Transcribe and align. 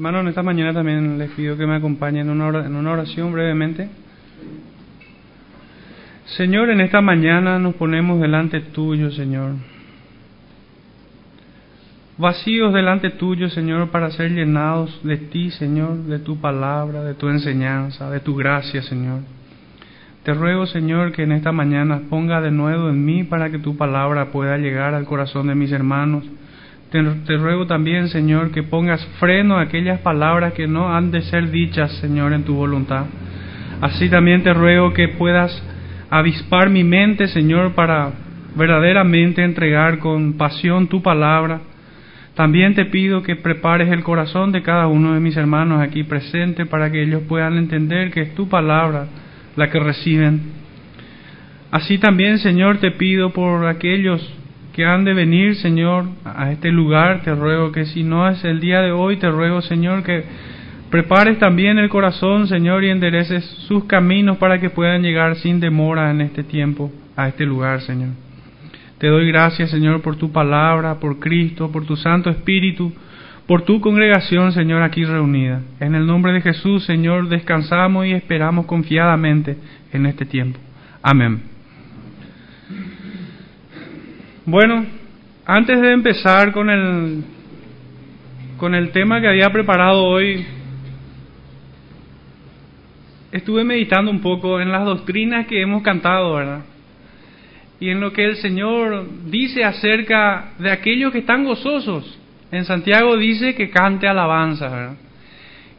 Hermano, 0.00 0.20
en 0.20 0.28
esta 0.28 0.42
mañana 0.42 0.72
también 0.72 1.18
les 1.18 1.28
pido 1.32 1.58
que 1.58 1.66
me 1.66 1.74
acompañen 1.76 2.30
en 2.30 2.40
una 2.40 2.90
oración 2.90 3.34
brevemente. 3.34 3.90
Señor, 6.24 6.70
en 6.70 6.80
esta 6.80 7.02
mañana 7.02 7.58
nos 7.58 7.74
ponemos 7.74 8.18
delante 8.18 8.62
tuyo, 8.62 9.10
Señor. 9.10 9.56
Vacíos 12.16 12.72
delante 12.72 13.10
tuyo, 13.10 13.50
Señor, 13.50 13.90
para 13.90 14.10
ser 14.10 14.30
llenados 14.30 15.04
de 15.04 15.18
ti, 15.18 15.50
Señor, 15.50 16.04
de 16.04 16.18
tu 16.18 16.40
palabra, 16.40 17.04
de 17.04 17.12
tu 17.12 17.28
enseñanza, 17.28 18.08
de 18.10 18.20
tu 18.20 18.34
gracia, 18.34 18.80
Señor. 18.80 19.20
Te 20.22 20.32
ruego, 20.32 20.64
Señor, 20.64 21.12
que 21.12 21.24
en 21.24 21.32
esta 21.32 21.52
mañana 21.52 22.04
ponga 22.08 22.40
de 22.40 22.50
nuevo 22.50 22.88
en 22.88 23.04
mí 23.04 23.24
para 23.24 23.50
que 23.50 23.58
tu 23.58 23.76
palabra 23.76 24.32
pueda 24.32 24.56
llegar 24.56 24.94
al 24.94 25.04
corazón 25.04 25.48
de 25.48 25.54
mis 25.54 25.70
hermanos. 25.72 26.24
Te, 26.90 27.36
ruego 27.36 27.66
también, 27.66 28.08
Señor, 28.08 28.50
que 28.50 28.64
pongas 28.64 29.04
freno 29.20 29.58
a 29.58 29.62
aquellas 29.62 30.00
palabras 30.00 30.54
que 30.54 30.66
no 30.66 30.92
han 30.92 31.12
de 31.12 31.22
ser 31.22 31.50
dichas, 31.52 31.92
Señor, 31.98 32.32
en 32.32 32.42
tu 32.42 32.54
voluntad. 32.54 33.04
Así 33.80 34.08
también 34.08 34.42
te 34.42 34.52
ruego 34.52 34.92
que 34.92 35.06
puedas 35.06 35.62
avispar 36.10 36.68
mi 36.68 36.82
mente, 36.82 37.28
Señor, 37.28 37.74
para 37.74 38.10
verdaderamente 38.56 39.44
entregar 39.44 40.00
con 40.00 40.32
pasión 40.32 40.88
tu 40.88 41.00
palabra. 41.00 41.60
También 42.34 42.74
te 42.74 42.86
pido 42.86 43.22
que 43.22 43.36
prepares 43.36 43.88
el 43.92 44.02
corazón 44.02 44.50
de 44.50 44.62
cada 44.62 44.88
uno 44.88 45.14
de 45.14 45.20
mis 45.20 45.36
hermanos 45.36 45.80
aquí 45.80 46.02
presentes 46.02 46.66
para 46.66 46.90
que 46.90 47.04
ellos 47.04 47.22
puedan 47.28 47.56
entender 47.56 48.10
que 48.10 48.22
es 48.22 48.34
tu 48.34 48.48
palabra 48.48 49.06
la 49.54 49.70
que 49.70 49.78
reciben. 49.78 50.40
Así 51.70 51.98
también, 51.98 52.38
Señor, 52.38 52.78
te 52.78 52.90
pido 52.90 53.30
por 53.30 53.68
aquellos 53.68 54.39
que 54.72 54.84
han 54.84 55.04
de 55.04 55.14
venir, 55.14 55.56
Señor, 55.56 56.06
a 56.24 56.52
este 56.52 56.70
lugar, 56.70 57.22
te 57.22 57.34
ruego 57.34 57.72
que 57.72 57.86
si 57.86 58.02
no 58.02 58.28
es 58.28 58.44
el 58.44 58.60
día 58.60 58.80
de 58.80 58.92
hoy, 58.92 59.16
te 59.16 59.30
ruego, 59.30 59.60
Señor, 59.62 60.02
que 60.02 60.24
Prepares 60.90 61.38
también 61.38 61.78
el 61.78 61.88
corazón, 61.88 62.48
Señor, 62.48 62.82
y 62.82 62.90
endereces 62.90 63.44
sus 63.68 63.84
caminos 63.84 64.38
para 64.38 64.58
que 64.58 64.70
puedan 64.70 65.02
llegar 65.02 65.36
sin 65.36 65.60
demora 65.60 66.10
en 66.10 66.20
este 66.20 66.42
tiempo 66.42 66.90
a 67.16 67.28
este 67.28 67.46
lugar, 67.46 67.80
Señor. 67.82 68.10
Te 68.98 69.06
doy 69.06 69.28
gracias, 69.28 69.70
Señor, 69.70 70.02
por 70.02 70.16
tu 70.16 70.32
palabra, 70.32 70.98
por 70.98 71.20
Cristo, 71.20 71.70
por 71.70 71.86
tu 71.86 71.94
Santo 71.94 72.28
Espíritu, 72.28 72.92
por 73.46 73.62
tu 73.62 73.80
congregación, 73.80 74.50
Señor, 74.50 74.82
aquí 74.82 75.04
reunida. 75.04 75.62
En 75.78 75.94
el 75.94 76.06
nombre 76.06 76.32
de 76.32 76.40
Jesús, 76.40 76.84
Señor, 76.86 77.28
descansamos 77.28 78.06
y 78.06 78.12
esperamos 78.12 78.66
confiadamente 78.66 79.58
en 79.92 80.06
este 80.06 80.26
tiempo. 80.26 80.58
Amén. 81.02 81.49
Bueno, 84.50 84.84
antes 85.46 85.80
de 85.80 85.92
empezar 85.92 86.50
con 86.50 86.68
el 86.70 87.22
con 88.56 88.74
el 88.74 88.90
tema 88.90 89.20
que 89.20 89.28
había 89.28 89.48
preparado 89.50 90.02
hoy, 90.02 90.44
estuve 93.30 93.62
meditando 93.62 94.10
un 94.10 94.20
poco 94.20 94.60
en 94.60 94.72
las 94.72 94.84
doctrinas 94.84 95.46
que 95.46 95.62
hemos 95.62 95.84
cantado, 95.84 96.34
¿verdad? 96.34 96.64
Y 97.78 97.90
en 97.90 98.00
lo 98.00 98.12
que 98.12 98.24
el 98.24 98.38
Señor 98.38 99.06
dice 99.26 99.62
acerca 99.62 100.54
de 100.58 100.72
aquellos 100.72 101.12
que 101.12 101.18
están 101.18 101.44
gozosos. 101.44 102.18
En 102.50 102.64
Santiago 102.64 103.16
dice 103.16 103.54
que 103.54 103.70
cante 103.70 104.08
alabanza, 104.08 104.68
¿verdad? 104.68 104.96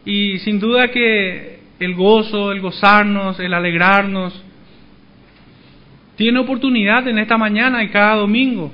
Y 0.05 0.39
sin 0.39 0.61
duda 0.61 0.91
que 0.91 1.59
el 1.77 1.93
gozo, 1.95 2.53
el 2.53 2.61
gozarnos, 2.61 3.37
el 3.41 3.53
alegrarnos, 3.53 4.41
tiene 6.21 6.37
oportunidad 6.37 7.07
en 7.07 7.17
esta 7.17 7.35
mañana 7.35 7.81
y 7.81 7.89
cada 7.89 8.17
domingo. 8.17 8.71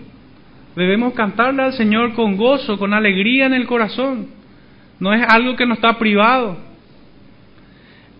Debemos 0.75 1.13
cantarle 1.13 1.63
al 1.63 1.71
Señor 1.71 2.11
con 2.11 2.35
gozo, 2.35 2.77
con 2.77 2.93
alegría 2.93 3.45
en 3.45 3.53
el 3.53 3.65
corazón. 3.65 4.27
No 4.99 5.13
es 5.13 5.25
algo 5.25 5.55
que 5.55 5.65
nos 5.65 5.77
está 5.77 5.97
privado. 5.97 6.57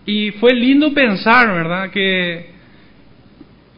Y 0.06 0.30
fue 0.30 0.54
lindo 0.54 0.94
pensar, 0.94 1.46
¿verdad? 1.48 1.90
Que 1.90 2.52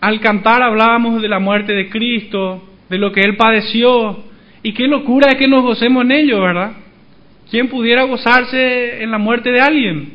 al 0.00 0.20
cantar 0.20 0.62
hablábamos 0.62 1.20
de 1.20 1.26
la 1.26 1.40
muerte 1.40 1.72
de 1.72 1.88
Cristo, 1.88 2.62
de 2.88 2.98
lo 2.98 3.10
que 3.10 3.22
Él 3.22 3.36
padeció, 3.36 4.22
y 4.62 4.72
qué 4.72 4.86
locura 4.86 5.32
es 5.32 5.36
que 5.36 5.48
nos 5.48 5.64
gocemos 5.64 6.04
en 6.04 6.12
ello, 6.12 6.40
¿verdad? 6.42 6.74
¿Quién 7.50 7.66
pudiera 7.66 8.04
gozarse 8.04 9.02
en 9.02 9.10
la 9.10 9.18
muerte 9.18 9.50
de 9.50 9.60
alguien? 9.60 10.12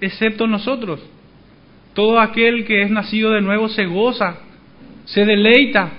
Excepto 0.00 0.46
nosotros. 0.46 0.98
Todo 1.98 2.20
aquel 2.20 2.64
que 2.64 2.82
es 2.82 2.92
nacido 2.92 3.32
de 3.32 3.40
nuevo 3.40 3.68
se 3.68 3.84
goza, 3.86 4.38
se 5.04 5.24
deleita. 5.24 5.90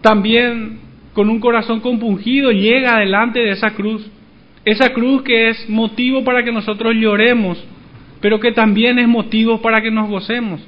También 0.00 0.78
con 1.12 1.28
un 1.28 1.38
corazón 1.38 1.80
compungido 1.80 2.50
llega 2.50 2.98
delante 2.98 3.40
de 3.40 3.50
esa 3.50 3.74
cruz 3.74 4.10
esa 4.64 4.94
cruz 4.94 5.20
que 5.20 5.50
es 5.50 5.68
motivo 5.68 6.24
para 6.24 6.42
que 6.42 6.50
nosotros 6.50 6.94
lloremos, 6.94 7.62
pero 8.22 8.40
que 8.40 8.52
también 8.52 8.98
es 8.98 9.06
motivo 9.06 9.60
para 9.60 9.82
que 9.82 9.90
nos 9.90 10.08
gocemos. 10.08 10.66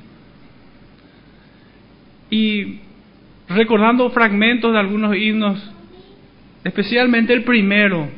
Y 2.29 2.81
recordando 3.49 4.11
fragmentos 4.11 4.75
de 4.75 4.79
algunos 4.79 5.17
himnos, 5.17 5.73
especialmente 6.65 7.33
el 7.33 7.45
primero, 7.45 8.11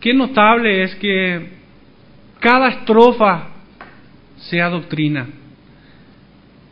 qué 0.00 0.14
notable 0.14 0.82
es 0.82 0.94
que 0.94 1.46
cada 2.40 2.68
estrofa 2.68 3.50
sea 4.50 4.68
doctrina. 4.68 5.26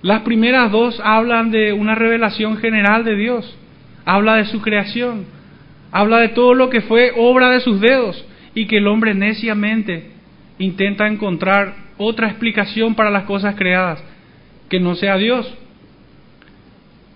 Las 0.02 0.22
primeras 0.22 0.72
dos 0.72 1.00
hablan 1.04 1.50
de 1.50 1.72
una 1.72 1.94
revelación 1.94 2.56
general 2.56 3.04
de 3.04 3.16
Dios, 3.16 3.56
habla 4.04 4.36
de 4.36 4.46
su 4.46 4.60
creación, 4.60 5.26
habla 5.92 6.18
de 6.18 6.30
todo 6.30 6.54
lo 6.54 6.70
que 6.70 6.80
fue 6.80 7.12
obra 7.16 7.50
de 7.50 7.60
sus 7.60 7.80
dedos 7.80 8.24
y 8.54 8.66
que 8.66 8.78
el 8.78 8.88
hombre 8.88 9.14
neciamente 9.14 10.10
intenta 10.58 11.06
encontrar 11.06 11.74
otra 11.98 12.28
explicación 12.28 12.94
para 12.94 13.10
las 13.10 13.24
cosas 13.24 13.54
creadas 13.54 14.02
que 14.68 14.80
no 14.80 14.94
sea 14.94 15.16
Dios. 15.16 15.52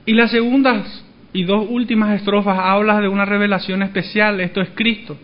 Y 0.05 0.13
las 0.13 0.31
segundas 0.31 1.05
y 1.33 1.45
dos 1.45 1.67
últimas 1.69 2.15
estrofas 2.15 2.59
hablan 2.59 3.03
de 3.03 3.09
una 3.09 3.25
revelación 3.25 3.83
especial, 3.83 4.41
esto 4.41 4.61
es 4.61 4.71
Cristo. 4.75 5.19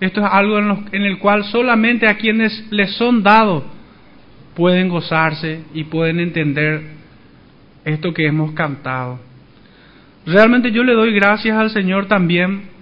Esto 0.00 0.20
es 0.20 0.26
algo 0.30 0.58
en, 0.58 1.02
el 1.02 1.18
cual 1.18 1.44
solamente 1.44 2.08
a 2.08 2.16
quienes 2.16 2.66
les 2.70 2.90
son 2.96 3.22
dados 3.22 3.64
pueden 4.54 4.88
gozarse 4.88 5.62
y 5.74 5.84
pueden 5.84 6.20
entender 6.20 6.82
esto 7.84 8.14
que 8.14 8.26
hemos 8.26 8.52
cantado. 8.52 9.18
Realmente 10.26 10.72
yo 10.72 10.84
le 10.84 10.94
doy 10.94 11.12
gracias 11.12 11.56
al 11.56 11.70
Señor 11.70 12.06
también 12.06 12.74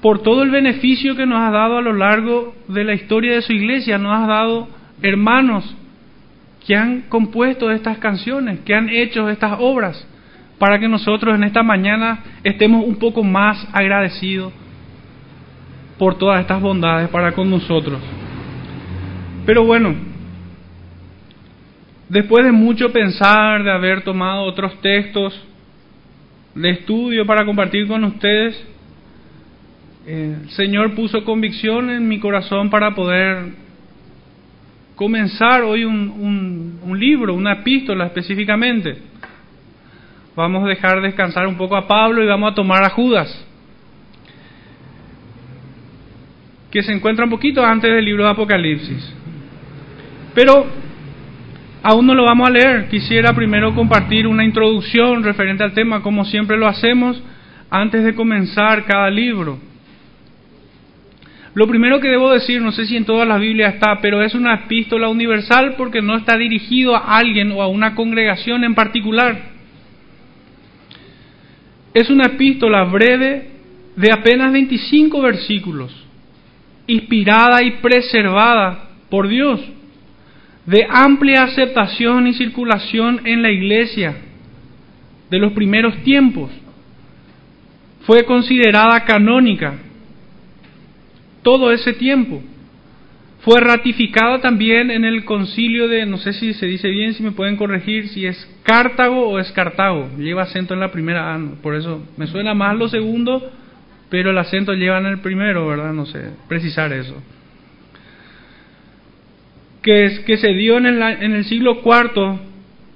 por 0.00 0.22
todo 0.22 0.42
el 0.42 0.50
beneficio 0.50 1.16
que 1.16 1.26
nos 1.26 1.40
ha 1.40 1.50
dado 1.50 1.78
a 1.78 1.82
lo 1.82 1.92
largo 1.92 2.54
de 2.68 2.84
la 2.84 2.94
historia 2.94 3.34
de 3.34 3.42
su 3.42 3.52
iglesia, 3.52 3.98
nos 3.98 4.16
ha 4.16 4.26
dado 4.26 4.68
hermanos 5.02 5.76
que 6.66 6.76
han 6.76 7.02
compuesto 7.02 7.70
estas 7.70 7.98
canciones, 7.98 8.60
que 8.60 8.74
han 8.74 8.88
hecho 8.88 9.28
estas 9.28 9.56
obras, 9.58 10.06
para 10.58 10.78
que 10.78 10.88
nosotros 10.88 11.34
en 11.34 11.44
esta 11.44 11.62
mañana 11.62 12.20
estemos 12.44 12.84
un 12.84 12.96
poco 12.96 13.22
más 13.24 13.66
agradecidos 13.72 14.52
por 15.98 16.16
todas 16.16 16.40
estas 16.40 16.60
bondades 16.60 17.08
para 17.08 17.32
con 17.32 17.50
nosotros. 17.50 18.00
Pero 19.46 19.64
bueno, 19.64 19.94
después 22.08 22.44
de 22.44 22.52
mucho 22.52 22.92
pensar, 22.92 23.62
de 23.62 23.70
haber 23.70 24.02
tomado 24.02 24.42
otros 24.44 24.80
textos 24.80 25.40
de 26.54 26.70
estudio 26.70 27.26
para 27.26 27.44
compartir 27.44 27.86
con 27.86 28.04
ustedes, 28.04 28.66
el 30.06 30.48
Señor 30.50 30.94
puso 30.94 31.22
convicción 31.22 31.90
en 31.90 32.08
mi 32.08 32.18
corazón 32.18 32.70
para 32.70 32.94
poder 32.94 33.52
comenzar 34.96 35.62
hoy 35.62 35.84
un, 35.84 36.96
libro, 36.98 37.34
una 37.34 37.52
epístola 37.52 38.06
específicamente. 38.06 38.98
Vamos 40.34 40.64
a 40.64 40.68
dejar 40.68 41.02
descansar 41.02 41.46
un 41.46 41.56
poco 41.56 41.76
a 41.76 41.86
Pablo 41.86 42.22
y 42.22 42.26
vamos 42.26 42.52
a 42.52 42.54
tomar 42.54 42.82
a 42.82 42.90
Judas, 42.90 43.46
que 46.70 46.82
se 46.82 46.92
encuentra 46.92 47.24
un 47.24 47.30
poquito 47.30 47.64
antes 47.64 47.92
del 47.92 48.04
libro 48.04 48.24
de 48.24 48.30
Apocalipsis. 48.30 49.14
Pero 50.34 50.66
aún 51.82 52.06
no 52.06 52.14
lo 52.14 52.24
vamos 52.24 52.48
a 52.48 52.52
leer. 52.52 52.88
Quisiera 52.88 53.32
primero 53.32 53.74
compartir 53.74 54.26
una 54.26 54.44
introducción 54.44 55.22
referente 55.22 55.64
al 55.64 55.72
tema, 55.72 56.02
como 56.02 56.24
siempre 56.24 56.56
lo 56.56 56.66
hacemos, 56.66 57.22
antes 57.70 58.04
de 58.04 58.14
comenzar 58.14 58.84
cada 58.84 59.10
libro. 59.10 59.58
Lo 61.54 61.66
primero 61.66 61.98
que 62.00 62.08
debo 62.08 62.30
decir, 62.30 62.60
no 62.60 62.72
sé 62.72 62.86
si 62.86 62.96
en 62.96 63.04
todas 63.04 63.26
las 63.26 63.40
Biblias 63.40 63.74
está, 63.74 64.00
pero 64.00 64.22
es 64.22 64.34
una 64.34 64.54
epístola 64.54 65.08
universal 65.08 65.74
porque 65.76 66.00
no 66.02 66.16
está 66.16 66.36
dirigido 66.36 66.94
a 66.94 67.18
alguien 67.18 67.50
o 67.52 67.62
a 67.62 67.68
una 67.68 67.94
congregación 67.94 68.64
en 68.64 68.74
particular. 68.74 69.36
Es 71.94 72.10
una 72.10 72.26
epístola 72.26 72.84
breve 72.84 73.50
de 73.96 74.12
apenas 74.12 74.52
25 74.52 75.20
versículos, 75.20 75.92
inspirada 76.86 77.62
y 77.64 77.72
preservada 77.72 78.90
por 79.10 79.26
Dios, 79.26 79.60
de 80.68 80.86
amplia 80.86 81.44
aceptación 81.44 82.26
y 82.26 82.34
circulación 82.34 83.22
en 83.24 83.40
la 83.40 83.50
iglesia 83.50 84.16
de 85.30 85.38
los 85.38 85.54
primeros 85.54 85.96
tiempos. 86.02 86.50
Fue 88.02 88.24
considerada 88.24 89.02
canónica 89.06 89.76
todo 91.42 91.72
ese 91.72 91.94
tiempo. 91.94 92.42
Fue 93.40 93.60
ratificada 93.60 94.42
también 94.42 94.90
en 94.90 95.06
el 95.06 95.24
concilio 95.24 95.88
de, 95.88 96.04
no 96.04 96.18
sé 96.18 96.34
si 96.34 96.52
se 96.52 96.66
dice 96.66 96.88
bien, 96.88 97.14
si 97.14 97.22
me 97.22 97.32
pueden 97.32 97.56
corregir, 97.56 98.08
si 98.08 98.26
es 98.26 98.36
Cartago 98.62 99.26
o 99.26 99.38
es 99.38 99.50
Cartago. 99.52 100.10
Lleva 100.18 100.42
acento 100.42 100.74
en 100.74 100.80
la 100.80 100.92
primera 100.92 101.34
A, 101.34 101.40
por 101.62 101.76
eso 101.76 102.06
me 102.18 102.26
suena 102.26 102.52
más 102.52 102.76
lo 102.76 102.90
segundo, 102.90 103.50
pero 104.10 104.32
el 104.32 104.38
acento 104.38 104.74
lleva 104.74 104.98
en 104.98 105.06
el 105.06 105.20
primero, 105.20 105.66
¿verdad? 105.66 105.94
No 105.94 106.04
sé, 106.04 106.30
precisar 106.46 106.92
eso. 106.92 107.14
Que, 109.82 110.36
se 110.36 110.48
dio 110.54 110.76
en 110.78 110.86
el, 110.86 111.02
en 111.02 111.32
el 111.32 111.44
siglo 111.44 111.80
IV, 111.84 112.38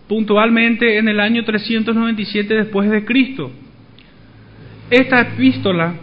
puntualmente 0.08 0.98
en 0.98 1.08
el 1.08 1.20
año 1.20 1.44
397 1.44 2.54
después 2.54 2.90
de 2.90 3.04
Cristo. 3.04 3.50
Esta 4.90 5.20
epístola 5.20 5.94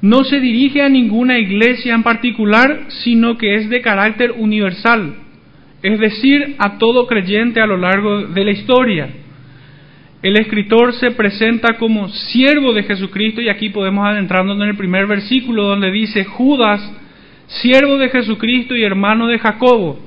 no 0.00 0.24
se 0.24 0.40
dirige 0.40 0.82
a 0.82 0.88
ninguna 0.88 1.38
iglesia 1.38 1.94
en 1.94 2.02
particular, 2.02 2.86
sino 2.88 3.36
que 3.36 3.54
es 3.56 3.68
de 3.68 3.80
carácter 3.80 4.32
universal, 4.32 5.14
es 5.82 5.98
decir, 5.98 6.56
a 6.58 6.78
todo 6.78 7.06
creyente 7.06 7.60
a 7.60 7.66
lo 7.66 7.76
largo 7.76 8.26
de 8.26 8.44
la 8.44 8.50
historia. 8.50 9.08
El 10.22 10.36
escritor 10.38 10.94
se 10.94 11.12
presenta 11.12 11.76
como 11.78 12.08
siervo 12.08 12.72
de 12.72 12.82
Jesucristo 12.82 13.40
y 13.40 13.48
aquí 13.48 13.70
podemos 13.70 14.04
adentrarnos 14.06 14.60
en 14.60 14.68
el 14.68 14.76
primer 14.76 15.06
versículo 15.06 15.64
donde 15.64 15.92
dice 15.92 16.24
Judas, 16.24 16.80
siervo 17.48 17.98
de 17.98 18.08
Jesucristo 18.10 18.76
y 18.76 18.84
hermano 18.84 19.26
de 19.26 19.38
Jacobo, 19.38 19.98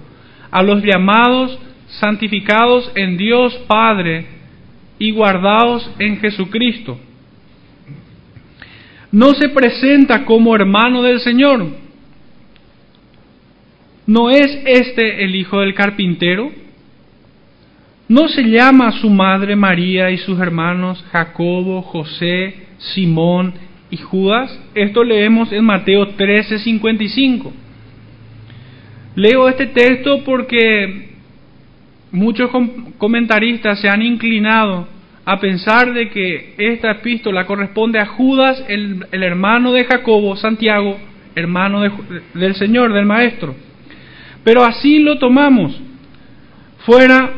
a 0.50 0.64
los 0.64 0.82
llamados, 0.84 1.60
santificados 2.00 2.92
en 2.96 3.18
Dios 3.18 3.54
Padre 3.68 4.26
y 4.98 5.12
guardados 5.12 5.92
en 6.00 6.18
Jesucristo 6.20 6.98
no 9.12 9.34
se 9.34 9.50
presenta 9.50 10.24
como 10.24 10.56
hermano 10.56 11.04
del 11.04 11.20
Señor. 11.20 11.68
¿No 14.08 14.30
es 14.30 14.62
este 14.66 15.24
el 15.24 15.36
hijo 15.36 15.60
del 15.60 15.74
carpintero? 15.74 16.52
¿No 18.08 18.28
se 18.28 18.44
llama 18.44 18.92
su 18.94 19.10
madre 19.10 19.56
María 19.56 20.10
y 20.12 20.18
sus 20.18 20.40
hermanos 20.40 21.04
Jacobo, 21.12 21.82
José, 21.82 22.56
Simón 22.78 23.54
y 23.92 23.98
Judas? 23.98 24.58
Esto 24.74 25.04
leemos 25.04 25.52
en 25.52 25.66
Mateo 25.66 26.08
13, 26.08 26.60
55. 26.60 27.54
Leo 29.16 29.50
este 29.50 29.68
texto 29.68 30.24
porque 30.24 31.10
muchos 32.12 32.50
comentaristas 32.98 33.80
se 33.80 33.90
han 33.90 34.02
inclinado 34.02 34.88
a 35.26 35.40
pensar 35.40 35.94
de 35.94 36.10
que 36.10 36.56
esta 36.58 36.92
epístola 36.92 37.46
corresponde 37.46 38.00
a 38.00 38.06
Judas, 38.06 38.64
el, 38.68 39.06
hermano 39.12 39.74
de 39.74 39.86
Jacobo, 39.86 40.36
Santiago, 40.36 40.98
hermano 41.36 41.82
del 42.34 42.56
Señor, 42.56 42.94
del 42.94 43.06
Maestro. 43.06 43.56
Pero 44.44 44.64
así 44.64 45.00
lo 45.00 45.20
tomamos. 45.20 45.80
Fuera, 46.86 47.32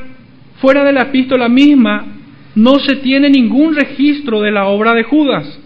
fuera 0.62 0.84
de 0.86 0.94
la 0.94 1.02
epístola 1.02 1.50
misma 1.50 2.06
no 2.56 2.76
se 2.80 2.98
tiene 2.98 3.30
ningún 3.30 3.76
registro 3.76 4.42
de 4.42 4.52
la 4.52 4.66
obra 4.66 4.94
de 4.94 5.04
Judas. 5.04 5.60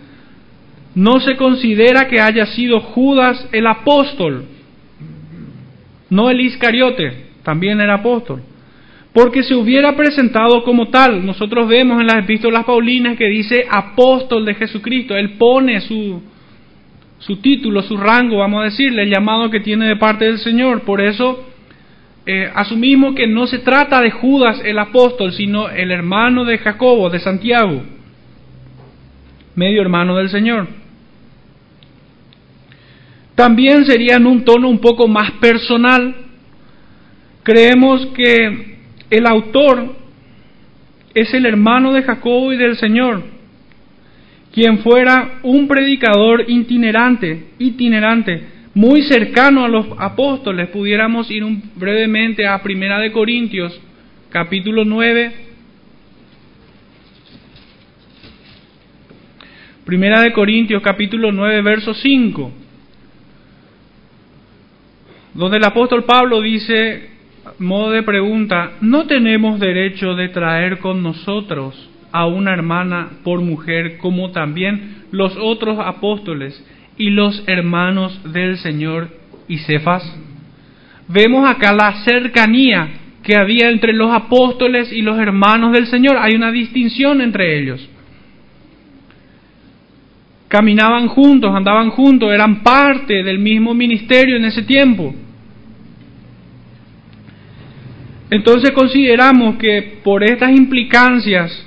No 0.97 1.19
se 1.19 1.37
considera 1.37 2.07
que 2.07 2.19
haya 2.19 2.47
sido 2.47 2.79
Judas 2.79 3.47
el 3.51 3.67
apóstol, 3.67 4.45
no 6.09 6.31
el 6.31 6.41
Iscariote, 6.41 7.27
también 7.43 7.79
era 7.79 7.95
apóstol 7.95 8.41
porque 9.17 9.41
se 9.41 9.55
hubiera 9.55 9.95
presentado 9.95 10.63
como 10.63 10.89
tal. 10.89 11.25
Nosotros 11.25 11.67
vemos 11.67 11.99
en 11.99 12.05
las 12.05 12.19
epístolas 12.19 12.65
paulinas 12.65 13.17
que 13.17 13.25
dice 13.25 13.65
apóstol 13.67 14.45
de 14.45 14.53
Jesucristo. 14.53 15.15
Él 15.15 15.39
pone 15.39 15.81
su, 15.81 16.21
su 17.17 17.37
título, 17.37 17.81
su 17.81 17.97
rango, 17.97 18.37
vamos 18.37 18.61
a 18.61 18.65
decirle, 18.65 19.01
el 19.01 19.09
llamado 19.09 19.49
que 19.49 19.59
tiene 19.59 19.87
de 19.87 19.95
parte 19.95 20.25
del 20.25 20.37
Señor. 20.37 20.81
Por 20.81 21.01
eso 21.01 21.47
eh, 22.27 22.51
asumimos 22.53 23.15
que 23.15 23.25
no 23.25 23.47
se 23.47 23.57
trata 23.57 24.01
de 24.01 24.11
Judas 24.11 24.61
el 24.63 24.77
apóstol, 24.77 25.33
sino 25.33 25.67
el 25.67 25.89
hermano 25.89 26.45
de 26.45 26.59
Jacobo, 26.59 27.09
de 27.09 27.17
Santiago, 27.17 27.81
medio 29.55 29.81
hermano 29.81 30.15
del 30.15 30.29
Señor. 30.29 30.67
También 33.37 33.85
sería 33.85 34.15
en 34.15 34.25
un 34.25 34.43
tono 34.43 34.67
un 34.67 34.79
poco 34.79 35.07
más 35.07 35.29
personal. 35.33 36.15
Creemos 37.43 38.07
que 38.07 38.77
el 39.11 39.27
autor 39.27 39.95
es 41.13 41.31
el 41.35 41.45
hermano 41.45 41.93
de 41.93 42.01
Jacobo 42.01 42.51
y 42.51 42.57
del 42.57 42.77
Señor, 42.77 43.21
quien 44.51 44.79
fuera 44.79 45.37
un 45.43 45.67
predicador 45.67 46.45
itinerante, 46.47 47.49
itinerante, 47.59 48.41
muy 48.73 49.03
cercano 49.03 49.65
a 49.65 49.69
los 49.69 49.85
apóstoles. 49.99 50.69
Pudiéramos 50.69 51.29
ir 51.29 51.43
brevemente 51.75 52.47
a 52.47 52.63
Primera 52.63 52.97
de 52.97 53.11
Corintios, 53.11 53.79
capítulo 54.31 54.83
9. 54.83 55.31
Primera 59.85 60.21
de 60.21 60.33
Corintios, 60.33 60.81
capítulo 60.81 61.31
9, 61.31 61.61
verso 61.61 61.93
5, 61.93 62.51
donde 65.37 65.57
el 65.57 65.65
apóstol 65.65 66.03
Pablo 66.03 66.41
dice, 66.41 67.09
modo 67.59 67.91
de 67.91 68.01
pregunta, 68.01 68.71
¿no 68.81 69.05
tenemos 69.05 69.59
derecho 69.59 70.15
de 70.15 70.29
traer 70.29 70.79
con 70.79 71.03
nosotros 71.03 71.89
a 72.11 72.25
una 72.25 72.53
hermana 72.53 73.09
por 73.23 73.41
mujer 73.41 73.97
como 73.99 74.31
también 74.31 75.03
los 75.11 75.37
otros 75.39 75.77
apóstoles 75.79 76.65
y 76.97 77.11
los 77.11 77.43
hermanos 77.47 78.19
del 78.33 78.57
Señor 78.57 79.09
y 79.47 79.59
Cefas? 79.59 80.03
Vemos 81.07 81.47
acá 81.47 81.71
la 81.71 82.03
cercanía 82.03 82.89
que 83.21 83.35
había 83.35 83.69
entre 83.69 83.93
los 83.93 84.11
apóstoles 84.11 84.91
y 84.91 85.03
los 85.03 85.19
hermanos 85.19 85.71
del 85.71 85.85
Señor. 85.85 86.17
Hay 86.17 86.33
una 86.33 86.51
distinción 86.51 87.21
entre 87.21 87.59
ellos. 87.61 87.87
Caminaban 90.47 91.07
juntos, 91.09 91.53
andaban 91.53 91.91
juntos, 91.91 92.33
eran 92.33 92.63
parte 92.63 93.21
del 93.21 93.37
mismo 93.37 93.75
ministerio 93.75 94.37
en 94.37 94.45
ese 94.45 94.63
tiempo. 94.63 95.13
Entonces 98.29 98.71
consideramos 98.71 99.55
que 99.55 99.99
por 100.03 100.23
estas 100.23 100.51
implicancias 100.51 101.65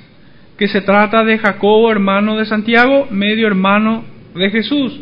que 0.57 0.67
se 0.67 0.81
trata 0.81 1.23
de 1.23 1.39
Jacobo, 1.39 1.91
hermano 1.91 2.37
de 2.37 2.45
Santiago, 2.45 3.07
medio 3.09 3.47
hermano 3.47 4.03
de 4.35 4.51
Jesús, 4.51 4.99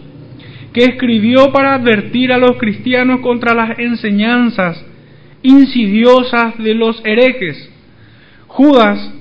que 0.72 0.86
escribió 0.86 1.52
para 1.52 1.74
advertir 1.74 2.32
a 2.32 2.38
los 2.38 2.58
cristianos 2.58 3.20
contra 3.20 3.54
las 3.54 3.78
enseñanzas 3.78 4.86
insidiosas 5.42 6.58
de 6.58 6.74
los 6.76 7.02
herejes. 7.06 7.70
Judas 8.48 9.14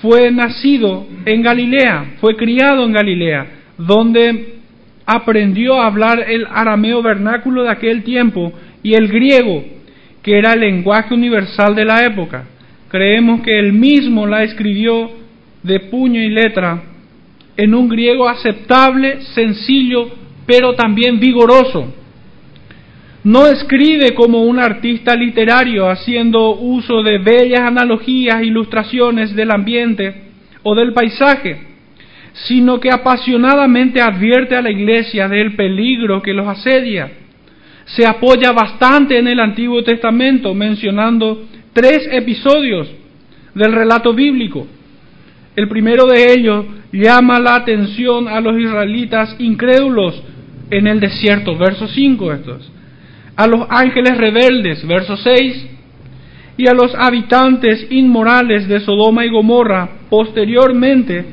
fue 0.00 0.30
nacido 0.30 1.06
en 1.24 1.42
Galilea, 1.42 2.14
fue 2.20 2.36
criado 2.36 2.84
en 2.84 2.92
Galilea, 2.92 3.46
donde 3.78 4.56
aprendió 5.04 5.80
a 5.80 5.86
hablar 5.86 6.24
el 6.28 6.46
arameo 6.48 7.02
vernáculo 7.02 7.64
de 7.64 7.70
aquel 7.70 8.04
tiempo 8.04 8.52
y 8.84 8.94
el 8.94 9.08
griego 9.08 9.64
que 10.22 10.38
era 10.38 10.52
el 10.52 10.60
lenguaje 10.60 11.12
universal 11.12 11.74
de 11.74 11.84
la 11.84 12.04
época. 12.04 12.44
Creemos 12.88 13.42
que 13.42 13.58
él 13.58 13.72
mismo 13.72 14.26
la 14.26 14.44
escribió 14.44 15.10
de 15.62 15.80
puño 15.80 16.20
y 16.20 16.28
letra 16.28 16.82
en 17.56 17.74
un 17.74 17.88
griego 17.88 18.28
aceptable, 18.28 19.22
sencillo, 19.34 20.10
pero 20.46 20.74
también 20.74 21.18
vigoroso. 21.18 21.92
No 23.24 23.46
escribe 23.46 24.14
como 24.14 24.42
un 24.42 24.58
artista 24.58 25.14
literario 25.14 25.88
haciendo 25.88 26.56
uso 26.56 27.02
de 27.02 27.18
bellas 27.18 27.60
analogías, 27.60 28.42
ilustraciones 28.42 29.34
del 29.34 29.50
ambiente 29.52 30.14
o 30.62 30.74
del 30.74 30.92
paisaje, 30.92 31.60
sino 32.48 32.80
que 32.80 32.90
apasionadamente 32.90 34.00
advierte 34.00 34.56
a 34.56 34.62
la 34.62 34.70
iglesia 34.70 35.28
del 35.28 35.54
peligro 35.54 36.20
que 36.20 36.32
los 36.32 36.48
asedia 36.48 37.10
se 37.86 38.06
apoya 38.06 38.52
bastante 38.52 39.18
en 39.18 39.28
el 39.28 39.40
Antiguo 39.40 39.82
Testamento, 39.82 40.54
mencionando 40.54 41.46
tres 41.72 42.08
episodios 42.10 42.88
del 43.54 43.72
relato 43.72 44.14
bíblico. 44.14 44.66
El 45.54 45.68
primero 45.68 46.06
de 46.06 46.32
ellos 46.32 46.64
llama 46.92 47.38
la 47.38 47.56
atención 47.56 48.28
a 48.28 48.40
los 48.40 48.58
israelitas 48.58 49.36
incrédulos 49.38 50.22
en 50.70 50.86
el 50.86 51.00
desierto, 51.00 51.56
verso 51.56 51.86
5 51.86 52.32
estos, 52.32 52.72
a 53.36 53.46
los 53.46 53.66
ángeles 53.68 54.16
rebeldes, 54.16 54.86
verso 54.86 55.16
6, 55.16 55.68
y 56.56 56.66
a 56.66 56.74
los 56.74 56.94
habitantes 56.94 57.86
inmorales 57.90 58.68
de 58.68 58.80
Sodoma 58.80 59.24
y 59.24 59.30
Gomorra 59.30 59.88
posteriormente. 60.08 61.24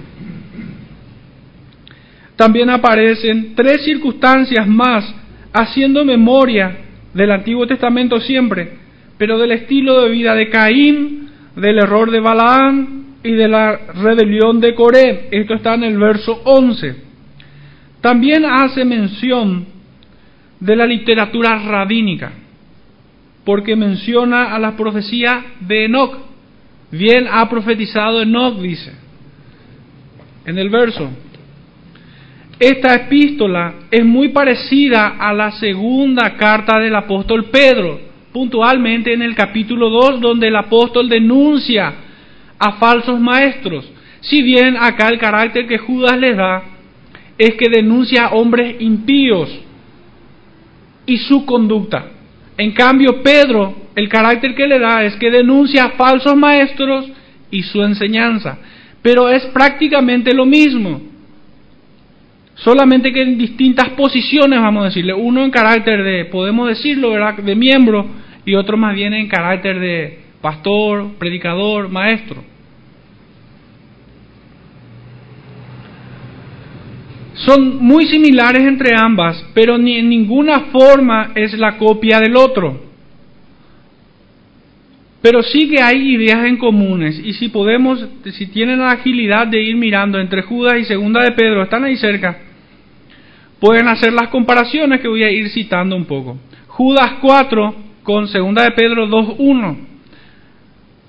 También 2.36 2.70
aparecen 2.70 3.54
tres 3.54 3.84
circunstancias 3.84 4.66
más 4.68 5.19
haciendo 5.54 6.06
memoria 6.06 6.78
del 7.14 7.32
Antiguo 7.32 7.66
Testamento 7.68 8.20
siempre, 8.20 8.78
pero 9.18 9.38
del 9.38 9.52
estilo 9.52 10.02
de 10.02 10.10
vida 10.10 10.36
de 10.36 10.50
Caín, 10.50 11.30
del 11.56 11.80
error 11.80 12.12
de 12.12 12.20
Balaán 12.20 13.18
y 13.24 13.32
de 13.32 13.48
la 13.48 13.78
rebelión 13.96 14.60
de 14.60 14.74
Coré. 14.76 15.28
Esto 15.32 15.56
está 15.56 15.76
en 15.76 15.84
el 15.84 15.98
verso 15.98 16.42
11. 16.46 16.96
También 18.02 18.46
hace 18.46 18.86
mención 18.86 19.66
de 20.60 20.76
la 20.76 20.86
literatura 20.86 21.60
rabínica, 21.60 22.32
porque 23.44 23.76
menciona 23.76 24.56
a 24.56 24.60
la 24.60 24.76
profecía 24.76 25.44
de 25.60 25.86
Enoch. 25.86 26.18
Bien 26.92 27.28
ha 27.30 27.50
profetizado 27.50 28.22
Enoch, 28.22 28.60
dice, 28.60 28.94
en 30.46 30.58
el 30.58 30.70
verso. 30.70 31.10
Esta 32.60 32.94
epístola 32.94 33.74
es 33.90 34.04
muy 34.04 34.30
parecida 34.30 35.16
a 35.18 35.34
la 35.34 35.52
segunda 35.52 36.36
carta 36.36 36.78
del 36.78 36.94
apóstol 36.94 37.46
Pedro, 37.46 38.02
puntualmente 38.34 39.14
en 39.14 39.22
el 39.22 39.34
capítulo 39.34 39.90
2, 39.90 40.20
donde 40.20 40.50
el 40.50 40.56
apóstol 40.58 41.08
denuncia 41.08 41.94
a 42.60 42.74
falsos 42.74 43.18
maestros. 43.18 43.90
Si 44.20 44.42
bien 44.42 44.76
acá 44.76 45.08
el 45.08 45.18
carácter 45.18 45.68
que 45.68 45.78
Judas 45.78 46.18
les 46.20 46.36
da 46.36 46.64
es 47.38 47.56
que 47.56 47.70
denuncia 47.70 48.26
a 48.26 48.34
hombres 48.34 48.76
impíos 48.82 49.50
y 51.06 51.18
su 51.18 51.46
conducta. 51.46 52.08
En 52.58 52.74
cambio, 52.74 53.24
Pedro, 53.24 53.74
el 53.96 54.10
carácter 54.10 54.54
que 54.54 54.68
le 54.68 54.80
da 54.80 55.06
es 55.06 55.16
que 55.16 55.32
denuncia 55.32 55.86
a 55.86 55.92
falsos 55.92 56.36
maestros 56.36 57.10
y 57.50 57.64
su 57.64 57.82
enseñanza. 57.82 58.58
Pero 59.02 59.30
es 59.30 59.46
prácticamente 59.46 60.34
lo 60.34 60.46
mismo. 60.46 61.09
Solamente 62.60 63.14
que 63.14 63.22
en 63.22 63.38
distintas 63.38 63.90
posiciones, 63.92 64.60
vamos 64.60 64.84
a 64.84 64.86
decirle. 64.88 65.14
Uno 65.14 65.44
en 65.44 65.52
carácter 65.52 66.04
de, 66.04 66.26
podemos 66.26 66.68
decirlo, 66.68 67.12
¿verdad?, 67.12 67.36
de 67.36 67.56
miembro 67.56 68.06
y 68.46 68.56
otro 68.56 68.76
más 68.76 68.96
bien 68.96 69.14
en 69.14 69.30
carácter 69.30 69.80
de 69.80 70.20
pastor, 70.42 71.14
predicador, 71.18 71.88
maestro. 71.88 72.44
Son 77.34 77.78
muy 77.78 78.06
similares 78.08 78.64
entre 78.64 78.94
ambas, 78.94 79.42
pero 79.54 79.78
ni 79.78 79.96
en 79.96 80.10
ninguna 80.10 80.66
forma 80.72 81.32
es 81.36 81.58
la 81.58 81.78
copia 81.78 82.20
del 82.20 82.36
otro. 82.36 82.90
Pero 85.22 85.42
sí 85.44 85.70
que 85.70 85.82
hay 85.82 86.16
ideas 86.16 86.46
en 86.46 86.58
comunes 86.58 87.18
y 87.24 87.34
si 87.34 87.48
podemos, 87.48 88.06
si 88.34 88.48
tienen 88.48 88.80
la 88.80 88.92
agilidad 88.92 89.48
de 89.48 89.62
ir 89.62 89.78
mirando 89.78 90.20
entre 90.20 90.42
Judas 90.42 90.78
y 90.78 90.84
Segunda 90.84 91.22
de 91.24 91.32
Pedro, 91.32 91.64
están 91.64 91.86
ahí 91.86 91.96
cerca, 91.96 92.49
pueden 93.60 93.88
hacer 93.88 94.14
las 94.14 94.30
comparaciones 94.30 95.02
que 95.02 95.08
voy 95.08 95.24
a 95.24 95.32
ir 95.32 95.50
citando 95.50 95.96
un 95.96 96.06
poco. 96.06 96.38
Judas 96.68 97.14
4 97.22 97.76
con 98.04 98.28
Segunda 98.28 98.64
de 98.64 98.72
Pedro 98.72 99.08
2.1. 99.08 99.78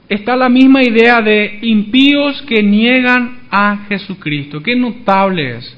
Está 0.08 0.34
la 0.34 0.48
misma 0.48 0.82
idea 0.82 1.20
de 1.22 1.60
impíos 1.62 2.42
que 2.42 2.62
niegan 2.62 3.42
a 3.50 3.86
Jesucristo. 3.88 4.60
Qué 4.60 4.74
notable 4.74 5.58
es. 5.58 5.76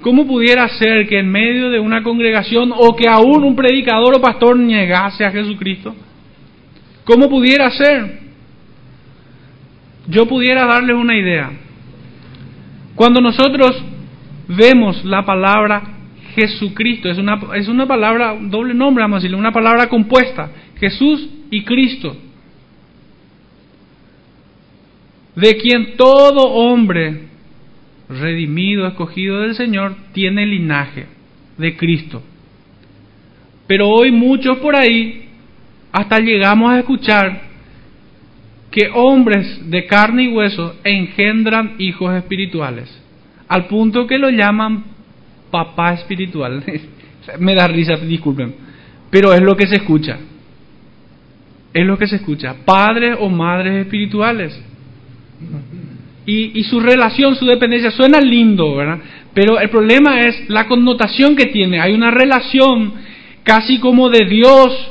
¿Cómo 0.00 0.26
pudiera 0.26 0.66
ser 0.68 1.06
que 1.06 1.18
en 1.18 1.30
medio 1.30 1.70
de 1.70 1.78
una 1.78 2.02
congregación 2.02 2.72
o 2.74 2.96
que 2.96 3.08
aún 3.08 3.44
un 3.44 3.56
predicador 3.56 4.16
o 4.16 4.20
pastor 4.22 4.56
negase 4.56 5.24
a 5.24 5.30
Jesucristo? 5.30 5.94
¿Cómo 7.04 7.28
pudiera 7.28 7.70
ser? 7.70 8.20
Yo 10.06 10.26
pudiera 10.26 10.64
darles 10.64 10.96
una 10.96 11.18
idea. 11.18 11.50
Cuando 12.94 13.20
nosotros 13.20 13.84
vemos 14.48 15.04
la 15.04 15.26
palabra 15.26 15.97
Jesucristo, 16.38 17.08
es 17.08 17.18
una, 17.18 17.40
es 17.56 17.66
una 17.66 17.86
palabra, 17.86 18.38
doble 18.40 18.72
nombre, 18.72 19.02
vamos 19.02 19.16
a 19.16 19.18
decirle, 19.18 19.36
una 19.36 19.50
palabra 19.50 19.88
compuesta, 19.88 20.50
Jesús 20.78 21.28
y 21.50 21.64
Cristo, 21.64 22.16
de 25.34 25.56
quien 25.56 25.96
todo 25.96 26.42
hombre 26.48 27.22
redimido, 28.08 28.86
escogido 28.86 29.40
del 29.40 29.56
Señor, 29.56 29.96
tiene 30.12 30.46
linaje 30.46 31.06
de 31.56 31.76
Cristo. 31.76 32.22
Pero 33.66 33.88
hoy 33.88 34.12
muchos 34.12 34.58
por 34.58 34.76
ahí 34.76 35.28
hasta 35.90 36.20
llegamos 36.20 36.72
a 36.72 36.78
escuchar 36.78 37.48
que 38.70 38.90
hombres 38.94 39.68
de 39.68 39.86
carne 39.86 40.24
y 40.24 40.28
hueso 40.28 40.76
engendran 40.84 41.74
hijos 41.78 42.14
espirituales, 42.14 42.88
al 43.48 43.66
punto 43.66 44.06
que 44.06 44.18
lo 44.18 44.30
llaman 44.30 44.97
papá 45.50 45.94
espiritual. 45.94 46.62
Me 47.38 47.54
da 47.54 47.66
risa, 47.66 47.96
disculpen, 47.96 48.54
pero 49.10 49.32
es 49.32 49.40
lo 49.42 49.56
que 49.56 49.66
se 49.66 49.76
escucha. 49.76 50.18
Es 51.72 51.86
lo 51.86 51.98
que 51.98 52.06
se 52.06 52.16
escucha, 52.16 52.56
padres 52.64 53.16
o 53.20 53.28
madres 53.28 53.84
espirituales 53.84 54.58
y, 56.30 56.62
su 56.64 56.78
relación, 56.78 57.36
su 57.36 57.46
dependencia, 57.46 57.90
suena 57.90 58.20
lindo, 58.20 58.76
¿verdad? 58.76 58.98
Pero 59.32 59.58
el 59.58 59.70
problema 59.70 60.20
es 60.20 60.48
la 60.50 60.68
connotación 60.68 61.34
que 61.34 61.46
tiene. 61.46 61.80
Hay 61.80 61.94
una 61.94 62.10
relación 62.10 62.92
casi 63.44 63.78
como 63.78 64.10
de 64.10 64.26
Dios 64.26 64.90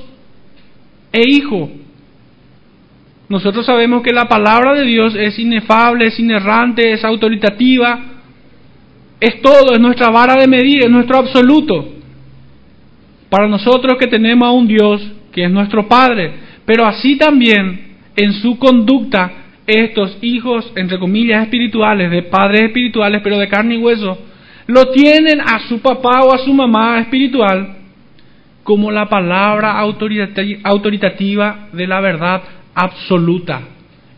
e 1.12 1.22
hijo. 1.30 1.70
Nosotros 3.30 3.68
sabemos 3.68 4.02
que 4.02 4.14
la 4.14 4.28
palabra 4.28 4.74
de 4.74 4.84
Dios 4.86 5.16
es 5.16 5.38
inefable, 5.38 6.08
es 6.08 6.20
inerrante, 6.20 6.94
es 6.94 7.04
autoritativa, 7.04 8.00
es 9.20 9.42
todo, 9.42 9.74
es 9.74 9.80
nuestra 9.80 10.10
vara 10.10 10.36
de 10.36 10.48
medir, 10.48 10.84
es 10.84 10.90
nuestro 10.90 11.18
absoluto. 11.18 11.94
Para 13.30 13.48
nosotros 13.48 13.98
que 13.98 14.08
tenemos 14.08 14.48
a 14.48 14.52
un 14.52 14.68
Dios 14.68 15.02
que 15.32 15.46
es 15.46 15.52
nuestro 15.52 15.88
Padre, 15.88 16.32
pero 16.66 16.86
así 16.86 17.18
también 17.18 17.98
en 18.16 18.34
su 18.34 18.58
conducta 18.58 19.32
estos 19.68 20.18
hijos, 20.22 20.72
entre 20.76 20.98
comillas, 20.98 21.44
espirituales, 21.44 22.10
de 22.10 22.24
padres 22.24 22.62
espirituales, 22.64 23.22
pero 23.24 23.38
de 23.38 23.50
carne 23.50 23.76
y 23.76 23.78
hueso, 23.78 24.18
lo 24.68 24.92
tienen 24.92 25.42
a 25.42 25.68
su 25.68 25.82
papá 25.82 26.22
o 26.24 26.34
a 26.34 26.40
su 26.40 26.54
mamá 26.54 27.00
espiritual 27.00 27.76
como 28.64 28.92
la 28.92 29.08
palabra 29.08 29.80
autoritativa 30.64 31.70
de 31.72 31.88
la 31.88 32.02
verdad 32.02 32.42
absoluta, 32.76 33.62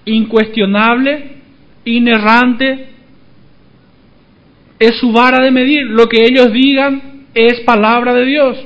incuestionable, 0.06 1.38
inerrante, 1.86 2.88
es 4.80 4.96
su 4.96 5.12
vara 5.12 5.44
de 5.44 5.52
medir. 5.52 5.86
Lo 5.86 6.08
que 6.08 6.24
ellos 6.24 6.52
digan 6.52 7.26
es 7.34 7.60
palabra 7.62 8.14
de 8.14 8.26
Dios. 8.26 8.66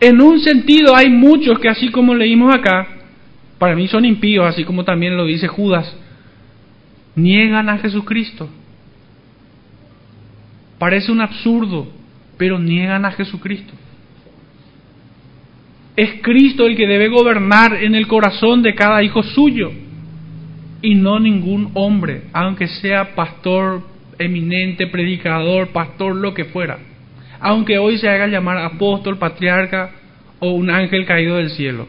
En 0.00 0.20
un 0.20 0.40
sentido 0.40 0.94
hay 0.94 1.08
muchos 1.08 1.58
que 1.58 1.68
así 1.68 1.90
como 1.90 2.14
leímos 2.14 2.54
acá, 2.54 2.86
para 3.58 3.74
mí 3.74 3.88
son 3.88 4.04
impíos, 4.04 4.46
así 4.46 4.64
como 4.64 4.84
también 4.84 5.16
lo 5.16 5.24
dice 5.24 5.48
Judas. 5.48 5.96
Niegan 7.14 7.70
a 7.70 7.78
Jesucristo. 7.78 8.48
Parece 10.78 11.10
un 11.10 11.22
absurdo, 11.22 11.88
pero 12.36 12.58
niegan 12.58 13.06
a 13.06 13.12
Jesucristo. 13.12 13.72
Es 15.96 16.20
Cristo 16.20 16.66
el 16.66 16.76
que 16.76 16.86
debe 16.86 17.08
gobernar 17.08 17.82
en 17.82 17.94
el 17.94 18.06
corazón 18.06 18.62
de 18.62 18.74
cada 18.74 19.02
hijo 19.02 19.22
suyo 19.22 19.72
y 20.82 20.94
no 20.94 21.18
ningún 21.18 21.70
hombre, 21.72 22.24
aunque 22.34 22.68
sea 22.68 23.14
pastor 23.14 23.95
eminente, 24.18 24.86
predicador, 24.86 25.68
pastor, 25.68 26.16
lo 26.16 26.34
que 26.34 26.46
fuera. 26.46 26.78
Aunque 27.40 27.78
hoy 27.78 27.98
se 27.98 28.08
haga 28.08 28.26
llamar 28.26 28.58
apóstol, 28.58 29.18
patriarca 29.18 29.90
o 30.38 30.50
un 30.50 30.70
ángel 30.70 31.04
caído 31.06 31.36
del 31.36 31.50
cielo 31.50 31.86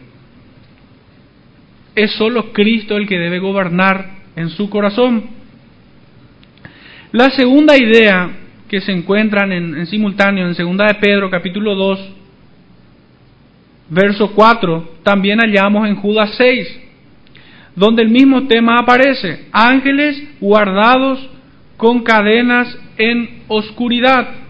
es 1.97 2.11
solo 2.11 2.53
Cristo 2.53 2.95
el 2.95 3.07
que 3.07 3.17
debe 3.17 3.39
gobernar 3.39 4.11
en 4.35 4.49
su 4.49 4.69
corazón. 4.69 5.23
La 7.11 7.31
segunda 7.31 7.75
idea 7.75 8.29
que 8.69 8.81
se 8.81 8.91
encuentran 8.91 9.51
en, 9.51 9.87
simultáneo 9.87 10.47
en 10.47 10.53
segunda 10.53 10.85
de 10.85 10.93
Pedro 10.95 11.31
capítulo 11.31 11.73
2 11.73 12.13
verso 13.89 14.31
4 14.35 14.97
también 15.01 15.39
hallamos 15.39 15.87
en 15.87 15.95
Judas 15.95 16.35
6 16.37 16.79
donde 17.75 18.03
el 18.03 18.09
mismo 18.09 18.45
tema 18.45 18.75
aparece 18.79 19.47
ángeles 19.51 20.21
guardados 20.39 21.27
con 21.77 22.03
cadenas 22.03 22.77
en 22.97 23.43
oscuridad 23.47 24.47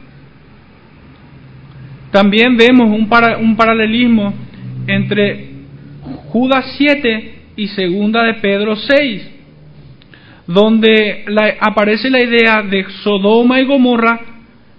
también 2.12 2.56
vemos 2.56 2.90
un, 2.90 3.56
paralelismo 3.56 4.34
entre 4.88 5.50
Judas 6.30 6.74
7 6.78 7.36
y 7.58 7.68
segunda 7.68 8.24
de 8.24 8.36
Pedro 8.36 8.76
6, 8.76 9.32
donde 10.48 11.26
aparece 11.60 12.10
la 12.10 12.24
idea 12.24 12.64
de 12.64 12.86
Sodoma 13.04 13.60
y 13.60 13.66
Gomorra 13.66 14.20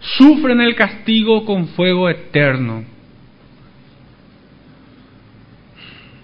sufren 0.01 0.61
el 0.61 0.75
castigo 0.75 1.45
con 1.45 1.69
fuego 1.69 2.09
eterno. 2.09 2.85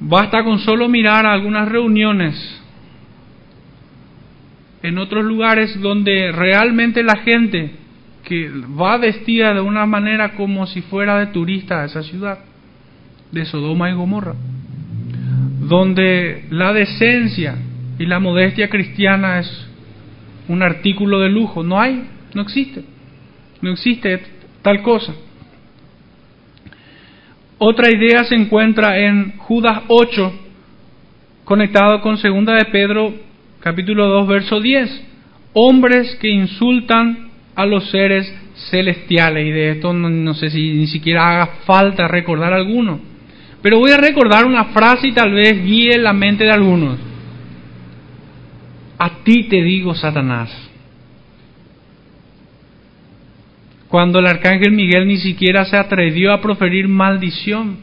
Basta 0.01 0.43
con 0.43 0.59
solo 0.61 0.89
mirar 0.89 1.27
algunas 1.27 1.69
reuniones 1.69 2.63
en 4.85 4.99
otros 4.99 5.25
lugares 5.25 5.81
donde 5.81 6.31
realmente 6.31 7.03
la 7.03 7.17
gente 7.17 7.73
que 8.23 8.49
va 8.81 8.97
vestida 8.99 9.53
de 9.53 9.61
una 9.61 9.85
manera 9.85 10.35
como 10.35 10.69
si 10.69 10.83
fuera 10.83 11.19
de 11.19 11.27
turista 11.27 11.83
a 11.83 11.87
esa 11.87 12.05
ciudad, 12.05 12.39
de 13.33 13.45
Sodoma 13.45 13.91
y 13.91 13.95
Gomorra 13.95 14.35
donde 15.69 16.45
la 16.51 16.73
decencia 16.73 17.57
y 17.99 18.07
la 18.07 18.19
modestia 18.19 18.69
cristiana 18.69 19.39
es 19.39 19.69
un 20.49 20.63
artículo 20.63 21.21
de 21.21 21.31
lujo. 21.31 21.63
No 21.63 21.81
hay, 21.81 22.05
no 22.35 22.43
existe. 22.43 22.85
no 23.61 23.71
existe 23.71 24.21
tal 24.63 24.83
cosa. 24.83 25.15
Otra 27.59 27.91
idea 27.91 28.25
se 28.25 28.35
encuentra 28.35 28.99
en 28.99 29.39
Judas 29.39 29.83
8, 29.89 30.33
conectado 31.45 32.01
con 32.03 32.19
segunda 32.19 32.55
de 32.55 32.67
Pedro, 32.67 33.15
capítulo 33.65 34.09
2, 34.09 34.29
verso 34.29 34.61
10. 34.61 35.05
Hombres 35.55 36.19
que 36.21 36.29
insultan 36.29 37.31
a 37.55 37.65
los 37.65 37.91
seres 37.91 38.31
celestiales. 38.71 39.47
Y 39.47 39.51
de 39.51 39.71
esto 39.71 39.95
no, 39.95 40.35
sé 40.35 40.51
si 40.51 40.75
ni 40.75 40.87
siquiera 40.87 41.31
haga 41.31 41.47
falta 41.65 42.07
recordar 42.07 42.53
alguno. 42.53 43.01
Pero 43.63 43.79
voy 43.79 43.91
a 43.93 43.97
recordar 43.97 44.45
una 44.45 44.67
frase 44.67 45.09
y 45.09 45.13
tal 45.13 45.33
vez 45.33 45.65
guíe 45.65 45.97
la 45.97 46.13
mente 46.13 46.45
de 46.45 46.51
algunos. 46.51 46.99
A 48.99 49.25
ti 49.25 49.45
te 49.45 49.63
digo, 49.63 49.95
Satanás. 49.95 50.51
Cuando 53.89 54.19
el 54.19 54.27
arcángel 54.27 54.73
Miguel 54.73 55.07
ni 55.07 55.17
siquiera 55.17 55.65
se 55.65 55.79
atrevió 55.79 56.35
a 56.35 56.41
proferir 56.43 56.87
maldición. 56.87 57.79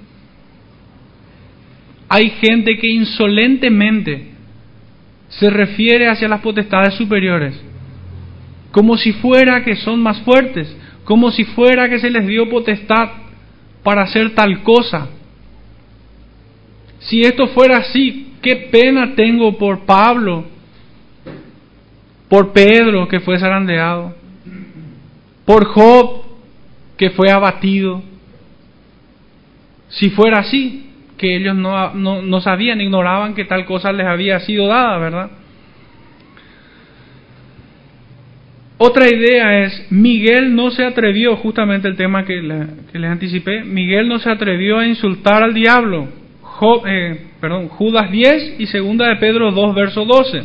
Hay 2.07 2.29
gente 2.41 2.77
que 2.77 2.87
insolentemente 2.87 4.30
se 5.31 5.49
refiere 5.49 6.07
hacia 6.07 6.27
las 6.27 6.41
potestades 6.41 6.93
superiores 6.93 7.59
como 8.71 8.97
si 8.97 9.13
fuera 9.13 9.63
que 9.63 9.75
son 9.75 10.01
más 10.01 10.21
fuertes, 10.21 10.75
como 11.03 11.29
si 11.31 11.43
fuera 11.43 11.89
que 11.89 11.99
se 11.99 12.09
les 12.09 12.25
dio 12.25 12.49
potestad 12.49 13.09
para 13.83 14.03
hacer 14.03 14.33
tal 14.33 14.63
cosa. 14.63 15.09
Si 16.99 17.21
esto 17.21 17.47
fuera 17.47 17.77
así, 17.79 18.33
qué 18.41 18.55
pena 18.71 19.13
tengo 19.15 19.57
por 19.57 19.85
Pablo, 19.85 20.45
por 22.29 22.53
Pedro 22.53 23.07
que 23.07 23.19
fue 23.19 23.39
zarandeado, 23.39 24.15
por 25.45 25.65
Job 25.65 26.23
que 26.97 27.09
fue 27.09 27.29
abatido. 27.29 28.01
Si 29.89 30.09
fuera 30.11 30.39
así, 30.39 30.90
que 31.21 31.37
ellos 31.37 31.55
no, 31.55 31.93
no, 31.93 32.23
no 32.23 32.41
sabían, 32.41 32.81
ignoraban 32.81 33.35
que 33.35 33.45
tal 33.45 33.63
cosa 33.65 33.93
les 33.93 34.07
había 34.07 34.39
sido 34.39 34.67
dada, 34.67 34.97
¿verdad? 34.97 35.31
Otra 38.79 39.07
idea 39.07 39.59
es, 39.59 39.91
Miguel 39.91 40.55
no 40.55 40.71
se 40.71 40.83
atrevió, 40.83 41.35
justamente 41.35 41.87
el 41.87 41.95
tema 41.95 42.25
que, 42.25 42.41
les 42.41 43.11
anticipé, 43.11 43.63
Miguel 43.63 44.07
no 44.07 44.17
se 44.17 44.31
atrevió 44.31 44.79
a 44.79 44.87
insultar 44.87 45.43
al 45.43 45.53
diablo. 45.53 46.07
Eh, 46.87 47.27
perdón, 47.39 47.67
Judas 47.67 48.11
10 48.11 48.55
y 48.57 48.65
segunda 48.65 49.07
de 49.07 49.17
Pedro 49.17 49.51
2, 49.51 49.75
verso 49.75 50.03
12. 50.05 50.43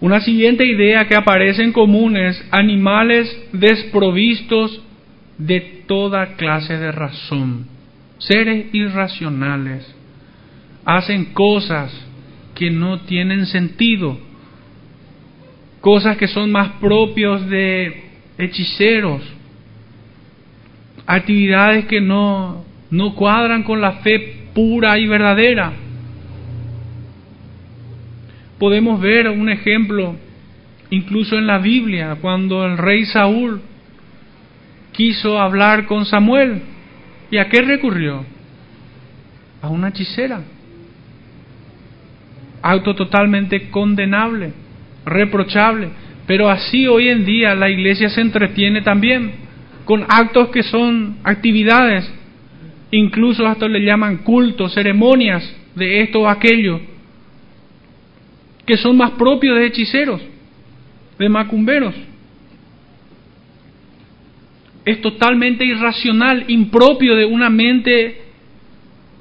Una 0.00 0.20
siguiente 0.20 0.66
idea 0.66 1.06
que 1.06 1.16
aparece 1.16 1.62
en 1.62 1.72
común 1.72 2.18
es 2.18 2.46
animales 2.50 3.48
desprovistos 3.52 4.82
de 5.38 5.84
toda 5.86 6.36
clase 6.36 6.76
de 6.76 6.92
razón, 6.92 7.68
seres 8.18 8.66
irracionales, 8.72 9.94
hacen 10.84 11.26
cosas 11.32 11.92
que 12.54 12.70
no 12.70 13.00
tienen 13.00 13.46
sentido 13.46 14.18
cosas 15.80 16.16
que 16.16 16.28
son 16.28 16.50
más 16.50 16.72
propios 16.80 17.48
de 17.48 18.02
hechiceros, 18.36 19.22
actividades 21.06 21.86
que 21.86 22.00
no, 22.00 22.64
no 22.90 23.14
cuadran 23.14 23.62
con 23.62 23.80
la 23.80 23.92
fe 23.92 24.48
pura 24.54 24.98
y 24.98 25.06
verdadera. 25.06 25.72
Podemos 28.58 29.00
ver 29.00 29.28
un 29.28 29.48
ejemplo 29.48 30.16
incluso 30.90 31.36
en 31.36 31.46
la 31.46 31.58
Biblia, 31.58 32.16
cuando 32.20 32.64
el 32.64 32.76
rey 32.76 33.04
Saúl 33.06 33.60
quiso 34.92 35.40
hablar 35.40 35.86
con 35.86 36.06
Samuel. 36.06 36.62
¿Y 37.30 37.38
a 37.38 37.48
qué 37.48 37.62
recurrió? 37.62 38.24
A 39.62 39.68
una 39.68 39.88
hechicera. 39.88 40.40
Auto 42.62 42.94
totalmente 42.94 43.70
condenable 43.70 44.52
reprochable. 45.08 45.88
Pero 46.26 46.50
así 46.50 46.86
hoy 46.86 47.08
en 47.08 47.24
día 47.24 47.54
la 47.54 47.70
iglesia 47.70 48.10
se 48.10 48.20
entretiene 48.20 48.82
también 48.82 49.32
con 49.84 50.04
actos 50.06 50.50
que 50.50 50.62
son 50.62 51.16
actividades, 51.24 52.12
incluso 52.90 53.46
hasta 53.46 53.66
le 53.68 53.82
llaman 53.82 54.18
cultos, 54.18 54.74
ceremonias 54.74 55.42
de 55.74 56.02
esto 56.02 56.20
o 56.20 56.28
aquello, 56.28 56.78
que 58.66 58.76
son 58.76 58.98
más 58.98 59.12
propios 59.12 59.56
de 59.56 59.66
hechiceros, 59.66 60.20
de 61.18 61.28
macumberos. 61.30 61.94
Es 64.88 65.00
totalmente 65.00 65.64
irracional, 65.64 66.44
impropio 66.48 67.14
de 67.14 67.24
una 67.24 67.50
mente 67.50 68.22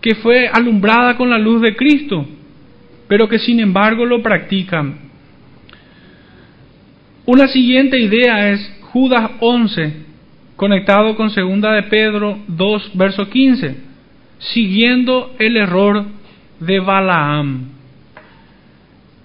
que 0.02 0.16
fue 0.16 0.48
alumbrada 0.48 1.18
con 1.18 1.30
la 1.30 1.38
luz 1.38 1.62
de 1.62 1.76
Cristo, 1.76 2.26
pero 3.08 3.28
que 3.28 3.40
sin 3.40 3.60
embargo 3.60 4.06
lo 4.06 4.22
practican 4.22 5.08
una 7.28 7.50
siguiente 7.50 8.00
idea 8.00 8.52
es 8.52 8.80
Judas 8.84 9.32
11, 9.42 9.94
conectado 10.56 11.18
con 11.18 11.30
segunda 11.30 11.74
de 11.74 11.84
Pedro 11.84 12.40
2, 12.48 12.92
verso 12.94 13.30
15, 13.30 13.76
siguiendo 14.40 15.36
el 15.38 15.58
error 15.58 16.06
de 16.62 16.80
Balaam. 16.80 17.66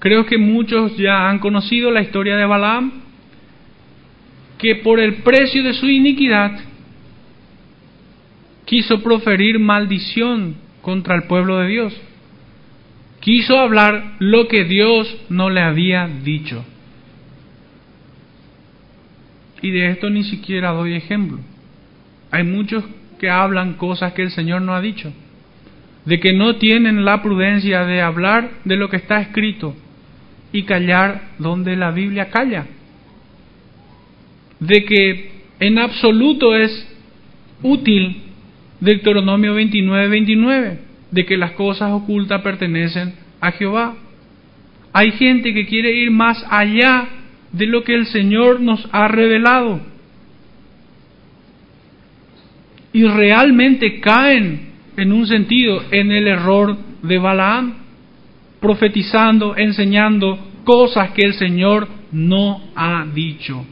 Creo 0.01 0.27
que 0.27 0.37
muchos 0.37 0.97
ya 0.97 1.31
han 1.31 1.39
conocido 1.39 1.93
la 1.93 2.03
historia 2.03 2.37
de 2.37 2.45
Balaam, 2.45 3.02
que 4.63 4.77
por 4.77 5.01
el 5.01 5.17
precio 5.17 5.65
de 5.65 5.75
su 5.75 5.89
iniquidad 5.89 6.53
quiso 8.65 9.03
proferir 9.03 9.59
maldición 9.59 10.55
contra 10.81 11.17
el 11.17 11.25
pueblo 11.25 11.59
de 11.59 11.69
Dios. 11.69 12.01
Quiso 13.19 13.59
hablar 13.59 14.15
lo 14.21 14.47
que 14.47 14.63
Dios 14.65 15.17
no 15.29 15.51
le 15.51 15.61
había 15.61 16.07
dicho. 16.07 16.65
Y 19.63 19.73
de 19.73 19.89
esto 19.89 20.11
ni 20.11 20.23
siquiera 20.23 20.71
doy 20.71 20.95
ejemplo. 20.95 21.39
Hay 22.31 22.45
muchos 22.45 22.85
que 23.19 23.29
hablan 23.29 23.75
cosas 23.75 24.13
que 24.13 24.23
el 24.23 24.31
Señor 24.31 24.63
no 24.63 24.75
ha 24.75 24.81
dicho, 24.81 25.13
de 26.05 26.21
que 26.21 26.33
no 26.35 26.57
tienen 26.57 27.05
la 27.05 27.21
prudencia 27.21 27.85
de 27.85 28.01
hablar 28.01 28.51
de 28.65 28.77
lo 28.77 28.89
que 28.89 28.97
está 28.97 29.21
escrito 29.21 29.75
y 30.53 30.63
callar 30.63 31.31
donde 31.39 31.75
la 31.75 31.91
Biblia 31.91 32.31
calla, 32.31 32.67
de 34.63 34.85
que 34.85 35.31
en 35.61 35.79
absoluto 35.79 36.55
es 36.57 36.89
útil 37.63 38.23
Deuteronomio 38.81 39.55
29, 39.55 40.09
29, 40.09 40.79
de 41.11 41.27
que 41.27 41.37
las 41.37 41.53
cosas 41.53 41.93
ocultas 41.93 42.43
pertenecen 42.43 43.15
a 43.41 43.53
Jehová. 43.53 43.97
Hay 44.93 45.13
gente 45.13 45.53
que 45.53 45.67
quiere 45.67 45.93
ir 45.93 46.11
más 46.11 46.45
allá 46.49 47.09
de 47.53 47.67
lo 47.67 47.83
que 47.83 47.95
el 47.95 48.07
Señor 48.07 48.61
nos 48.61 48.89
ha 48.93 49.09
revelado. 49.09 49.81
Y 52.93 53.05
realmente 53.05 54.01
caen 54.01 54.73
en 54.97 55.13
un 55.13 55.27
sentido 55.27 55.83
en 55.91 56.13
el 56.13 56.29
error 56.29 56.77
de 57.03 57.19
Balaam, 57.19 57.75
profetizando, 58.61 59.57
enseñando 59.57 60.39
cosas 60.65 61.11
que 61.11 61.23
el 61.23 61.35
Señor 61.35 61.89
no 62.13 62.61
ha 62.77 63.07
dicho. 63.13 63.67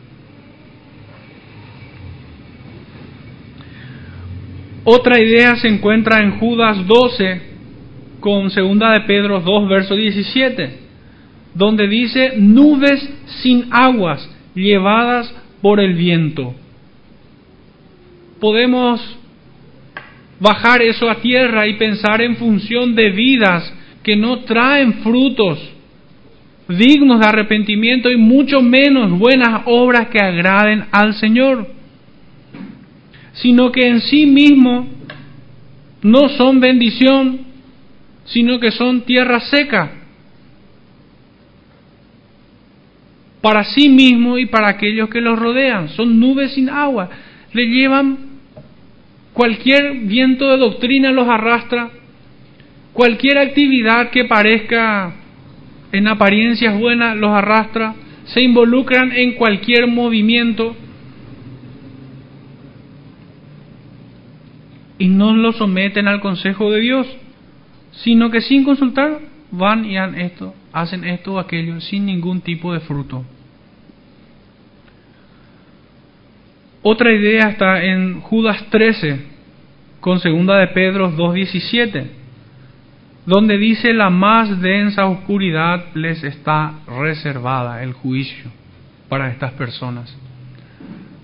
Otra 4.84 5.20
idea 5.20 5.56
se 5.56 5.68
encuentra 5.68 6.22
en 6.22 6.38
Judas 6.38 6.86
12 6.86 7.42
con 8.20 8.50
segunda 8.50 8.92
de 8.92 9.00
Pedro 9.00 9.40
2 9.40 9.68
verso 9.68 9.96
17 9.96 10.80
donde 11.54 11.88
dice 11.88 12.34
nubes 12.36 13.08
sin 13.42 13.66
aguas 13.70 14.28
llevadas 14.54 15.34
por 15.60 15.80
el 15.80 15.94
viento. 15.94 16.54
Podemos 18.40 19.00
bajar 20.38 20.80
eso 20.82 21.10
a 21.10 21.16
tierra 21.16 21.66
y 21.66 21.74
pensar 21.74 22.22
en 22.22 22.36
función 22.36 22.94
de 22.94 23.10
vidas 23.10 23.72
que 24.02 24.16
no 24.16 24.40
traen 24.40 24.94
frutos 25.02 25.58
dignos 26.68 27.20
de 27.20 27.26
arrepentimiento 27.26 28.10
y 28.10 28.16
mucho 28.16 28.62
menos 28.62 29.10
buenas 29.18 29.62
obras 29.66 30.08
que 30.08 30.20
agraden 30.20 30.84
al 30.92 31.14
Señor, 31.14 31.66
sino 33.34 33.70
que 33.72 33.86
en 33.86 34.00
sí 34.00 34.26
mismo 34.26 34.88
no 36.02 36.28
son 36.30 36.60
bendición, 36.60 37.40
sino 38.24 38.58
que 38.60 38.70
son 38.70 39.02
tierra 39.02 39.40
seca 39.40 39.92
para 43.40 43.64
sí 43.64 43.88
mismo 43.88 44.38
y 44.38 44.46
para 44.46 44.68
aquellos 44.68 45.08
que 45.08 45.20
los 45.20 45.38
rodean. 45.38 45.88
Son 45.90 46.18
nubes 46.20 46.52
sin 46.52 46.68
agua. 46.68 47.08
Le 47.52 47.66
llevan 47.66 48.18
cualquier 49.32 49.94
viento 50.02 50.50
de 50.50 50.58
doctrina 50.58 51.10
los 51.10 51.28
arrastra, 51.28 51.90
cualquier 52.92 53.38
actividad 53.38 54.10
que 54.10 54.24
parezca 54.24 55.14
en 55.92 56.06
apariencias 56.06 56.78
buenas 56.78 57.16
los 57.16 57.30
arrastra, 57.30 57.94
se 58.24 58.42
involucran 58.42 59.12
en 59.12 59.32
cualquier 59.32 59.86
movimiento 59.86 60.76
y 65.00 65.08
no 65.08 65.34
lo 65.34 65.52
someten 65.52 66.06
al 66.06 66.20
consejo 66.20 66.70
de 66.70 66.80
Dios, 66.80 67.06
sino 67.90 68.30
que 68.30 68.42
sin 68.42 68.64
consultar 68.64 69.18
van 69.50 69.86
y 69.86 69.96
hacen 69.96 70.20
esto, 70.20 70.54
hacen 70.72 71.04
esto 71.04 71.34
o 71.34 71.38
aquello 71.38 71.80
sin 71.80 72.04
ningún 72.04 72.42
tipo 72.42 72.72
de 72.74 72.80
fruto. 72.80 73.24
Otra 76.82 77.12
idea 77.12 77.48
está 77.48 77.82
en 77.82 78.20
Judas 78.20 78.62
13, 78.68 79.24
con 80.00 80.20
segunda 80.20 80.58
de 80.58 80.68
Pedro 80.68 81.10
2.17, 81.10 82.04
donde 83.24 83.56
dice 83.56 83.94
la 83.94 84.10
más 84.10 84.60
densa 84.60 85.06
oscuridad 85.06 85.86
les 85.94 86.22
está 86.24 86.74
reservada 86.86 87.82
el 87.82 87.94
juicio 87.94 88.50
para 89.08 89.30
estas 89.30 89.52
personas. 89.52 90.14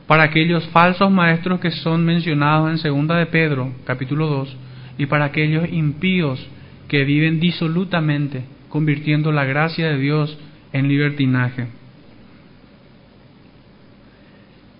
Para 0.06 0.22
aquellos 0.24 0.66
falsos 0.68 1.10
maestros 1.10 1.58
que 1.60 1.70
son 1.70 2.04
mencionados 2.04 2.70
en 2.70 2.78
segunda 2.78 3.16
de 3.16 3.26
Pedro, 3.26 3.72
capítulo 3.84 4.26
2, 4.28 4.56
y 4.98 5.06
para 5.06 5.26
aquellos 5.26 5.68
impíos 5.72 6.46
que 6.88 7.04
viven 7.04 7.40
disolutamente, 7.40 8.44
convirtiendo 8.68 9.32
la 9.32 9.44
gracia 9.44 9.88
de 9.88 9.98
Dios 9.98 10.38
en 10.72 10.88
libertinaje. 10.88 11.66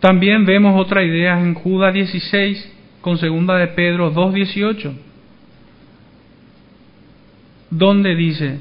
También 0.01 0.47
vemos 0.47 0.81
otra 0.81 1.03
idea 1.03 1.41
en 1.41 1.55
Judas 1.55 1.93
16 1.93 2.75
con 3.01 3.19
segunda 3.19 3.57
de 3.57 3.69
Pedro 3.69 4.13
2.18, 4.13 4.93
donde 7.71 8.15
dice, 8.15 8.61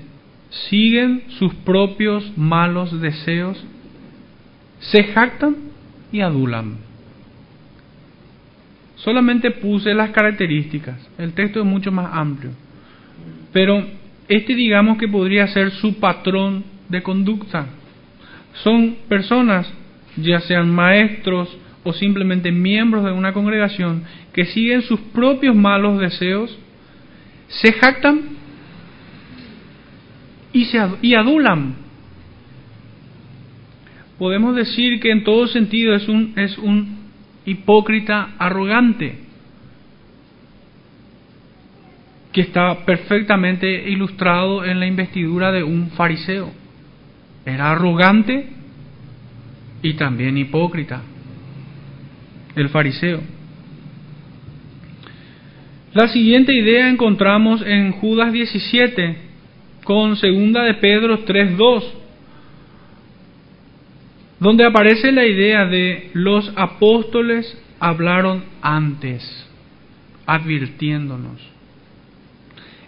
siguen 0.69 1.23
sus 1.37 1.53
propios 1.53 2.35
malos 2.37 2.99
deseos, 2.99 3.63
se 4.79 5.03
jactan 5.03 5.55
y 6.11 6.21
adulan. 6.21 6.77
Solamente 8.95 9.51
puse 9.51 9.93
las 9.93 10.11
características, 10.11 11.09
el 11.17 11.33
texto 11.33 11.59
es 11.59 11.65
mucho 11.65 11.91
más 11.91 12.09
amplio, 12.13 12.51
pero 13.51 13.85
este 14.27 14.55
digamos 14.55 14.97
que 14.97 15.07
podría 15.07 15.47
ser 15.47 15.71
su 15.71 15.99
patrón 15.99 16.63
de 16.89 17.03
conducta. 17.03 17.67
Son 18.63 18.95
personas 19.07 19.71
ya 20.17 20.39
sean 20.39 20.73
maestros 20.73 21.55
o 21.83 21.93
simplemente 21.93 22.51
miembros 22.51 23.03
de 23.03 23.11
una 23.11 23.33
congregación 23.33 24.03
que 24.33 24.45
siguen 24.45 24.81
sus 24.81 24.99
propios 24.99 25.55
malos 25.55 25.99
deseos, 25.99 26.57
se 27.47 27.73
jactan 27.73 28.21
y, 30.51 30.65
se, 30.65 30.81
y 31.01 31.13
adulan. 31.13 31.84
Podemos 34.17 34.55
decir 34.55 34.99
que 34.99 35.11
en 35.11 35.23
todo 35.23 35.47
sentido 35.47 35.93
es 35.93 36.07
un, 36.07 36.33
es 36.37 36.57
un 36.57 36.97
hipócrita 37.45 38.35
arrogante, 38.37 39.19
que 42.31 42.41
está 42.41 42.85
perfectamente 42.85 43.89
ilustrado 43.89 44.65
en 44.65 44.79
la 44.79 44.87
investidura 44.87 45.51
de 45.51 45.63
un 45.63 45.91
fariseo. 45.91 46.51
Era 47.45 47.71
arrogante 47.71 48.49
y 49.81 49.93
también 49.93 50.37
hipócrita, 50.37 51.01
el 52.55 52.69
fariseo. 52.69 53.21
La 55.93 56.09
siguiente 56.09 56.53
idea 56.53 56.89
encontramos 56.89 57.61
en 57.65 57.93
Judas 57.93 58.33
17 58.33 59.15
con 59.85 60.17
segunda 60.17 60.63
de 60.63 60.73
Pedro 60.73 61.23
3.2, 61.23 61.83
donde 64.45 64.63
aparece 64.63 65.11
la 65.11 65.25
idea 65.25 65.65
de 65.65 66.11
los 66.13 66.53
apóstoles 66.55 67.59
hablaron 67.79 68.43
antes, 68.61 69.23
advirtiéndonos. 70.27 71.41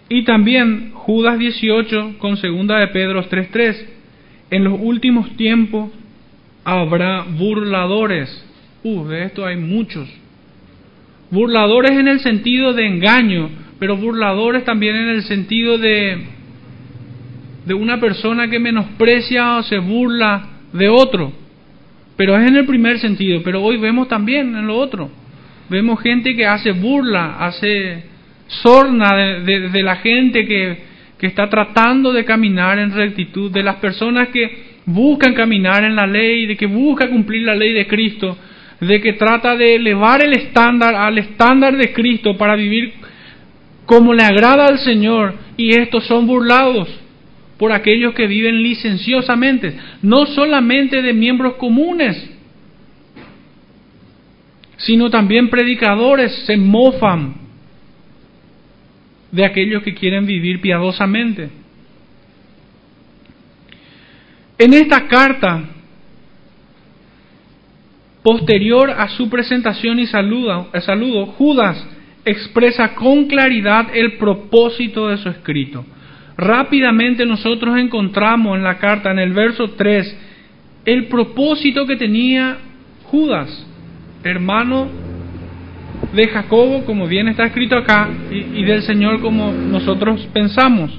Y 0.08 0.22
también 0.22 0.92
Judas 0.92 1.36
18 1.36 2.18
con 2.18 2.36
segunda 2.36 2.78
de 2.78 2.86
Pedro 2.86 3.28
3.3, 3.28 3.86
en 4.52 4.62
los 4.62 4.78
últimos 4.80 5.36
tiempos 5.36 5.90
habrá 6.62 7.24
burladores. 7.24 8.30
Uh, 8.84 9.06
de 9.06 9.24
esto 9.24 9.44
hay 9.44 9.56
muchos. 9.56 10.08
Burladores 11.32 11.90
en 11.90 12.06
el 12.06 12.20
sentido 12.20 12.72
de 12.72 12.86
engaño, 12.86 13.50
pero 13.80 13.96
burladores 13.96 14.62
también 14.62 14.94
en 14.94 15.08
el 15.08 15.22
sentido 15.24 15.76
de, 15.76 16.24
de 17.66 17.74
una 17.74 17.98
persona 17.98 18.48
que 18.48 18.60
menosprecia 18.60 19.56
o 19.56 19.64
se 19.64 19.78
burla 19.78 20.50
de 20.72 20.88
otro. 20.88 21.32
Pero 22.18 22.36
es 22.36 22.48
en 22.48 22.56
el 22.56 22.66
primer 22.66 22.98
sentido, 22.98 23.42
pero 23.44 23.62
hoy 23.62 23.76
vemos 23.76 24.08
también 24.08 24.56
en 24.56 24.66
lo 24.66 24.76
otro. 24.76 25.08
Vemos 25.68 26.00
gente 26.00 26.34
que 26.34 26.44
hace 26.44 26.72
burla, 26.72 27.36
hace 27.38 28.02
sorna 28.48 29.14
de, 29.14 29.68
de 29.68 29.82
la 29.84 29.94
gente 29.96 30.44
que, 30.44 30.78
que 31.16 31.28
está 31.28 31.48
tratando 31.48 32.12
de 32.12 32.24
caminar 32.24 32.80
en 32.80 32.92
rectitud, 32.92 33.52
de 33.52 33.62
las 33.62 33.76
personas 33.76 34.30
que 34.30 34.64
buscan 34.84 35.32
caminar 35.32 35.84
en 35.84 35.94
la 35.94 36.08
ley, 36.08 36.46
de 36.46 36.56
que 36.56 36.66
busca 36.66 37.08
cumplir 37.08 37.42
la 37.42 37.54
ley 37.54 37.72
de 37.72 37.86
Cristo, 37.86 38.36
de 38.80 39.00
que 39.00 39.12
trata 39.12 39.54
de 39.54 39.76
elevar 39.76 40.24
el 40.24 40.32
estándar 40.32 40.96
al 40.96 41.18
estándar 41.18 41.76
de 41.76 41.92
Cristo 41.92 42.36
para 42.36 42.56
vivir 42.56 42.94
como 43.86 44.12
le 44.12 44.24
agrada 44.24 44.66
al 44.66 44.80
Señor, 44.80 45.34
y 45.56 45.70
estos 45.70 46.04
son 46.08 46.26
burlados 46.26 46.88
por 47.58 47.72
aquellos 47.72 48.14
que 48.14 48.26
viven 48.26 48.62
licenciosamente, 48.62 49.74
no 50.02 50.26
solamente 50.26 51.02
de 51.02 51.12
miembros 51.12 51.54
comunes, 51.54 52.30
sino 54.76 55.10
también 55.10 55.50
predicadores 55.50 56.32
se 56.46 56.56
mofan 56.56 57.34
de 59.32 59.44
aquellos 59.44 59.82
que 59.82 59.94
quieren 59.94 60.24
vivir 60.24 60.60
piadosamente. 60.60 61.50
En 64.56 64.72
esta 64.72 65.06
carta, 65.08 65.64
posterior 68.22 68.90
a 68.90 69.08
su 69.08 69.28
presentación 69.28 69.98
y 69.98 70.06
saludo, 70.06 70.70
saludo, 70.80 71.26
Judas 71.26 71.86
expresa 72.24 72.94
con 72.94 73.26
claridad 73.26 73.88
el 73.94 74.16
propósito 74.16 75.08
de 75.08 75.18
su 75.18 75.28
escrito. 75.28 75.84
Rápidamente 76.38 77.26
nosotros 77.26 77.76
encontramos 77.78 78.56
en 78.56 78.62
la 78.62 78.78
carta, 78.78 79.10
en 79.10 79.18
el 79.18 79.32
verso 79.32 79.70
3, 79.70 80.16
el 80.84 81.06
propósito 81.08 81.84
que 81.84 81.96
tenía 81.96 82.58
Judas, 83.04 83.66
hermano 84.22 84.88
de 86.14 86.28
Jacobo, 86.28 86.84
como 86.84 87.08
bien 87.08 87.26
está 87.26 87.44
escrito 87.44 87.76
acá, 87.76 88.08
y, 88.30 88.62
del 88.62 88.82
Señor 88.82 89.20
como 89.20 89.52
nosotros 89.52 90.28
pensamos. 90.32 90.96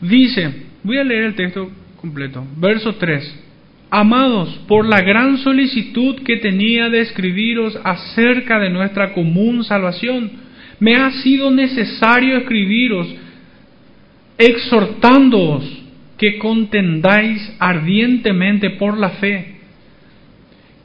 Dice, 0.00 0.70
Voy 0.82 0.96
a 0.96 1.04
leer 1.04 1.24
el 1.24 1.34
texto 1.34 1.70
completo. 2.00 2.44
Verso 2.56 2.94
3. 2.94 3.46
Amados, 3.90 4.48
por 4.66 4.86
la 4.88 5.00
gran 5.02 5.36
solicitud 5.38 6.22
que 6.22 6.36
tenía 6.36 6.88
de 6.88 7.00
escribiros 7.00 7.78
acerca 7.84 8.58
de 8.58 8.70
nuestra 8.70 9.12
común 9.12 9.64
salvación, 9.64 10.30
me 10.80 10.96
ha 10.96 11.10
sido 11.22 11.50
necesario 11.50 12.38
escribiros 12.38 13.06
exhortándoos 14.36 15.64
que 16.16 16.38
contendáis 16.38 17.54
ardientemente 17.58 18.70
por 18.70 18.98
la 18.98 19.10
fe 19.10 19.60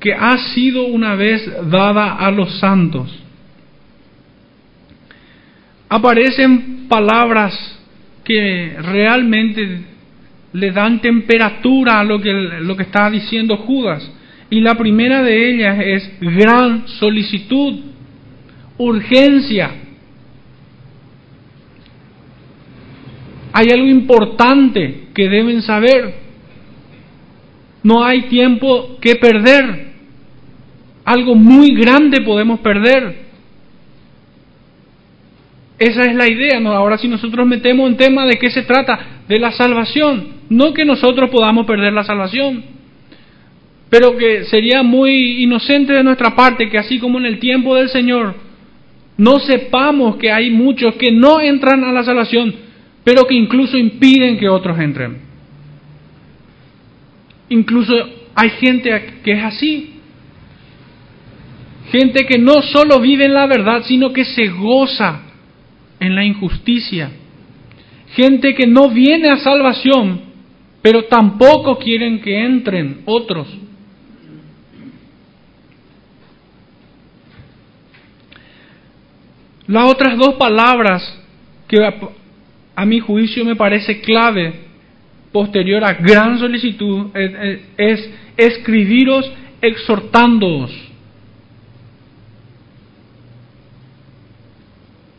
que 0.06 0.14
ha 0.14 0.38
sido 0.54 0.86
una 0.86 1.16
vez 1.16 1.44
dada 1.72 2.18
a 2.18 2.30
los 2.30 2.60
santos. 2.60 3.12
Aparecen 5.90 6.88
palabras 6.88 7.80
que 8.24 8.76
realmente 8.84 9.80
le 10.54 10.72
dan 10.72 11.02
temperatura 11.02 12.00
a 12.00 12.04
lo 12.04 12.22
que, 12.22 12.32
lo 12.32 12.78
que 12.78 12.84
está 12.84 13.10
diciendo 13.10 13.58
Judas. 13.58 14.12
Y 14.52 14.62
la 14.62 14.76
primera 14.76 15.24
de 15.24 15.50
ellas 15.50 15.80
es 15.84 16.12
gran 16.22 16.88
solicitud, 16.88 17.80
urgencia. 18.78 19.72
Hay 23.58 23.70
algo 23.70 23.88
importante 23.88 25.06
que 25.14 25.30
deben 25.30 25.62
saber. 25.62 26.14
No 27.84 28.04
hay 28.04 28.24
tiempo 28.24 28.98
que 29.00 29.16
perder. 29.16 29.94
Algo 31.06 31.36
muy 31.36 31.74
grande 31.74 32.20
podemos 32.20 32.60
perder. 32.60 33.16
Esa 35.80 36.02
es 36.02 36.16
la 36.16 36.28
idea. 36.28 36.60
Ahora 36.66 36.98
si 36.98 37.08
nosotros 37.08 37.48
metemos 37.48 37.90
en 37.90 37.96
tema 37.96 38.26
de 38.26 38.38
qué 38.38 38.50
se 38.50 38.64
trata, 38.64 39.22
de 39.26 39.40
la 39.40 39.54
salvación, 39.54 40.34
no 40.50 40.74
que 40.74 40.84
nosotros 40.84 41.30
podamos 41.30 41.66
perder 41.66 41.94
la 41.94 42.04
salvación, 42.04 42.62
pero 43.90 44.18
que 44.18 44.44
sería 44.44 44.84
muy 44.84 45.44
inocente 45.44 45.94
de 45.94 46.04
nuestra 46.04 46.36
parte 46.36 46.70
que 46.70 46.78
así 46.78 47.00
como 47.00 47.20
en 47.20 47.26
el 47.26 47.40
tiempo 47.40 47.74
del 47.76 47.88
Señor, 47.88 48.36
no 49.16 49.40
sepamos 49.40 50.18
que 50.18 50.30
hay 50.30 50.50
muchos 50.50 50.96
que 50.96 51.14
no 51.14 51.40
entran 51.40 51.86
a 51.86 51.94
la 51.94 52.04
salvación, 52.04 52.65
pero 53.06 53.24
que 53.26 53.36
incluso 53.36 53.78
impiden 53.78 54.38
que 54.38 54.50
otros 54.50 54.78
entren. 54.78 55.20
Incluso 57.48 57.94
hay 58.36 58.50
gente 58.50 59.20
que 59.24 59.32
es 59.32 59.44
así, 59.44 59.96
Gente 61.92 62.26
que 62.26 62.40
no 62.40 62.62
solo 62.62 63.00
vive 63.00 63.26
en 63.26 63.34
la 63.34 63.46
verdad, 63.46 63.84
sino 63.86 64.12
que 64.12 64.26
se 64.26 64.48
goza 64.48 65.22
en 66.00 66.16
la 66.16 66.26
injusticia. 66.26 67.12
Gente 68.16 68.56
que 68.56 68.66
no 68.66 68.90
viene 68.90 69.30
a 69.30 69.38
salvación, 69.38 70.22
pero 70.82 71.06
tampoco 71.06 71.78
quieren 71.78 72.22
que 72.22 72.44
entren 72.44 73.02
otros. 73.06 73.48
Las 79.68 79.90
otras 79.90 80.18
dos 80.18 80.36
palabras 80.36 81.18
que 81.68 81.78
a, 82.76 82.86
mi 82.86 83.00
juicio 83.00 83.46
me 83.46 83.56
parece 83.56 84.02
clave 84.02 84.54
posterior 85.32 85.84
a 85.84 85.94
gran 85.94 86.40
solicitud 86.40 87.08
es, 87.16 87.62
es 87.78 88.10
escribiros 88.38 89.32
exhortándoos. 89.62 90.72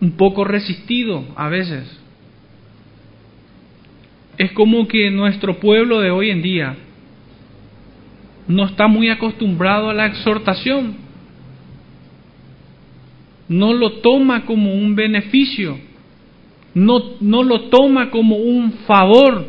Un 0.00 0.12
poco 0.12 0.44
resistido 0.44 1.24
a 1.36 1.48
veces. 1.48 2.00
Es 4.38 4.52
como 4.52 4.86
que 4.86 5.10
nuestro 5.10 5.58
pueblo 5.58 6.00
de 6.00 6.10
hoy 6.10 6.30
en 6.30 6.42
día 6.42 6.76
no 8.46 8.66
está 8.66 8.86
muy 8.86 9.08
acostumbrado 9.08 9.90
a 9.90 9.94
la 9.94 10.06
exhortación 10.06 11.06
no 13.48 13.72
lo 13.72 14.00
toma 14.00 14.44
como 14.44 14.74
un 14.74 14.94
beneficio, 14.94 15.78
no, 16.76 16.98
no 17.20 17.42
lo 17.42 17.62
toma 17.70 18.10
como 18.10 18.36
un 18.36 18.70
favor. 18.86 19.46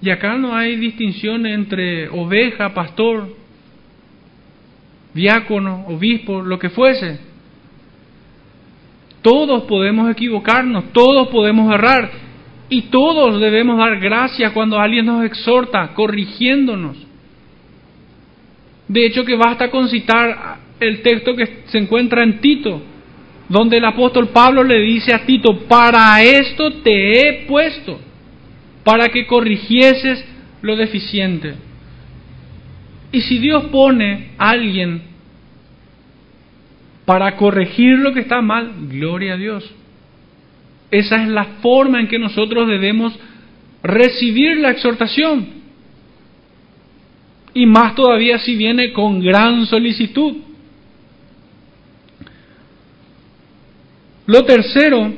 Y 0.00 0.08
acá 0.08 0.38
no 0.38 0.56
hay 0.56 0.76
distinción 0.76 1.44
entre 1.44 2.08
oveja, 2.08 2.72
pastor, 2.72 3.36
diácono, 5.12 5.84
obispo, 5.88 6.40
lo 6.40 6.58
que 6.58 6.70
fuese. 6.70 7.20
Todos 9.20 9.64
podemos 9.64 10.10
equivocarnos, 10.10 10.90
todos 10.94 11.28
podemos 11.28 11.72
errar 11.72 12.10
y 12.70 12.82
todos 12.84 13.38
debemos 13.42 13.76
dar 13.76 14.00
gracias 14.00 14.52
cuando 14.52 14.80
alguien 14.80 15.04
nos 15.04 15.22
exhorta, 15.26 15.92
corrigiéndonos. 15.92 16.96
De 18.88 19.04
hecho 19.04 19.22
que 19.26 19.36
basta 19.36 19.70
con 19.70 19.90
citar 19.90 20.60
el 20.80 21.02
texto 21.02 21.36
que 21.36 21.64
se 21.66 21.76
encuentra 21.76 22.22
en 22.22 22.40
Tito, 22.40 22.82
donde 23.52 23.76
el 23.76 23.84
apóstol 23.84 24.28
Pablo 24.28 24.64
le 24.64 24.80
dice 24.80 25.12
a 25.12 25.26
Tito, 25.26 25.64
para 25.68 26.22
esto 26.22 26.72
te 26.82 27.20
he 27.20 27.32
puesto, 27.46 28.00
para 28.82 29.08
que 29.08 29.26
corrigieses 29.26 30.24
lo 30.62 30.74
deficiente. 30.74 31.56
Y 33.12 33.20
si 33.20 33.36
Dios 33.36 33.64
pone 33.64 34.30
a 34.38 34.48
alguien 34.48 35.02
para 37.04 37.36
corregir 37.36 37.98
lo 37.98 38.14
que 38.14 38.20
está 38.20 38.40
mal, 38.40 38.72
gloria 38.88 39.34
a 39.34 39.36
Dios. 39.36 39.70
Esa 40.90 41.22
es 41.22 41.28
la 41.28 41.44
forma 41.60 42.00
en 42.00 42.08
que 42.08 42.18
nosotros 42.18 42.66
debemos 42.66 43.12
recibir 43.82 44.56
la 44.60 44.70
exhortación 44.70 45.46
y 47.52 47.66
más 47.66 47.94
todavía 47.96 48.38
si 48.38 48.56
viene 48.56 48.94
con 48.94 49.20
gran 49.20 49.66
solicitud. 49.66 50.36
Lo 54.26 54.44
tercero, 54.44 55.12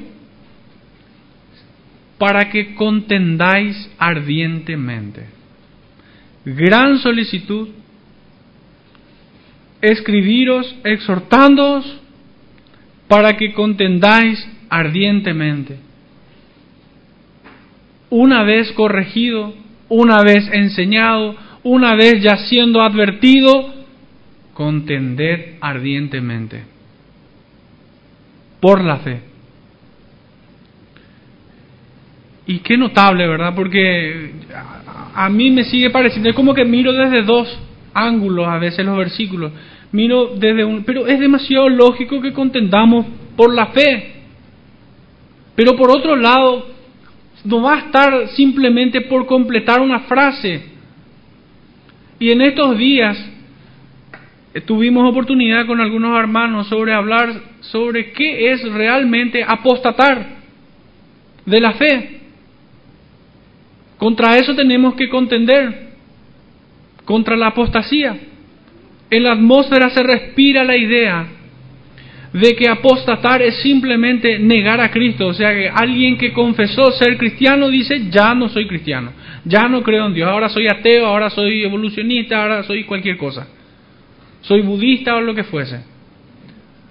para 2.19 2.49
que 2.49 2.75
contendáis 2.75 3.91
ardientemente. 3.99 5.27
Gran 6.45 6.99
solicitud, 6.99 7.69
escribiros 9.83 10.75
exhortándoos 10.85 12.01
para 13.09 13.37
que 13.37 13.53
contendáis 13.53 14.47
ardientemente. 14.71 15.77
Una 18.09 18.43
vez 18.43 18.73
corregido, 18.73 19.55
una 19.89 20.23
vez 20.23 20.49
enseñado, 20.53 21.37
una 21.63 21.95
vez 21.95 22.23
ya 22.23 22.37
siendo 22.47 22.81
advertido, 22.81 23.75
contender 24.55 25.57
ardientemente 25.61 26.74
por 28.65 28.83
la 28.83 28.97
fe. 28.97 29.21
Y 32.47 32.61
qué 32.61 32.79
notable, 32.79 33.29
¿verdad? 33.29 33.53
Porque 33.55 34.31
a 35.15 35.29
mí 35.29 35.51
me 35.51 35.65
sigue 35.65 35.91
pareciendo, 35.91 36.31
es 36.31 36.35
como 36.35 36.55
que 36.55 36.65
miro 36.65 36.91
desde 36.95 37.25
dos 37.25 37.61
ángulos 37.93 38.49
a 38.49 38.57
veces 38.57 38.87
los 38.87 38.97
versículos. 38.97 39.53
Miro 39.93 40.37
desde 40.37 40.65
un, 40.65 40.83
pero 40.83 41.07
es 41.07 41.21
demasiado 41.21 41.69
lógico 41.69 42.23
que 42.23 42.33
contendamos 42.33 43.05
por 43.37 43.53
la 43.53 43.67
fe. 43.67 44.15
Pero 45.55 45.77
por 45.77 45.91
otro 45.91 46.17
lado, 46.17 46.67
no 47.45 47.61
va 47.61 47.75
a 47.75 47.79
estar 47.81 48.29
simplemente 48.29 49.03
por 49.03 49.27
completar 49.27 49.83
una 49.83 50.01
frase. 50.01 50.71
Y 52.19 52.31
en 52.31 52.41
estos 52.41 52.79
días 52.79 53.31
tuvimos 54.61 55.09
oportunidad 55.11 55.67
con 55.67 55.81
algunos 55.81 56.19
hermanos 56.19 56.69
sobre 56.69 56.93
hablar 56.93 57.33
sobre 57.61 58.13
qué 58.13 58.53
es 58.53 58.63
realmente 58.73 59.45
apostatar 59.47 60.27
de 61.45 61.61
la 61.61 61.73
fe. 61.73 62.21
Contra 63.99 64.37
eso 64.37 64.55
tenemos 64.55 64.95
que 64.95 65.09
contender, 65.09 65.91
contra 67.05 67.37
la 67.37 67.49
apostasía. 67.49 68.17
En 69.11 69.23
la 69.23 69.33
atmósfera 69.33 69.91
se 69.91 70.03
respira 70.03 70.65
la 70.65 70.77
idea 70.77 71.27
de 72.33 72.57
que 72.57 72.69
apostatar 72.69 73.43
es 73.43 73.63
simplemente 73.63 74.41
negar 74.41 74.81
a 74.81 74.91
Cristo. 74.91 75.29
O 75.29 75.35
sea, 75.35 75.53
que 75.53 75.69
alguien 75.69 76.19
que 76.19 76.33
confesó 76.33 76.91
ser 76.93 77.17
cristiano 77.17 77.69
dice, 77.69 78.09
ya 78.11 78.35
no 78.35 78.49
soy 78.49 78.67
cristiano, 78.67 79.13
ya 79.45 79.69
no 79.69 79.83
creo 79.83 80.07
en 80.07 80.15
Dios, 80.15 80.29
ahora 80.29 80.49
soy 80.49 80.67
ateo, 80.67 81.07
ahora 81.07 81.31
soy 81.31 81.63
evolucionista, 81.63 82.43
ahora 82.43 82.65
soy 82.65 82.85
cualquier 82.85 83.17
cosa. 83.17 83.47
Soy 84.45 84.61
budista 84.61 85.17
o 85.17 85.21
lo 85.21 85.35
que 85.35 85.45
fuese. 85.45 85.81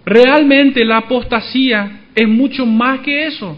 Realmente 0.06 0.84
la 0.84 0.98
apostasía 0.98 2.02
es 2.16 2.28
mucho 2.28 2.66
más 2.66 3.00
que 3.02 3.28
eso. 3.28 3.58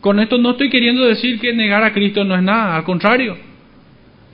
Con 0.00 0.20
esto 0.20 0.38
no 0.38 0.50
estoy 0.50 0.70
queriendo 0.70 1.04
decir 1.04 1.40
que 1.40 1.52
negar 1.52 1.82
a 1.82 1.92
Cristo 1.92 2.24
no 2.24 2.36
es 2.36 2.42
nada, 2.42 2.76
al 2.76 2.84
contrario. 2.84 3.36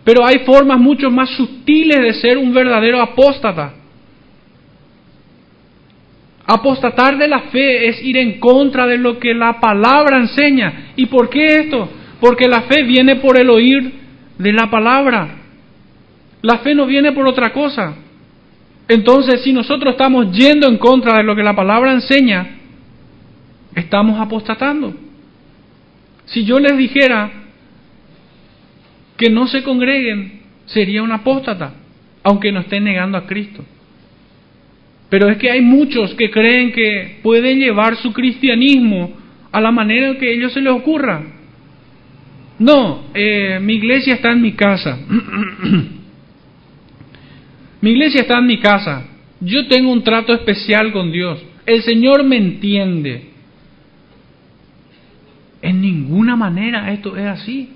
Pero 0.05 0.27
hay 0.27 0.41
formas 0.41 0.79
mucho 0.79 1.11
más 1.11 1.31
sutiles 1.31 2.01
de 2.01 2.13
ser 2.15 2.37
un 2.37 2.53
verdadero 2.53 3.01
apóstata. 3.01 3.75
Apostatar 6.47 7.17
de 7.17 7.29
la 7.29 7.41
fe 7.45 7.89
es 7.89 8.03
ir 8.05 8.19
en 8.19 8.39
contra 8.39 8.87
de 8.87 8.99
lo 8.99 9.19
que 9.19 9.33
la 9.33 9.61
palabra 9.61 10.19
enseña. 10.19 10.93
¿Y 10.97 11.07
por 11.07 11.31
qué 11.31 11.61
esto? 11.61 11.89
Porque 12.21 12.49
la 12.49 12.63
fe 12.63 12.83
viene 12.83 13.17
por 13.17 13.41
el 13.41 13.49
oír 13.49 13.93
de 14.39 14.53
la 14.53 14.69
palabra. 14.69 15.37
La 16.43 16.59
fe 16.59 16.75
no 16.75 16.85
viene 16.85 17.13
por 17.13 17.27
otra 17.27 17.53
cosa. 17.53 18.04
Entonces, 18.89 19.43
si 19.43 19.53
nosotros 19.53 19.93
estamos 19.93 20.37
yendo 20.37 20.69
en 20.69 20.77
contra 20.77 21.17
de 21.17 21.25
lo 21.25 21.35
que 21.35 21.43
la 21.43 21.57
palabra 21.57 21.93
enseña, 21.93 22.59
estamos 23.75 24.21
apostatando. 24.21 24.95
Si 26.27 26.45
yo 26.45 26.59
les 26.59 26.77
dijera 26.77 27.31
que 29.17 29.31
no 29.31 29.47
se 29.47 29.63
congreguen, 29.63 30.43
sería 30.67 31.03
un 31.03 31.13
apóstata, 31.13 31.75
aunque 32.23 32.53
no 32.53 32.61
estén 32.61 32.85
negando 32.85 33.17
a 33.17 33.27
Cristo. 33.27 33.65
Pero 35.09 35.29
es 35.29 35.39
que 35.39 35.51
hay 35.51 35.61
muchos 35.61 36.15
que 36.15 36.31
creen 36.31 36.73
que 36.73 37.21
pueden 37.23 37.59
llevar 37.59 37.97
su 37.97 38.13
cristianismo 38.13 39.13
a 39.53 39.61
la 39.61 39.71
manera 39.71 40.19
que 40.19 40.29
a 40.29 40.33
ellos 40.33 40.53
se 40.53 40.61
les 40.61 40.73
ocurra. 40.73 41.23
No, 42.59 43.05
eh, 43.15 43.59
mi 43.61 43.75
iglesia 43.75 44.15
está 44.15 44.33
en 44.33 44.43
mi 44.43 44.53
casa. 44.53 44.99
mi 47.85 47.91
iglesia 47.91 48.23
está 48.23 48.39
en 48.39 48.47
mi 48.47 48.59
casa. 48.61 49.05
Yo 49.41 49.69
tengo 49.69 49.93
un 49.93 50.03
trato 50.03 50.33
especial 50.33 50.91
con 50.91 51.13
Dios. 51.13 51.45
El 51.67 51.83
Señor 51.83 52.25
me 52.25 52.39
entiende. 52.39 53.29
En 55.61 55.83
ninguna 55.83 56.35
manera 56.35 56.91
esto 56.95 57.15
es 57.15 57.27
así. 57.27 57.69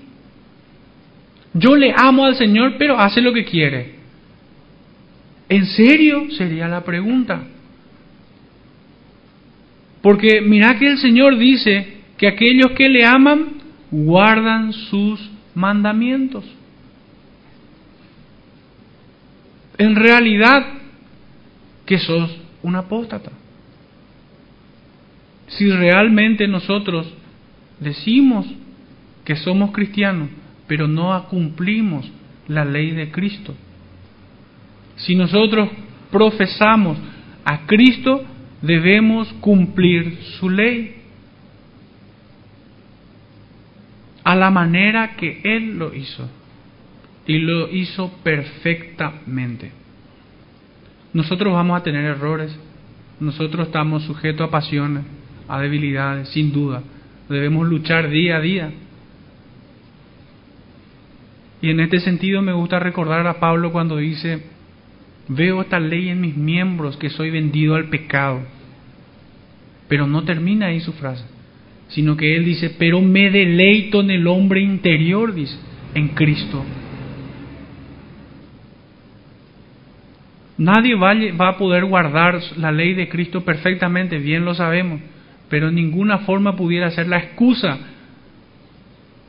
Yo 1.53 1.75
le 1.75 1.93
amo 1.95 2.25
al 2.25 2.33
Señor, 2.33 2.73
pero 2.79 2.97
hace 2.97 3.21
lo 3.21 3.31
que 3.31 3.45
quiere. 3.45 3.97
¿En 5.47 5.67
serio? 5.67 6.31
Sería 6.31 6.67
la 6.67 6.83
pregunta. 6.83 7.43
Porque 10.01 10.41
mira 10.41 10.79
que 10.79 10.87
el 10.87 10.97
Señor 10.97 11.37
dice 11.37 11.99
que 12.17 12.27
aquellos 12.27 12.71
que 12.71 12.89
le 12.89 13.05
aman 13.05 13.61
guardan 13.91 14.73
sus 14.73 15.19
mandamientos. 15.53 16.45
En 19.79 19.95
realidad, 19.95 20.61
que 21.85 21.97
sos 21.97 22.29
un 22.61 22.75
apóstata. 22.75 23.31
Si 25.47 25.71
realmente 25.71 26.47
nosotros 26.47 27.11
decimos 27.79 28.45
que 29.25 29.35
somos 29.37 29.71
cristianos, 29.71 30.29
pero 30.67 30.87
no 30.87 31.27
cumplimos 31.29 32.11
la 32.47 32.63
ley 32.63 32.91
de 32.91 33.09
Cristo, 33.09 33.55
Si 34.97 35.15
nosotros 35.15 35.69
profesamos 36.11 36.97
a 37.45 37.65
Cristo, 37.65 38.21
debemos 38.61 39.31
cumplir 39.39 40.17
su 40.37 40.49
ley 40.49 40.95
a 44.25 44.35
la 44.35 44.51
manera 44.51 45.15
que 45.15 45.39
Él 45.45 45.77
lo 45.77 45.95
hizo. 45.95 46.29
Y 47.29 47.37
lo 47.37 47.69
hizo 47.69 48.11
perfectamente. 48.23 49.71
Nosotros 51.13 51.53
vamos 51.53 51.79
a 51.79 51.83
tener 51.83 52.03
errores, 52.03 52.57
nosotros 53.19 53.67
estamos 53.67 54.01
sujetos 54.01 54.47
a 54.47 54.49
pasiones, 54.49 55.03
a 55.47 55.59
debilidades, 55.59 56.29
sin 56.29 56.51
duda. 56.51 56.81
Debemos 57.29 57.67
luchar 57.67 58.09
día 58.09 58.37
a 58.37 58.41
día. 58.41 58.71
Y 61.61 61.69
en 61.69 61.79
este 61.81 61.99
sentido 61.99 62.41
me 62.41 62.51
gusta 62.51 62.79
recordar 62.79 63.27
a 63.27 63.39
Pablo 63.39 63.71
cuando 63.71 63.97
dice, 63.97 64.41
veo 65.27 65.61
esta 65.61 65.79
ley 65.79 66.09
en 66.09 66.21
mis 66.21 66.35
miembros 66.35 66.97
que 66.97 67.11
soy 67.11 67.29
vendido 67.29 67.75
al 67.75 67.89
pecado. 67.89 68.41
Pero 69.87 70.07
no 70.07 70.23
termina 70.23 70.65
ahí 70.65 70.79
su 70.79 70.93
frase, 70.93 71.25
sino 71.89 72.17
que 72.17 72.35
él 72.35 72.43
dice, 72.43 72.71
pero 72.71 73.01
me 73.01 73.29
deleito 73.29 74.01
en 74.01 74.09
el 74.09 74.25
hombre 74.25 74.61
interior, 74.61 75.31
dice, 75.35 75.59
en 75.93 76.07
Cristo. 76.07 76.65
Nadie 80.59 80.95
va 80.95 81.47
a 81.47 81.57
poder 81.57 81.85
guardar 81.85 82.39
la 82.57 82.71
ley 82.73 82.93
de 82.93 83.07
Cristo 83.07 83.45
perfectamente, 83.45 84.17
bien 84.17 84.43
lo 84.43 84.53
sabemos, 84.53 84.99
pero 85.49 85.69
en 85.69 85.75
ninguna 85.75 86.19
forma 86.19 86.57
pudiera 86.57 86.91
ser 86.91 87.07
la 87.07 87.17
excusa 87.17 87.79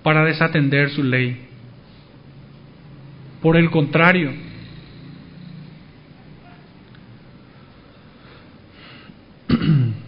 para 0.03 0.25
desatender 0.25 0.91
su 0.91 1.05
ley. 1.05 1.47
Por 3.41 3.57
el 3.57 3.71
contrario, 3.71 4.33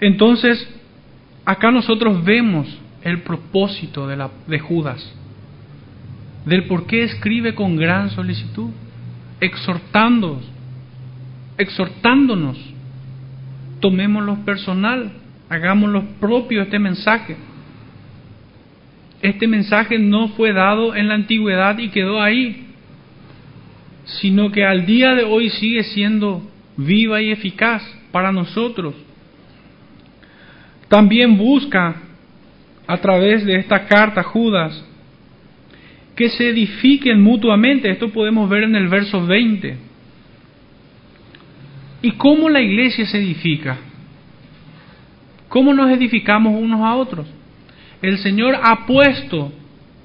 Entonces, 0.00 0.68
acá 1.44 1.70
nosotros 1.70 2.24
vemos 2.24 2.68
el 3.02 3.22
propósito 3.22 4.06
de, 4.06 4.16
la, 4.16 4.30
de 4.46 4.58
Judas, 4.58 5.14
del 6.44 6.66
por 6.66 6.86
qué 6.86 7.04
escribe 7.04 7.54
con 7.54 7.76
gran 7.76 8.10
solicitud, 8.10 8.70
exhortándonos, 9.40 10.44
exhortándonos, 11.58 12.58
tomémoslo 13.80 14.44
personal, 14.44 15.12
hagámoslo 15.48 16.04
propio 16.20 16.62
este 16.62 16.78
mensaje. 16.78 17.36
Este 19.22 19.46
mensaje 19.46 19.98
no 19.98 20.28
fue 20.28 20.52
dado 20.52 20.94
en 20.94 21.08
la 21.08 21.14
antigüedad 21.14 21.78
y 21.78 21.88
quedó 21.88 22.20
ahí, 22.20 22.66
sino 24.04 24.52
que 24.52 24.64
al 24.64 24.84
día 24.84 25.14
de 25.14 25.24
hoy 25.24 25.48
sigue 25.48 25.82
siendo 25.84 26.42
viva 26.76 27.22
y 27.22 27.30
eficaz 27.30 27.82
para 28.10 28.32
nosotros 28.32 28.94
también 30.94 31.36
busca 31.36 31.96
a 32.86 32.96
través 32.98 33.44
de 33.44 33.56
esta 33.56 33.86
carta 33.86 34.22
Judas 34.22 34.84
que 36.16 36.30
se 36.30 36.48
edifiquen 36.50 37.20
mutuamente. 37.20 37.90
Esto 37.90 38.10
podemos 38.10 38.48
ver 38.48 38.64
en 38.64 38.76
el 38.76 38.88
verso 38.88 39.26
20. 39.26 39.76
¿Y 42.02 42.10
cómo 42.12 42.48
la 42.48 42.60
iglesia 42.60 43.06
se 43.06 43.18
edifica? 43.18 43.78
¿Cómo 45.48 45.72
nos 45.72 45.90
edificamos 45.90 46.60
unos 46.60 46.80
a 46.80 46.94
otros? 46.94 47.26
El 48.02 48.18
Señor 48.18 48.56
ha 48.62 48.86
puesto 48.86 49.52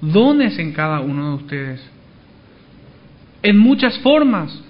dones 0.01 0.57
en 0.59 0.71
cada 0.71 1.01
uno 1.01 1.29
de 1.29 1.35
ustedes. 1.43 1.91
En 3.43 3.57
muchas 3.57 3.99
formas. 3.99 4.63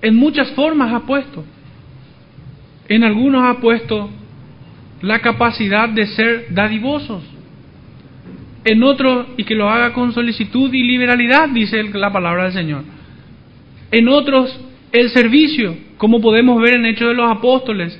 En 0.00 0.16
muchas 0.16 0.50
formas 0.52 0.92
ha 0.92 1.00
puesto. 1.00 1.44
En 2.88 3.04
algunos 3.04 3.44
ha 3.44 3.60
puesto 3.60 4.10
la 5.00 5.20
capacidad 5.20 5.88
de 5.88 6.06
ser 6.06 6.46
dadivosos. 6.50 7.22
En 8.64 8.82
otro, 8.82 9.26
y 9.36 9.44
que 9.44 9.54
lo 9.54 9.68
haga 9.68 9.92
con 9.92 10.12
solicitud 10.12 10.72
y 10.72 10.82
liberalidad, 10.82 11.48
dice 11.50 11.82
la 11.92 12.12
palabra 12.12 12.44
del 12.44 12.52
Señor. 12.52 12.82
En 13.90 14.08
otros, 14.08 14.58
el 14.90 15.10
servicio, 15.10 15.76
como 15.98 16.20
podemos 16.20 16.60
ver 16.60 16.76
en 16.76 16.86
Hechos 16.86 17.08
de 17.08 17.14
los 17.14 17.30
Apóstoles, 17.30 17.98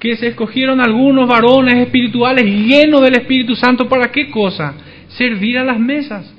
que 0.00 0.16
se 0.16 0.28
escogieron 0.28 0.80
algunos 0.80 1.28
varones 1.28 1.76
espirituales 1.76 2.44
llenos 2.44 3.00
del 3.02 3.14
Espíritu 3.14 3.54
Santo, 3.56 3.88
¿para 3.88 4.10
qué 4.10 4.30
cosa? 4.30 4.74
Servir 5.08 5.58
a 5.58 5.64
las 5.64 5.78
mesas. 5.78 6.34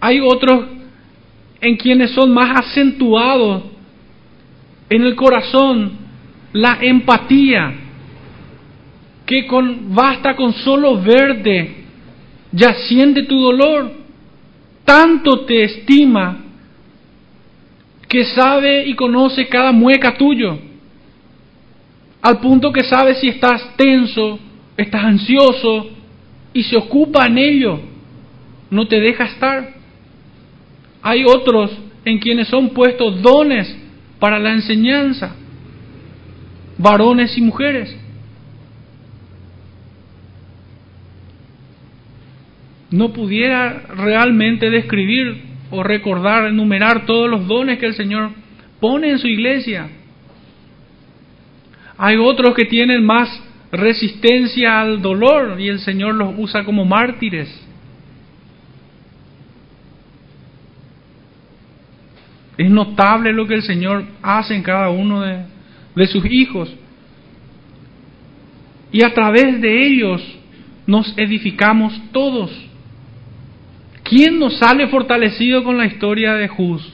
Hay 0.00 0.20
otros 0.20 0.66
en 1.60 1.76
quienes 1.76 2.12
son 2.12 2.32
más 2.32 2.60
acentuados 2.60 3.64
en 4.88 5.02
el 5.02 5.16
corazón 5.16 5.92
la 6.52 6.78
empatía, 6.80 7.74
que 9.26 9.46
con, 9.46 9.94
basta 9.94 10.36
con 10.36 10.52
solo 10.52 11.00
verte, 11.02 11.84
ya 12.52 12.72
siente 12.88 13.24
tu 13.24 13.38
dolor, 13.38 13.92
tanto 14.84 15.44
te 15.44 15.64
estima 15.64 16.44
que 18.08 18.24
sabe 18.24 18.86
y 18.86 18.94
conoce 18.94 19.48
cada 19.48 19.72
mueca 19.72 20.16
tuyo, 20.16 20.58
al 22.22 22.40
punto 22.40 22.72
que 22.72 22.84
sabe 22.84 23.16
si 23.16 23.28
estás 23.28 23.76
tenso, 23.76 24.38
estás 24.76 25.04
ansioso 25.04 25.90
y 26.52 26.62
se 26.62 26.76
ocupa 26.76 27.26
en 27.26 27.38
ello, 27.38 27.80
no 28.70 28.86
te 28.86 29.00
deja 29.00 29.24
estar. 29.24 29.74
Hay 31.02 31.24
otros 31.24 31.70
en 32.04 32.18
quienes 32.18 32.48
son 32.48 32.70
puestos 32.70 33.20
dones 33.22 33.76
para 34.18 34.38
la 34.38 34.52
enseñanza 34.52 35.36
varones 36.78 37.36
y 37.36 37.40
mujeres. 37.40 37.94
No 42.90 43.12
pudiera 43.12 43.82
realmente 43.96 44.70
describir 44.70 45.42
o 45.70 45.82
recordar, 45.82 46.46
enumerar 46.46 47.06
todos 47.06 47.28
los 47.28 47.46
dones 47.46 47.78
que 47.78 47.86
el 47.86 47.94
Señor 47.94 48.30
pone 48.80 49.10
en 49.10 49.18
su 49.18 49.26
iglesia. 49.26 49.88
Hay 51.98 52.16
otros 52.16 52.54
que 52.54 52.66
tienen 52.66 53.04
más 53.04 53.42
resistencia 53.72 54.80
al 54.80 55.02
dolor 55.02 55.60
y 55.60 55.68
el 55.68 55.80
Señor 55.80 56.14
los 56.14 56.34
usa 56.36 56.64
como 56.64 56.84
mártires. 56.84 57.48
Es 62.56 62.70
notable 62.70 63.32
lo 63.32 63.46
que 63.46 63.54
el 63.54 63.62
Señor 63.62 64.04
hace 64.22 64.54
en 64.54 64.62
cada 64.62 64.88
uno 64.88 65.20
de, 65.22 65.44
de 65.94 66.06
sus 66.06 66.24
hijos. 66.26 66.74
Y 68.92 69.02
a 69.02 69.12
través 69.12 69.60
de 69.60 69.86
ellos 69.86 70.22
nos 70.86 71.12
edificamos 71.18 71.92
todos. 72.12 72.50
¿Quién 74.08 74.38
nos 74.38 74.58
sale 74.58 74.86
fortalecido 74.86 75.64
con 75.64 75.78
la 75.78 75.86
historia 75.86 76.34
de 76.34 76.46
Jus? 76.46 76.92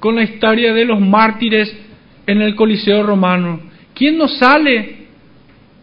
Con 0.00 0.16
la 0.16 0.24
historia 0.24 0.74
de 0.74 0.84
los 0.84 1.00
mártires 1.00 1.72
en 2.26 2.42
el 2.42 2.56
Coliseo 2.56 3.04
romano. 3.04 3.60
¿Quién 3.94 4.18
nos 4.18 4.38
sale 4.38 5.06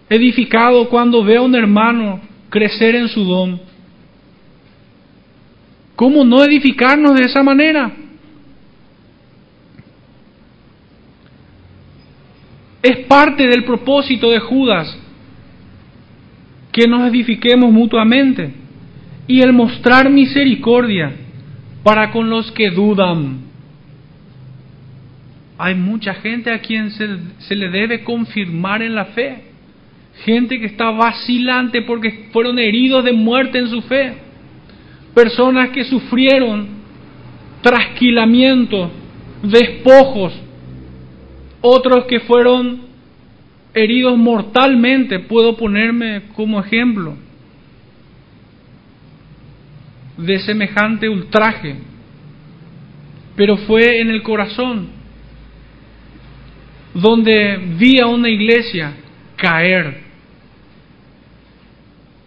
edificado 0.10 0.90
cuando 0.90 1.24
ve 1.24 1.38
a 1.38 1.42
un 1.42 1.56
hermano 1.56 2.20
crecer 2.50 2.96
en 2.96 3.08
su 3.08 3.24
don? 3.24 3.62
¿Cómo 5.96 6.26
no 6.26 6.44
edificarnos 6.44 7.16
de 7.18 7.26
esa 7.26 7.42
manera? 7.42 7.94
Es 12.84 13.06
parte 13.06 13.48
del 13.48 13.64
propósito 13.64 14.30
de 14.30 14.40
Judas 14.40 14.98
que 16.74 16.86
nos 16.86 17.10
edifiquemos 17.10 17.72
mutuamente 17.72 18.59
y 19.30 19.42
el 19.44 19.54
mostrar 19.54 20.10
misericordia 20.10 21.12
para 21.84 22.10
con 22.10 22.32
los 22.32 22.52
que 22.52 22.72
dudan. 22.72 23.42
Hay 25.56 25.76
mucha 25.76 26.16
gente 26.16 26.52
a 26.52 26.60
quien 26.62 26.90
se, 26.90 27.56
le 27.56 27.70
debe 27.70 28.04
confirmar 28.04 28.82
en 28.82 28.96
la 28.96 29.06
fe. 29.06 29.44
Gente 30.26 30.60
que 30.60 30.66
está 30.66 30.90
vacilante 30.90 31.84
porque 31.84 32.30
fueron 32.34 32.58
heridos 32.58 33.06
de 33.06 33.14
muerte 33.14 33.60
en 33.60 33.68
su 33.68 33.84
fe. 33.84 34.14
Personas 35.14 35.70
que 35.70 35.84
sufrieron 35.84 36.68
trasquilamiento, 37.62 38.90
despojos, 39.44 40.34
otros 41.62 42.06
que 42.06 42.22
fueron 42.22 42.80
heridos 43.76 44.18
mortalmente, 44.18 45.20
puedo 45.20 45.56
ponerme 45.56 46.24
como 46.36 46.60
ejemplo 46.62 47.29
de 50.20 50.40
semejante 50.40 51.10
ultraje, 51.10 51.76
pero 53.36 53.58
fue 53.58 54.02
en 54.02 54.10
el 54.10 54.22
corazón 54.22 54.90
donde 56.94 57.58
vi 57.78 58.00
a 58.00 58.08
una 58.08 58.30
iglesia 58.30 58.94
caer 59.36 60.02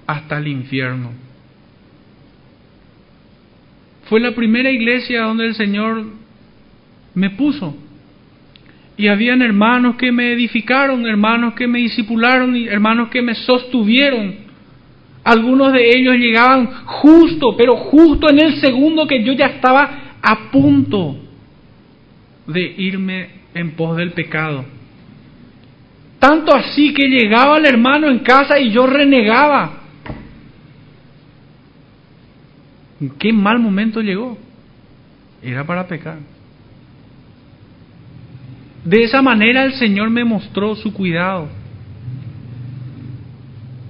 hasta 0.07 0.39
el 0.39 0.49
infierno. 0.49 1.13
Fue 4.09 4.21
la 4.21 4.35
primera 4.35 4.71
iglesia 4.71 5.23
donde 5.23 5.47
el 5.47 5.55
Señor 5.55 6.05
me 7.15 7.31
puso. 7.31 7.77
Y 8.97 9.09
habían 9.09 9.43
hermanos 9.43 9.97
que 9.97 10.13
me 10.13 10.33
edificaron, 10.33 11.07
hermanos 11.07 11.55
que 11.55 11.67
me 11.67 11.79
disipularon, 11.79 12.55
y 12.55 12.69
hermanos 12.69 13.09
que 13.09 13.23
me 13.23 13.35
sostuvieron. 13.35 14.52
Algunos 15.25 15.73
de 15.73 15.91
ellos 15.97 16.17
llegaban 16.17 16.67
justo, 16.85 17.57
pero 17.57 17.77
justo 17.77 18.29
en 18.29 18.45
el 18.45 18.61
segundo 18.61 19.07
que 19.07 19.23
yo 19.23 19.33
ya 19.33 19.47
estaba 19.47 20.17
a 20.21 20.51
punto 20.51 21.17
de 22.47 22.75
irme 22.77 23.31
en 23.55 23.73
pos 23.73 23.97
del 23.97 24.13
pecado. 24.13 24.65
Tanto 26.19 26.55
así 26.55 26.93
que 26.93 27.09
llegaba 27.09 27.59
el 27.59 27.67
hermano 27.67 28.09
en 28.09 28.21
casa 28.21 28.59
y 28.59 28.71
yo 28.71 28.87
renegaba. 28.87 29.81
¿En 33.01 33.11
qué 33.11 33.33
mal 33.33 33.59
momento 33.59 34.01
llegó? 34.01 34.39
Era 35.43 35.65
para 35.65 35.87
pecar. 35.87 36.19
De 38.85 39.03
esa 39.03 39.23
manera 39.23 39.65
el 39.65 39.75
Señor 39.75 40.11
me 40.11 40.25
mostró 40.25 40.75
su 40.75 40.93
cuidado. 40.93 41.49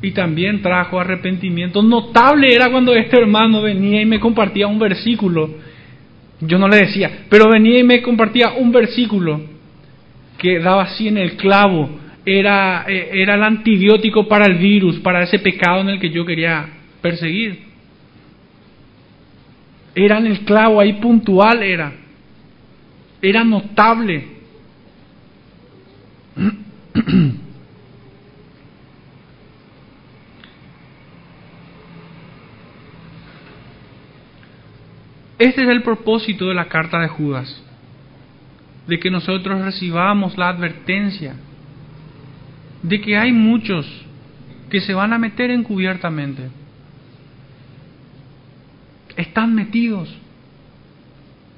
Y 0.02 0.10
también 0.10 0.60
trajo 0.62 0.98
arrepentimiento. 0.98 1.80
Notable 1.80 2.52
era 2.52 2.70
cuando 2.70 2.92
este 2.92 3.16
hermano 3.18 3.62
venía 3.62 4.02
y 4.02 4.06
me 4.06 4.18
compartía 4.18 4.66
un 4.66 4.80
versículo. 4.80 5.48
Yo 6.40 6.58
no 6.58 6.66
le 6.68 6.78
decía, 6.78 7.26
pero 7.28 7.48
venía 7.48 7.78
y 7.78 7.84
me 7.84 8.02
compartía 8.02 8.52
un 8.52 8.72
versículo 8.72 9.40
que 10.38 10.58
daba 10.58 10.82
así 10.82 11.06
en 11.06 11.18
el 11.18 11.36
clavo. 11.36 11.88
Era, 12.26 12.84
eh, 12.88 13.10
era 13.12 13.36
el 13.36 13.42
antibiótico 13.44 14.26
para 14.26 14.46
el 14.46 14.58
virus, 14.58 14.98
para 14.98 15.22
ese 15.22 15.38
pecado 15.38 15.82
en 15.82 15.90
el 15.90 16.00
que 16.00 16.10
yo 16.10 16.26
quería 16.26 16.68
perseguir. 17.00 17.60
Era 19.94 20.18
en 20.18 20.26
el 20.26 20.40
clavo, 20.40 20.80
ahí 20.80 20.94
puntual 20.94 21.62
era. 21.62 21.92
Era 23.20 23.44
notable. 23.44 24.24
Este 35.42 35.64
es 35.64 35.68
el 35.70 35.82
propósito 35.82 36.46
de 36.46 36.54
la 36.54 36.66
carta 36.66 37.00
de 37.00 37.08
Judas, 37.08 37.60
de 38.86 39.00
que 39.00 39.10
nosotros 39.10 39.60
recibamos 39.60 40.38
la 40.38 40.48
advertencia 40.48 41.34
de 42.80 43.00
que 43.00 43.16
hay 43.16 43.32
muchos 43.32 43.84
que 44.70 44.80
se 44.80 44.94
van 44.94 45.12
a 45.12 45.18
meter 45.18 45.50
encubiertamente 45.50 46.48
están 49.16 49.52
metidos. 49.52 50.16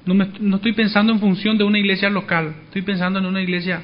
No, 0.07 0.15
me, 0.15 0.29
no 0.39 0.55
estoy 0.55 0.73
pensando 0.73 1.13
en 1.13 1.19
función 1.19 1.55
de 1.55 1.63
una 1.63 1.77
iglesia 1.77 2.09
local, 2.09 2.55
estoy 2.63 2.81
pensando 2.81 3.19
en 3.19 3.27
una 3.27 3.43
iglesia 3.43 3.83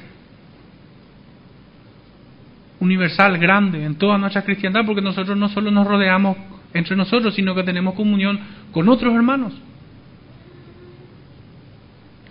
universal, 2.80 3.38
grande, 3.38 3.84
en 3.84 3.94
toda 3.94 4.18
nuestra 4.18 4.42
cristiandad, 4.42 4.84
porque 4.84 5.00
nosotros 5.00 5.36
no 5.36 5.48
solo 5.48 5.70
nos 5.70 5.86
rodeamos 5.86 6.36
entre 6.74 6.96
nosotros, 6.96 7.36
sino 7.36 7.54
que 7.54 7.62
tenemos 7.62 7.94
comunión 7.94 8.40
con 8.72 8.88
otros 8.88 9.14
hermanos 9.14 9.54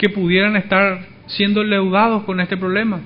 que 0.01 0.09
pudieran 0.09 0.55
estar 0.55 1.05
siendo 1.27 1.63
leudados 1.63 2.23
con 2.23 2.39
este 2.39 2.57
problema. 2.57 3.01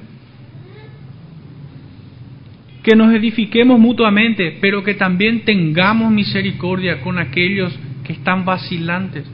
Que 2.84 2.96
nos 2.96 3.14
edifiquemos 3.14 3.78
mutuamente, 3.78 4.58
pero 4.62 4.82
que 4.82 4.94
también 4.94 5.44
tengamos 5.44 6.10
misericordia 6.10 7.02
con 7.02 7.20
aquellos 7.20 7.78
que 8.06 8.14
están 8.14 8.46
vacilantes. 8.46 9.26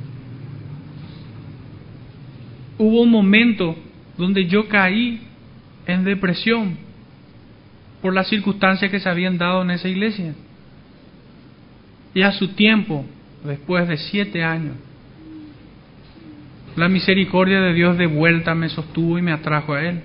Hubo 2.80 3.04
un 3.04 3.12
momento 3.12 3.76
donde 4.18 4.48
yo 4.48 4.68
caí 4.68 5.22
en 5.86 6.04
depresión 6.04 6.78
por 8.02 8.16
las 8.16 8.28
circunstancias 8.28 8.90
que 8.90 9.00
se 9.00 9.08
habían 9.08 9.38
dado 9.38 9.62
en 9.62 9.70
esa 9.70 9.88
iglesia. 9.88 10.34
Y 12.16 12.24
a 12.24 12.32
su 12.32 12.56
tiempo, 12.56 13.06
después 13.46 13.88
de 13.88 13.98
siete 13.98 14.44
años, 14.44 14.78
la 16.76 16.88
misericordia 16.88 17.60
de 17.62 17.74
Dios 17.74 17.98
de 17.98 18.08
vuelta 18.08 18.56
me 18.56 18.70
sostuvo 18.70 19.18
y 19.18 19.22
me 19.22 19.32
atrajo 19.32 19.74
a 19.74 19.84
Él. 19.84 20.02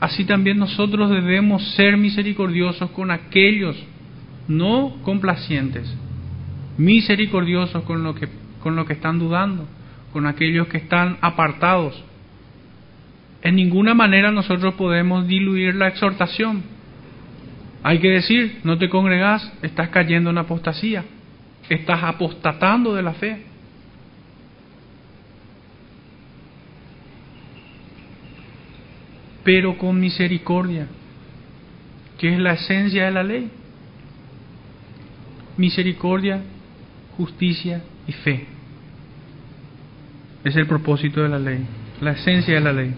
Así 0.00 0.24
también 0.24 0.58
nosotros 0.58 1.10
debemos 1.10 1.62
ser 1.76 1.96
misericordiosos 1.96 2.90
con 2.90 3.10
aquellos 3.10 3.76
no 4.48 4.96
complacientes, 5.02 5.96
misericordiosos 6.76 7.82
con 7.84 8.02
lo 8.02 8.14
que, 8.14 8.28
con 8.62 8.76
lo 8.76 8.84
que 8.84 8.92
están 8.92 9.18
dudando, 9.18 9.66
con 10.12 10.26
aquellos 10.26 10.68
que 10.68 10.78
están 10.78 11.16
apartados. 11.20 12.02
En 13.42 13.56
ninguna 13.56 13.94
manera 13.94 14.30
nosotros 14.30 14.74
podemos 14.74 15.26
diluir 15.26 15.74
la 15.74 15.88
exhortación. 15.88 16.62
Hay 17.82 17.98
que 17.98 18.08
decir, 18.08 18.60
no 18.64 18.78
te 18.78 18.88
congregas, 18.88 19.52
estás 19.62 19.90
cayendo 19.90 20.30
en 20.30 20.38
apostasía, 20.38 21.04
estás 21.68 22.02
apostatando 22.02 22.94
de 22.94 23.02
la 23.02 23.12
fe. 23.12 23.42
Pero 29.44 29.76
con 29.76 30.00
misericordia, 30.00 30.86
que 32.18 32.32
es 32.32 32.38
la 32.38 32.54
esencia 32.54 33.04
de 33.04 33.10
la 33.10 33.22
ley. 33.22 33.50
Misericordia 35.56 36.40
justicia 37.16 37.82
y 38.06 38.12
fe. 38.12 38.46
Es 40.42 40.56
el 40.56 40.66
propósito 40.66 41.22
de 41.22 41.28
la 41.28 41.38
ley, 41.38 41.64
la 42.00 42.12
esencia 42.12 42.54
de 42.54 42.60
la 42.60 42.72
ley. 42.72 42.92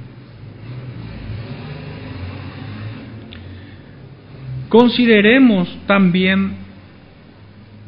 Consideremos 4.68 5.68
también 5.86 6.56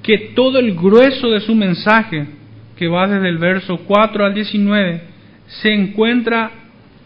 que 0.02 0.32
todo 0.34 0.58
el 0.58 0.74
grueso 0.74 1.28
de 1.30 1.40
su 1.40 1.54
mensaje, 1.54 2.26
que 2.76 2.86
va 2.86 3.08
desde 3.08 3.28
el 3.28 3.38
verso 3.38 3.78
4 3.78 4.24
al 4.24 4.34
19, 4.34 5.02
se 5.46 5.72
encuentra 5.72 6.50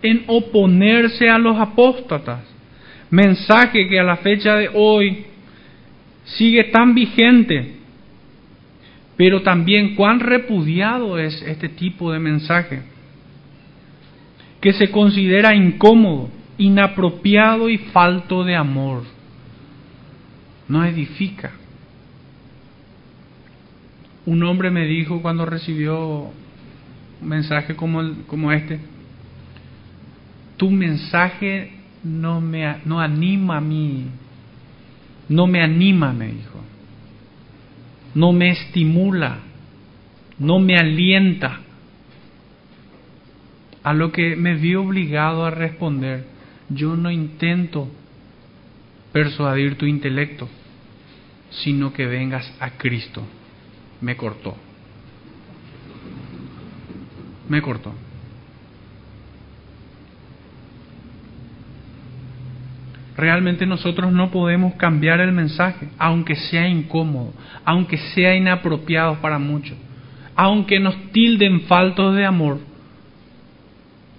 en 0.03 0.25
oponerse 0.27 1.29
a 1.29 1.39
los 1.39 1.59
apóstatas. 1.59 2.41
Mensaje 3.11 3.89
que 3.89 4.01
a 4.01 4.05
la 4.05 4.17
fecha 4.17 4.57
de 4.57 4.71
hoy 4.73 5.27
sigue 6.25 6.65
tan 6.65 6.95
vigente 6.95 7.83
pero 9.17 9.43
también 9.43 9.95
cuán 9.95 10.21
repudiado 10.21 11.19
es 11.19 11.43
este 11.43 11.69
tipo 11.69 12.13
de 12.13 12.19
mensaje, 12.19 12.83
que 14.61 14.73
se 14.73 14.91
considera 14.91 15.55
incómodo, 15.55 16.31
inapropiado 16.59 17.69
y 17.69 17.79
falto 17.79 18.43
de 18.43 18.57
amor. 18.57 19.05
No 20.69 20.85
edifica. 20.85 21.53
Un 24.25 24.43
hombre 24.45 24.71
me 24.71 24.87
dijo 24.87 25.21
cuando 25.21 25.45
recibió 25.45 26.31
un 27.21 27.29
mensaje 27.29 27.77
como, 27.77 28.03
como 28.27 28.51
este, 28.51 28.81
tu 30.63 30.71
mensaje 30.71 31.73
no 32.05 32.41
me 32.41 32.77
no 32.85 33.01
anima 33.01 33.57
a 33.57 33.61
mí, 33.61 34.07
no 35.29 35.49
me 35.49 35.61
anima, 35.61 36.13
me 36.13 36.29
dijo 36.29 36.61
no 38.15 38.33
me 38.33 38.51
estimula, 38.51 39.39
no 40.39 40.61
me 40.61 40.77
alienta. 40.77 41.59
A 43.83 43.93
lo 43.93 44.13
que 44.13 44.37
me 44.37 44.55
vi 44.55 44.77
obligado 44.77 45.45
a 45.45 45.51
responder, 45.51 46.27
yo 46.69 46.95
no 46.95 47.11
intento 47.11 47.89
persuadir 49.11 49.77
tu 49.77 49.87
intelecto, 49.87 50.49
sino 51.51 51.93
que 51.93 52.07
vengas 52.07 52.55
a 52.61 52.71
Cristo. 52.79 53.25
Me 54.01 54.17
cortó. 54.17 54.55
Me 57.49 57.61
cortó. 57.61 57.93
Realmente 63.17 63.67
nosotros 63.67 64.11
no 64.13 64.31
podemos 64.31 64.75
cambiar 64.75 65.21
el 65.21 65.33
mensaje, 65.33 65.89
aunque 65.99 66.35
sea 66.35 66.67
incómodo, 66.69 67.35
aunque 67.65 67.99
sea 67.99 68.35
inapropiado 68.35 69.21
para 69.21 69.39
muchos, 69.39 69.77
aunque 70.35 70.81
nos 70.81 70.97
tilden 71.13 71.63
faltos 71.63 72.17
de 72.17 72.25
amor. 72.25 72.59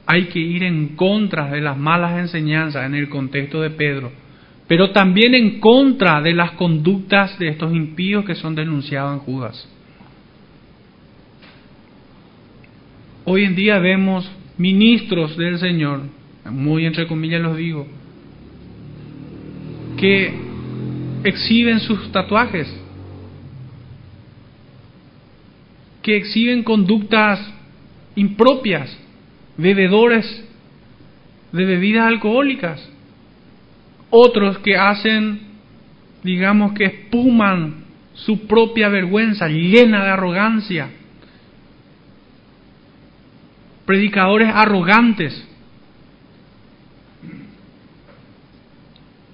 Hay 0.05 0.25
que 0.25 0.39
ir 0.39 0.63
en 0.63 0.89
contra 0.95 1.49
de 1.49 1.61
las 1.61 1.77
malas 1.77 2.19
enseñanzas 2.19 2.85
en 2.85 2.93
el 2.93 3.09
contexto 3.09 3.61
de 3.61 3.71
Pedro, 3.71 4.11
pero 4.67 4.91
también 4.91 5.33
en 5.33 5.59
contra 5.59 6.21
de 6.21 6.33
las 6.33 6.51
conductas 6.51 7.39
de 7.39 7.47
estos 7.47 7.73
impíos 7.73 8.25
que 8.25 8.35
son 8.35 8.53
denunciados 8.53 9.13
en 9.13 9.19
Judas. 9.19 9.69
Hoy 13.25 13.45
en 13.45 13.55
día 13.55 13.79
vemos 13.79 14.29
ministros 14.57 15.35
del 15.37 15.57
Señor, 15.57 16.01
muy 16.45 16.85
entre 16.85 17.07
comillas 17.07 17.41
los 17.41 17.55
digo, 17.57 17.87
que 19.97 20.33
exhiben 21.23 21.79
sus 21.79 22.11
tatuajes, 22.11 22.67
que 26.01 26.17
exhiben 26.17 26.63
conductas 26.63 27.39
impropias, 28.15 28.97
bebedores 29.57 30.25
de 31.51 31.65
bebidas 31.65 32.07
alcohólicas, 32.07 32.89
otros 34.09 34.59
que 34.59 34.77
hacen, 34.77 35.39
digamos 36.23 36.73
que 36.73 36.85
espuman 36.85 37.83
su 38.13 38.45
propia 38.47 38.89
vergüenza 38.89 39.47
llena 39.47 40.03
de 40.03 40.09
arrogancia, 40.11 40.89
predicadores 43.85 44.49
arrogantes, 44.53 45.47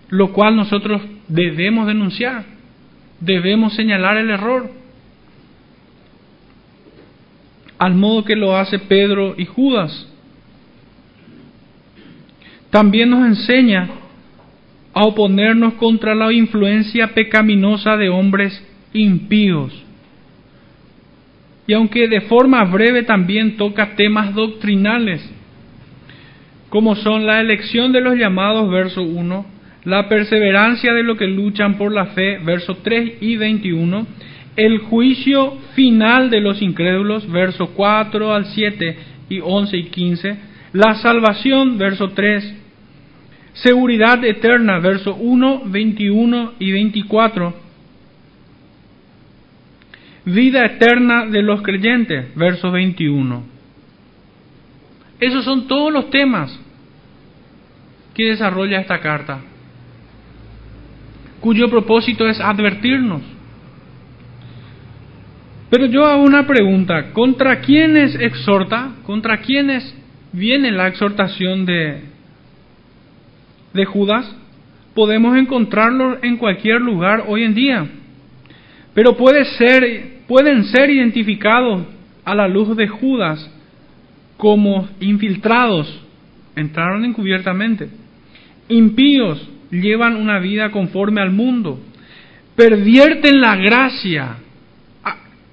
lo 0.09 0.33
cual 0.33 0.55
nosotros 0.55 1.01
debemos 1.27 1.87
denunciar, 1.87 2.43
debemos 3.19 3.75
señalar 3.75 4.17
el 4.17 4.29
error, 4.29 4.71
al 7.77 7.95
modo 7.95 8.25
que 8.25 8.35
lo 8.35 8.57
hace 8.57 8.79
Pedro 8.79 9.35
y 9.37 9.45
Judas. 9.45 10.07
También 12.71 13.09
nos 13.09 13.25
enseña 13.25 13.89
a 14.93 15.03
oponernos 15.03 15.75
contra 15.75 16.13
la 16.13 16.31
influencia 16.33 17.13
pecaminosa 17.13 17.95
de 17.95 18.09
hombres 18.09 18.65
impíos. 18.93 19.71
Y 21.67 21.73
aunque 21.73 22.07
de 22.07 22.21
forma 22.21 22.63
breve 22.65 23.03
también 23.03 23.55
toca 23.55 23.95
temas 23.95 24.33
doctrinales, 24.33 25.21
como 26.69 26.95
son 26.95 27.25
la 27.25 27.39
elección 27.39 27.91
de 27.91 28.01
los 28.01 28.15
llamados, 28.15 28.69
verso 28.69 29.03
1, 29.03 29.45
la 29.89 30.07
perseverancia 30.07 30.93
de 30.93 31.01
los 31.01 31.17
que 31.17 31.25
luchan 31.25 31.75
por 31.75 31.91
la 31.91 32.05
fe, 32.07 32.37
verso 32.45 32.77
3 32.83 33.13
y 33.21 33.37
21, 33.37 34.05
el 34.55 34.77
juicio 34.77 35.57
final 35.73 36.29
de 36.29 36.41
los 36.41 36.61
incrédulos, 36.61 37.29
verso 37.31 37.71
4 37.73 38.31
al 38.31 38.45
7 38.45 38.97
y 39.29 39.39
11 39.39 39.77
y 39.77 39.83
15, 39.85 40.37
la 40.73 40.93
salvación, 40.95 41.79
verso 41.79 42.09
3, 42.09 42.55
seguridad 43.53 44.23
eterna, 44.23 44.77
verso 44.77 45.15
1, 45.15 45.63
21 45.65 46.53
y 46.59 46.71
24, 46.71 47.55
vida 50.25 50.65
eterna 50.65 51.25
de 51.25 51.41
los 51.41 51.63
creyentes, 51.63 52.35
verso 52.35 52.69
21. 52.69 53.43
Esos 55.19 55.43
son 55.43 55.67
todos 55.67 55.91
los 55.91 56.11
temas 56.11 56.59
que 58.13 58.25
desarrolla 58.25 58.81
esta 58.81 58.99
carta 58.99 59.41
cuyo 61.39 61.69
propósito 61.69 62.27
es 62.27 62.39
advertirnos. 62.39 63.21
Pero 65.69 65.85
yo 65.85 66.05
hago 66.05 66.23
una 66.23 66.47
pregunta, 66.47 67.11
¿contra 67.13 67.61
quiénes 67.61 68.15
exhorta? 68.15 68.93
¿Contra 69.05 69.37
quiénes 69.37 69.95
viene 70.31 70.71
la 70.71 70.87
exhortación 70.87 71.65
de, 71.65 72.01
de 73.73 73.85
Judas? 73.85 74.35
Podemos 74.95 75.37
encontrarlo 75.37 76.17
en 76.23 76.37
cualquier 76.37 76.81
lugar 76.81 77.25
hoy 77.27 77.43
en 77.43 77.53
día, 77.53 77.87
pero 78.95 79.15
puede 79.15 79.45
ser, 79.45 80.23
pueden 80.27 80.63
ser 80.65 80.89
identificados 80.89 81.83
a 82.25 82.33
la 82.33 82.47
luz 82.47 82.75
de 82.75 82.87
Judas 82.87 83.49
como 84.37 84.89
infiltrados, 84.99 86.03
entraron 86.55 87.05
encubiertamente, 87.05 87.89
impíos, 88.67 89.47
llevan 89.71 90.15
una 90.15 90.39
vida 90.39 90.71
conforme 90.71 91.21
al 91.21 91.31
mundo, 91.31 91.79
pervierten 92.55 93.39
la 93.39 93.55
gracia, 93.55 94.37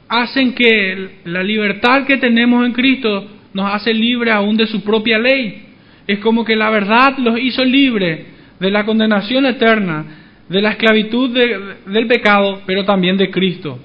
hacen 0.09 0.55
que 0.55 1.11
la 1.25 1.43
libertad 1.43 2.05
que 2.07 2.17
tenemos 2.17 2.64
en 2.64 2.73
Cristo 2.73 3.29
nos 3.53 3.75
hace 3.75 3.93
libre 3.93 4.31
aún 4.31 4.57
de 4.57 4.67
su 4.67 4.83
propia 4.83 5.19
ley. 5.19 5.62
Es 6.07 6.21
como 6.21 6.45
que 6.45 6.55
la 6.55 6.71
verdad 6.71 7.19
los 7.19 7.39
hizo 7.39 7.64
libre 7.64 8.27
de 8.61 8.71
la 8.71 8.85
condenación 8.85 9.47
eterna, 9.47 10.05
de 10.49 10.62
la 10.62 10.71
esclavitud 10.71 11.31
del 11.31 12.07
pecado, 12.07 12.62
pero 12.67 12.85
también 12.85 13.17
de 13.17 13.31
Cristo. 13.31 13.79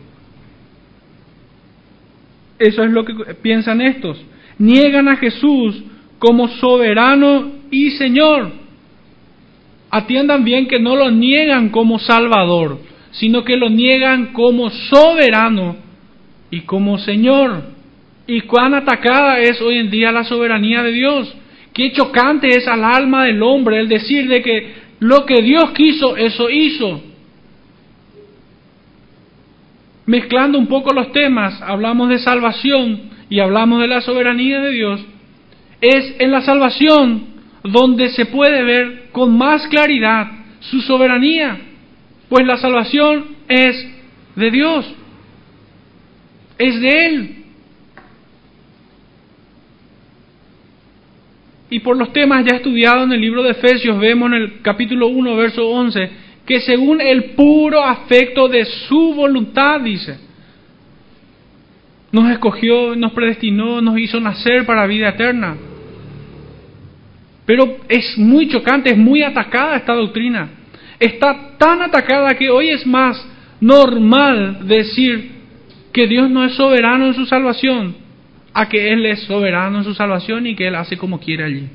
Eso 2.60 2.84
es 2.84 2.92
lo 2.92 3.04
que 3.04 3.14
piensan 3.42 3.82
estos. 3.82 4.24
Niegan 4.60 5.08
a 5.08 5.16
Jesús 5.16 5.84
como 6.20 6.48
soberano 6.48 7.54
y 7.72 7.92
Señor. 7.92 8.61
Atiendan 9.92 10.46
bien 10.46 10.68
que 10.68 10.80
no 10.80 10.96
lo 10.96 11.12
niegan 11.12 11.70
como 11.70 12.00
Salvador, 12.00 12.80
sino 13.12 13.44
que 13.44 13.58
lo 13.58 13.70
niegan 13.70 14.28
como 14.28 14.70
soberano 14.70 15.76
y 16.50 16.62
como 16.62 16.98
Señor. 16.98 17.64
Y 18.26 18.42
cuán 18.42 18.74
atacada 18.74 19.40
es 19.40 19.62
hoy 19.62 19.78
en 19.78 19.92
día 19.92 20.14
la 20.14 20.24
soberanía 20.24 20.82
de 20.82 20.94
Dios. 20.94 21.36
Qué 21.74 21.92
chocante 21.92 22.48
es 22.48 22.68
al 22.68 22.86
alma 22.86 23.26
del 23.26 23.44
hombre 23.44 23.82
el 23.82 23.90
decir 23.90 24.30
de 24.30 24.42
que 24.42 24.74
lo 25.00 25.26
que 25.26 25.42
Dios 25.42 25.72
quiso, 25.72 26.16
eso 26.16 26.50
hizo. 26.50 27.02
Mezclando 30.06 30.58
un 30.58 30.68
poco 30.68 30.94
los 30.94 31.12
temas, 31.12 31.62
hablamos 31.62 32.08
de 32.10 32.20
salvación 32.20 33.10
y 33.30 33.40
hablamos 33.40 33.82
de 33.82 33.88
la 33.88 34.00
soberanía 34.02 34.62
de 34.62 34.72
Dios. 34.72 35.02
Es 35.82 36.16
en 36.20 36.32
la 36.32 36.42
salvación 36.42 37.31
donde 37.64 38.10
se 38.10 38.26
puede 38.26 38.64
ver 38.64 39.10
con 39.12 39.38
más 39.38 39.68
claridad 39.68 40.28
su 40.60 40.82
soberanía, 40.82 41.60
pues 42.30 42.46
la 42.46 42.58
salvación 42.58 43.26
es 43.48 43.88
de 44.36 44.52
Dios, 44.52 44.96
es 46.58 46.80
de 46.82 46.90
Él. 46.90 47.36
Y 51.70 51.80
por 51.80 51.96
los 51.96 52.12
temas 52.12 52.46
ya 52.46 52.58
estudiados 52.58 53.06
en 53.06 53.14
el 53.14 53.22
libro 53.22 53.44
de 53.44 53.52
Efesios, 53.52 53.98
vemos 54.00 54.28
en 54.28 54.38
el 54.38 54.62
capítulo 54.62 55.08
1, 55.08 55.36
verso 55.38 55.70
11, 55.70 56.10
que 56.46 56.60
según 56.62 57.00
el 57.00 57.32
puro 57.32 57.84
afecto 57.84 58.50
de 58.50 58.66
su 58.66 59.14
voluntad, 59.14 59.80
dice, 59.80 60.18
nos 62.12 62.30
escogió, 62.30 62.96
nos 62.96 63.14
predestinó, 63.14 63.82
nos 63.82 63.98
hizo 63.98 64.20
nacer 64.20 64.66
para 64.66 64.86
vida 64.86 65.10
eterna. 65.10 65.56
Pero 67.52 67.80
es 67.90 68.18
muy 68.18 68.48
chocante, 68.48 68.92
es 68.92 68.98
muy 68.98 69.24
atacada 69.24 69.76
esta 69.76 69.94
doctrina. 69.94 70.52
Está 70.98 71.58
tan 71.58 71.82
atacada 71.82 72.34
que 72.36 72.50
hoy 72.50 72.70
es 72.70 72.88
más 72.88 73.22
normal 73.60 74.66
decir 74.70 75.32
que 75.92 76.08
Dios 76.08 76.30
no 76.30 76.46
es 76.46 76.54
soberano 76.54 77.08
en 77.08 77.14
su 77.14 77.26
salvación, 77.26 77.94
a 78.54 78.70
que 78.70 78.94
Él 78.94 79.06
es 79.06 79.24
soberano 79.24 79.80
en 79.80 79.84
su 79.84 79.94
salvación 79.94 80.48
y 80.48 80.56
que 80.56 80.66
Él 80.70 80.76
hace 80.76 80.96
como 80.96 81.20
quiere 81.20 81.44
allí. 81.44 81.68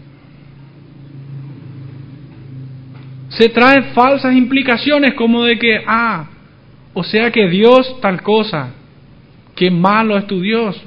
Se 3.29 3.51
traen 3.51 3.93
falsas 3.93 4.35
implicaciones 4.35 5.13
como 5.13 5.45
de 5.45 5.59
que, 5.59 5.83
ah, 5.87 6.27
o 6.95 7.05
sea 7.05 7.31
que 7.31 7.51
Dios 7.51 8.01
tal 8.01 8.23
cosa, 8.23 8.71
qué 9.55 9.71
malo 9.71 10.17
es 10.17 10.27
tu 10.27 10.41
Dios. 10.41 10.83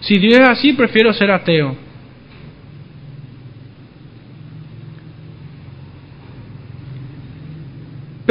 Si 0.00 0.18
Dios 0.18 0.40
es 0.40 0.48
así, 0.48 0.72
prefiero 0.72 1.12
ser 1.12 1.30
ateo. 1.30 1.91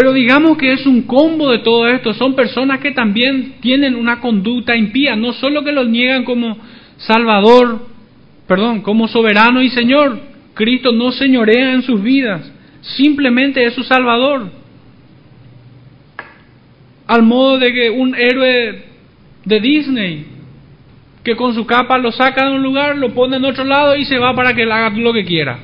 Pero 0.02 0.14
digamos 0.14 0.58
que 0.58 0.74
es 0.74 0.88
un 0.88 1.04
combo 1.04 1.52
de 1.52 1.60
todo 1.60 1.88
esto. 1.88 2.16
Son 2.16 2.34
personas 2.34 2.80
que 2.80 2.90
también 2.90 3.58
tienen 3.62 3.94
una 3.94 4.20
conducta 4.20 4.76
impía, 4.76 5.16
no 5.16 5.32
solo 5.32 5.64
que 5.64 5.72
los 5.72 5.88
niegan 5.88 6.24
como 6.24 6.58
Salvador, 6.98 7.86
perdón, 8.48 8.82
como 8.82 9.08
soberano 9.08 9.62
y 9.62 9.70
Señor. 9.70 10.20
Cristo 10.56 10.92
no 10.92 11.12
señorea 11.12 11.74
en 11.74 11.84
sus 11.84 12.02
vidas, 12.02 12.52
simplemente 12.82 13.64
es 13.64 13.76
su 13.76 13.84
Salvador. 13.84 14.50
Al 17.06 17.22
modo 17.22 17.60
de 17.60 17.72
que 17.72 17.92
un 17.92 18.16
héroe 18.16 18.84
de 19.46 19.60
Disney, 19.60 20.26
que 21.24 21.36
con 21.36 21.54
su 21.54 21.68
capa 21.68 22.00
lo 22.00 22.12
saca 22.12 22.50
de 22.50 22.56
un 22.56 22.64
lugar, 22.64 22.98
lo 22.98 23.14
pone 23.14 23.38
en 23.38 23.46
otro 23.46 23.66
lado 23.66 23.96
y 23.96 24.06
se 24.06 24.18
va 24.18 24.34
para 24.34 24.56
que 24.56 24.64
él 24.64 24.72
haga 24.72 24.90
lo 24.98 25.14
que 25.14 25.26
quiera. 25.26 25.60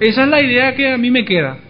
Esa 0.00 0.24
es 0.24 0.28
la 0.28 0.44
idea 0.44 0.74
que 0.74 0.92
a 0.92 0.98
mí 0.98 1.10
me 1.10 1.24
queda. 1.24 1.63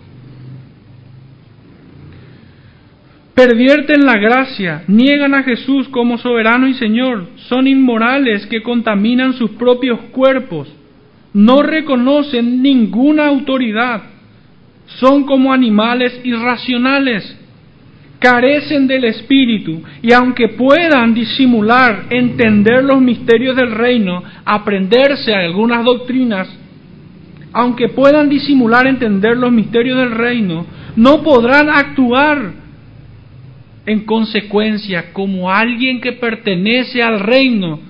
Pervierten 3.35 4.07
la 4.07 4.17
gracia, 4.17 4.85
niegan 4.87 5.35
a 5.35 5.43
Jesús 5.43 5.89
como 5.89 6.19
soberano 6.19 6.69
y 6.69 6.75
Señor, 6.75 7.27
son 7.49 7.67
inmorales 7.67 8.47
que 8.47 8.63
contaminan 8.63 9.35
sus 9.35 9.51
propios 9.53 9.99
cuerpos, 10.13 10.73
no 11.33 11.63
reconocen 11.63 12.63
ninguna 12.63 13.27
autoridad, 13.27 14.03
son 14.87 15.25
como 15.25 15.53
animales 15.53 16.21
irracionales, 16.23 17.41
carecen 18.21 18.87
del 18.87 19.05
Espíritu 19.05 19.83
y 20.01 20.13
aunque 20.13 20.49
puedan 20.51 21.13
disimular, 21.13 22.05
entender 22.11 22.85
los 22.85 23.01
misterios 23.01 23.57
del 23.57 23.73
reino, 23.73 24.23
aprenderse 24.45 25.35
algunas 25.35 25.85
doctrinas, 25.85 26.49
aunque 27.53 27.89
puedan 27.89 28.29
disimular 28.29 28.87
entender 28.87 29.37
los 29.37 29.51
misterios 29.51 29.99
del 29.99 30.13
reino, 30.13 30.67
no 30.97 31.23
podrán 31.23 31.69
actuar 31.69 32.64
en 33.87 34.05
consecuencia 34.05 35.13
como 35.13 35.51
alguien 35.51 36.01
que 36.01 36.13
pertenece 36.13 37.03
al 37.03 37.21
reino 37.21 37.81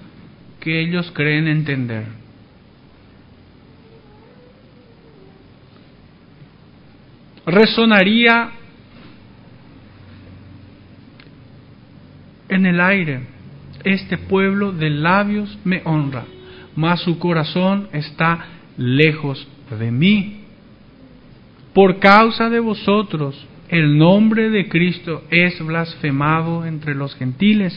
que 0.60 0.80
ellos 0.80 1.10
creen 1.12 1.46
entender. 1.46 2.04
Resonaría 7.46 8.50
en 12.48 12.66
el 12.66 12.80
aire, 12.80 13.20
este 13.84 14.16
pueblo 14.16 14.72
de 14.72 14.88
labios 14.88 15.58
me 15.64 15.82
honra, 15.84 16.24
mas 16.74 17.00
su 17.00 17.18
corazón 17.18 17.88
está 17.92 18.46
lejos 18.78 19.46
de 19.78 19.90
mí. 19.90 20.40
Por 21.74 21.98
causa 21.98 22.48
de 22.48 22.60
vosotros, 22.60 23.46
el 23.74 23.98
nombre 23.98 24.50
de 24.50 24.68
Cristo 24.68 25.24
es 25.30 25.58
blasfemado 25.66 26.64
entre 26.64 26.94
los 26.94 27.12
gentiles. 27.16 27.74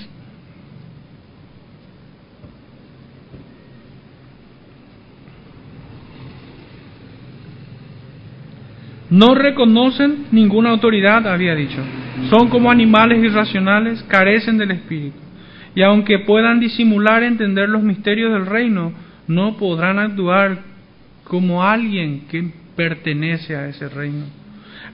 No 9.09 9.33
reconocen 9.33 10.27
ninguna 10.31 10.69
autoridad, 10.69 11.25
había 11.25 11.55
dicho. 11.55 11.83
Son 12.29 12.49
como 12.49 12.69
animales 12.69 13.23
irracionales, 13.23 14.03
carecen 14.03 14.59
del 14.59 14.69
espíritu. 14.69 15.17
Y 15.73 15.81
aunque 15.81 16.19
puedan 16.19 16.59
disimular 16.59 17.23
entender 17.23 17.69
los 17.69 17.81
misterios 17.81 18.33
del 18.33 18.45
reino, 18.45 18.93
no 19.27 19.57
podrán 19.57 19.97
actuar 19.97 20.59
como 21.23 21.63
alguien 21.63 22.27
que 22.29 22.51
pertenece 22.75 23.55
a 23.55 23.67
ese 23.67 23.89
reino. 23.89 24.46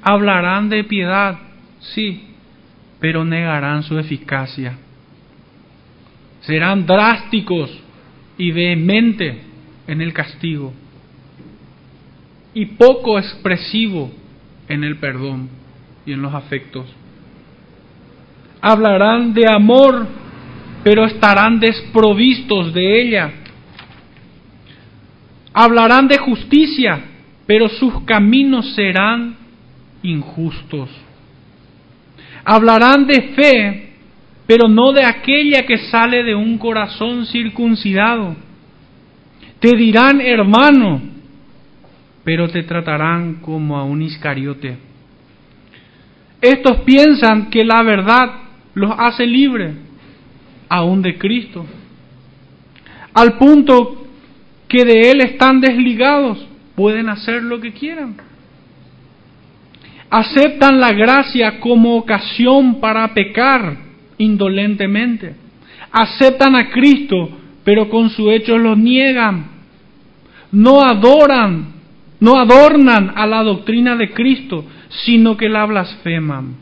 Hablarán 0.04 0.70
de 0.70 0.84
piedad, 0.84 1.40
sí, 1.80 2.28
pero 3.00 3.24
negarán 3.24 3.84
su 3.84 3.98
eficacia. 3.98 4.78
Serán 6.42 6.86
drásticos 6.86 7.72
y 8.38 8.52
vehementes 8.52 9.38
en 9.88 10.02
el 10.02 10.12
castigo 10.14 10.74
y 12.54 12.66
poco 12.66 13.18
expresivo 13.18 14.12
en 14.68 14.84
el 14.84 14.98
perdón 14.98 15.50
y 16.06 16.14
en 16.14 16.22
los 16.22 16.34
afectos. 16.34 16.86
Hablarán 18.62 19.34
de 19.34 19.48
amor, 19.50 20.08
pero 20.84 21.06
estarán 21.06 21.60
desprovistos 21.60 22.74
de 22.74 23.02
ella. 23.02 23.32
Hablarán 25.54 26.08
de 26.08 26.18
justicia, 26.18 27.04
pero 27.46 27.68
sus 27.70 28.02
caminos 28.04 28.74
serán 28.76 29.43
injustos. 30.04 30.90
Hablarán 32.46 33.08
de 33.08 33.22
fe, 33.34 33.94
pero 34.46 34.68
no 34.68 34.92
de 34.92 35.06
aquella 35.06 35.66
que 35.66 35.78
sale 35.90 36.24
de 36.24 36.36
un 36.36 36.58
corazón 36.58 37.26
circuncidado. 37.26 38.36
Te 39.60 39.76
dirán, 39.76 40.20
hermano, 40.22 41.02
pero 42.24 42.50
te 42.50 42.64
tratarán 42.64 43.36
como 43.36 43.78
a 43.78 43.84
un 43.84 44.02
iscariote. 44.02 44.78
Estos 46.42 46.82
piensan 46.82 47.50
que 47.50 47.64
la 47.64 47.82
verdad 47.84 48.34
los 48.74 48.92
hace 48.98 49.26
libres, 49.26 49.76
aún 50.68 51.02
de 51.02 51.18
Cristo, 51.18 51.66
al 53.14 53.38
punto 53.38 54.08
que 54.68 54.84
de 54.84 55.12
Él 55.12 55.22
están 55.22 55.62
desligados, 55.62 56.46
pueden 56.76 57.08
hacer 57.08 57.44
lo 57.44 57.62
que 57.62 57.72
quieran. 57.72 58.16
Aceptan 60.14 60.80
la 60.80 60.94
gracia 60.94 61.60
como 61.60 61.96
ocasión 61.96 62.80
para 62.80 63.14
pecar 63.14 63.78
indolentemente. 64.18 65.36
Aceptan 65.92 66.56
a 66.56 66.70
Cristo, 66.70 67.30
pero 67.64 67.90
con 67.90 68.10
su 68.12 68.30
hecho 68.30 68.58
lo 68.58 68.76
niegan. 68.76 69.48
No 70.52 70.82
adoran 70.82 71.74
no 72.24 72.40
adornan 72.40 73.12
a 73.16 73.28
la 73.28 73.44
doctrina 73.44 73.98
de 73.98 74.12
Cristo, 74.12 74.64
sino 75.04 75.36
que 75.36 75.50
la 75.50 75.66
blasfeman. 75.66 76.56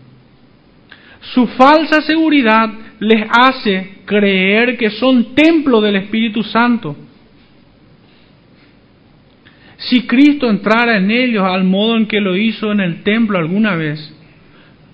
Su 1.35 1.45
falsa 1.45 2.01
seguridad 2.01 2.67
les 2.99 3.27
hace 3.29 3.99
creer 4.05 4.75
que 4.75 4.89
son 4.89 5.35
templo 5.35 5.79
del 5.79 5.97
Espíritu 5.97 6.41
Santo. 6.41 6.95
Si 9.81 10.05
Cristo 10.05 10.49
entrara 10.49 10.97
en 10.97 11.09
ellos 11.09 11.43
al 11.43 11.63
modo 11.63 11.97
en 11.97 12.05
que 12.05 12.21
lo 12.21 12.37
hizo 12.37 12.71
en 12.71 12.79
el 12.79 13.03
templo 13.03 13.39
alguna 13.39 13.75
vez, 13.75 14.13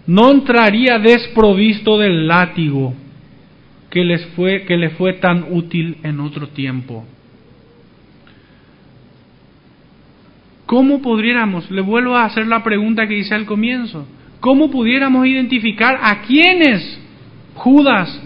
no 0.05 0.31
entraría 0.31 0.97
desprovisto 0.99 1.97
del 1.97 2.27
látigo 2.27 2.93
que 3.89 4.05
les 4.05 4.25
fue 4.27 4.63
que 4.63 4.77
le 4.77 4.91
fue 4.91 5.13
tan 5.13 5.45
útil 5.49 5.97
en 6.03 6.19
otro 6.21 6.47
tiempo. 6.49 7.05
¿Cómo 10.65 11.01
pudiéramos, 11.01 11.69
le 11.71 11.81
vuelvo 11.81 12.15
a 12.15 12.25
hacer 12.25 12.47
la 12.47 12.63
pregunta 12.63 13.07
que 13.07 13.17
hice 13.17 13.33
al 13.35 13.45
comienzo, 13.45 14.05
cómo 14.39 14.69
pudiéramos 14.69 15.25
identificar 15.25 15.99
a 16.01 16.21
quiénes, 16.21 16.99
Judas, 17.55 18.21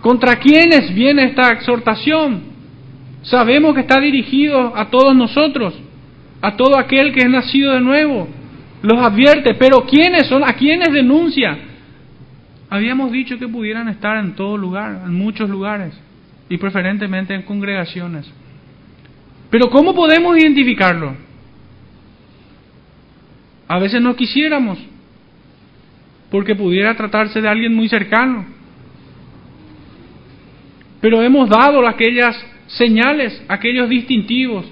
contra 0.00 0.36
quiénes 0.36 0.94
viene 0.94 1.24
esta 1.24 1.50
exhortación? 1.50 2.53
Sabemos 3.24 3.74
que 3.74 3.80
está 3.80 4.00
dirigido 4.00 4.76
a 4.76 4.90
todos 4.90 5.16
nosotros, 5.16 5.74
a 6.42 6.56
todo 6.56 6.78
aquel 6.78 7.12
que 7.12 7.20
es 7.20 7.30
nacido 7.30 7.72
de 7.72 7.80
nuevo, 7.80 8.28
los 8.82 8.98
advierte, 9.00 9.54
pero 9.54 9.86
¿quiénes 9.86 10.26
son? 10.26 10.44
¿A 10.44 10.52
quiénes 10.52 10.92
denuncia? 10.92 11.56
Habíamos 12.68 13.12
dicho 13.12 13.38
que 13.38 13.48
pudieran 13.48 13.88
estar 13.88 14.18
en 14.18 14.34
todo 14.34 14.58
lugar, 14.58 15.02
en 15.06 15.14
muchos 15.14 15.48
lugares, 15.48 15.98
y 16.50 16.58
preferentemente 16.58 17.34
en 17.34 17.42
congregaciones. 17.42 18.30
Pero 19.48 19.70
¿cómo 19.70 19.94
podemos 19.94 20.36
identificarlo? 20.36 21.16
A 23.66 23.78
veces 23.78 24.02
no 24.02 24.14
quisiéramos, 24.14 24.78
porque 26.30 26.54
pudiera 26.54 26.94
tratarse 26.94 27.40
de 27.40 27.48
alguien 27.48 27.74
muy 27.74 27.88
cercano. 27.88 28.44
Pero 31.00 31.22
hemos 31.22 31.48
dado 31.48 31.86
aquellas 31.86 32.53
señales, 32.76 33.42
aquellos 33.48 33.88
distintivos 33.88 34.66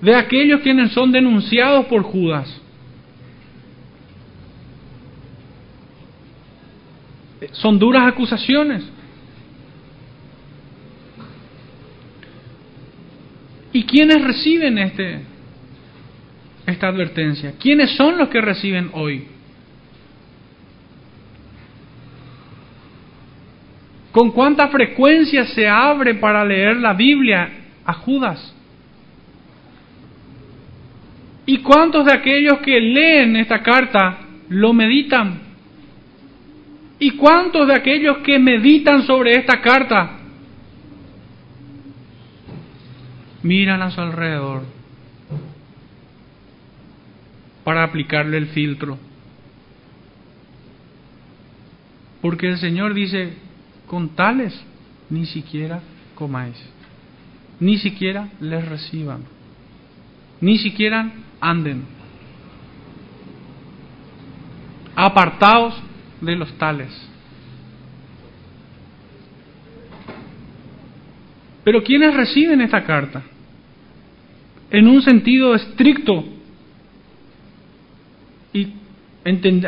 de 0.00 0.14
aquellos 0.14 0.60
quienes 0.60 0.92
son 0.92 1.12
denunciados 1.12 1.86
por 1.86 2.02
Judas. 2.02 2.60
Son 7.52 7.78
duras 7.78 8.06
acusaciones. 8.06 8.84
¿Y 13.72 13.84
quiénes 13.84 14.22
reciben 14.22 14.78
este, 14.78 15.20
esta 16.66 16.88
advertencia? 16.88 17.54
¿Quiénes 17.58 17.90
son 17.96 18.18
los 18.18 18.28
que 18.28 18.40
reciben 18.40 18.90
hoy? 18.92 19.26
¿Con 24.14 24.30
cuánta 24.30 24.68
frecuencia 24.68 25.44
se 25.44 25.66
abre 25.66 26.14
para 26.14 26.44
leer 26.44 26.76
la 26.76 26.92
Biblia 26.94 27.50
a 27.84 27.94
Judas? 27.94 28.54
¿Y 31.46 31.58
cuántos 31.58 32.04
de 32.04 32.12
aquellos 32.12 32.60
que 32.60 32.78
leen 32.78 33.34
esta 33.34 33.60
carta 33.60 34.18
lo 34.50 34.72
meditan? 34.72 35.40
¿Y 37.00 37.10
cuántos 37.16 37.66
de 37.66 37.74
aquellos 37.74 38.18
que 38.18 38.38
meditan 38.38 39.02
sobre 39.02 39.32
esta 39.32 39.60
carta 39.60 40.20
miran 43.42 43.82
a 43.82 43.90
su 43.90 44.00
alrededor 44.00 44.62
para 47.64 47.82
aplicarle 47.82 48.36
el 48.36 48.46
filtro. 48.46 48.98
Porque 52.20 52.48
el 52.48 52.58
Señor 52.58 52.94
dice, 52.94 53.34
con 53.86 54.10
tales 54.10 54.58
ni 55.10 55.26
siquiera 55.26 55.80
comáis, 56.14 56.56
ni 57.60 57.78
siquiera 57.78 58.28
les 58.40 58.66
reciban, 58.68 59.22
ni 60.40 60.58
siquiera 60.58 61.10
anden. 61.40 61.84
Apartaos 64.96 65.74
de 66.20 66.36
los 66.36 66.52
tales. 66.56 67.10
Pero 71.64 71.82
¿quiénes 71.82 72.14
reciben 72.14 72.60
esta 72.60 72.84
carta? 72.84 73.22
en 74.74 74.88
un 74.88 75.02
sentido 75.02 75.54
estricto 75.54 76.24
y 78.52 78.68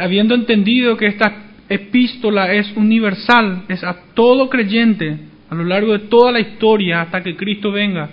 habiendo 0.01 0.35
entendido 0.35 0.97
que 0.97 1.07
esta 1.07 1.46
epístola 1.69 2.53
es 2.53 2.71
universal, 2.77 3.65
es 3.69 3.83
a 3.83 3.97
todo 4.15 4.49
creyente 4.49 5.19
a 5.49 5.55
lo 5.55 5.65
largo 5.65 5.93
de 5.93 6.01
toda 6.01 6.33
la 6.33 6.41
historia 6.41 7.03
hasta 7.03 7.23
que 7.23 7.37
Cristo 7.37 7.71
venga. 7.71 8.11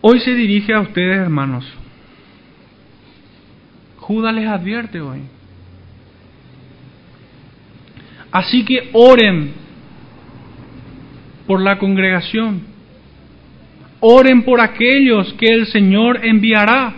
Hoy 0.00 0.20
se 0.20 0.34
dirige 0.34 0.72
a 0.74 0.80
ustedes, 0.80 1.18
hermanos. 1.18 1.66
Judas 3.96 4.34
les 4.34 4.46
advierte 4.46 5.00
hoy. 5.00 5.20
Así 8.30 8.64
que 8.64 8.90
oren 8.92 9.52
por 11.46 11.60
la 11.60 11.78
congregación. 11.78 12.62
Oren 14.00 14.42
por 14.42 14.60
aquellos 14.60 15.32
que 15.34 15.46
el 15.46 15.66
Señor 15.66 16.24
enviará. 16.24 16.94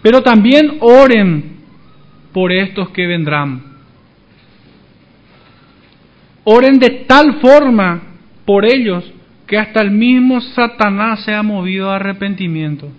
Pero 0.00 0.22
también 0.22 0.78
oren 0.80 1.55
por 2.36 2.52
estos 2.52 2.90
que 2.90 3.06
vendrán. 3.06 3.62
Oren 6.44 6.78
de 6.78 6.90
tal 7.08 7.40
forma 7.40 8.02
por 8.44 8.66
ellos 8.66 9.10
que 9.46 9.56
hasta 9.56 9.80
el 9.80 9.90
mismo 9.90 10.42
Satanás 10.42 11.24
se 11.24 11.32
ha 11.32 11.42
movido 11.42 11.90
a 11.90 11.96
arrepentimiento. 11.96 12.90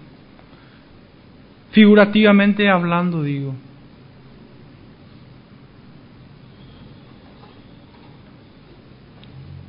Figurativamente 1.70 2.68
hablando, 2.68 3.22
digo. 3.22 3.54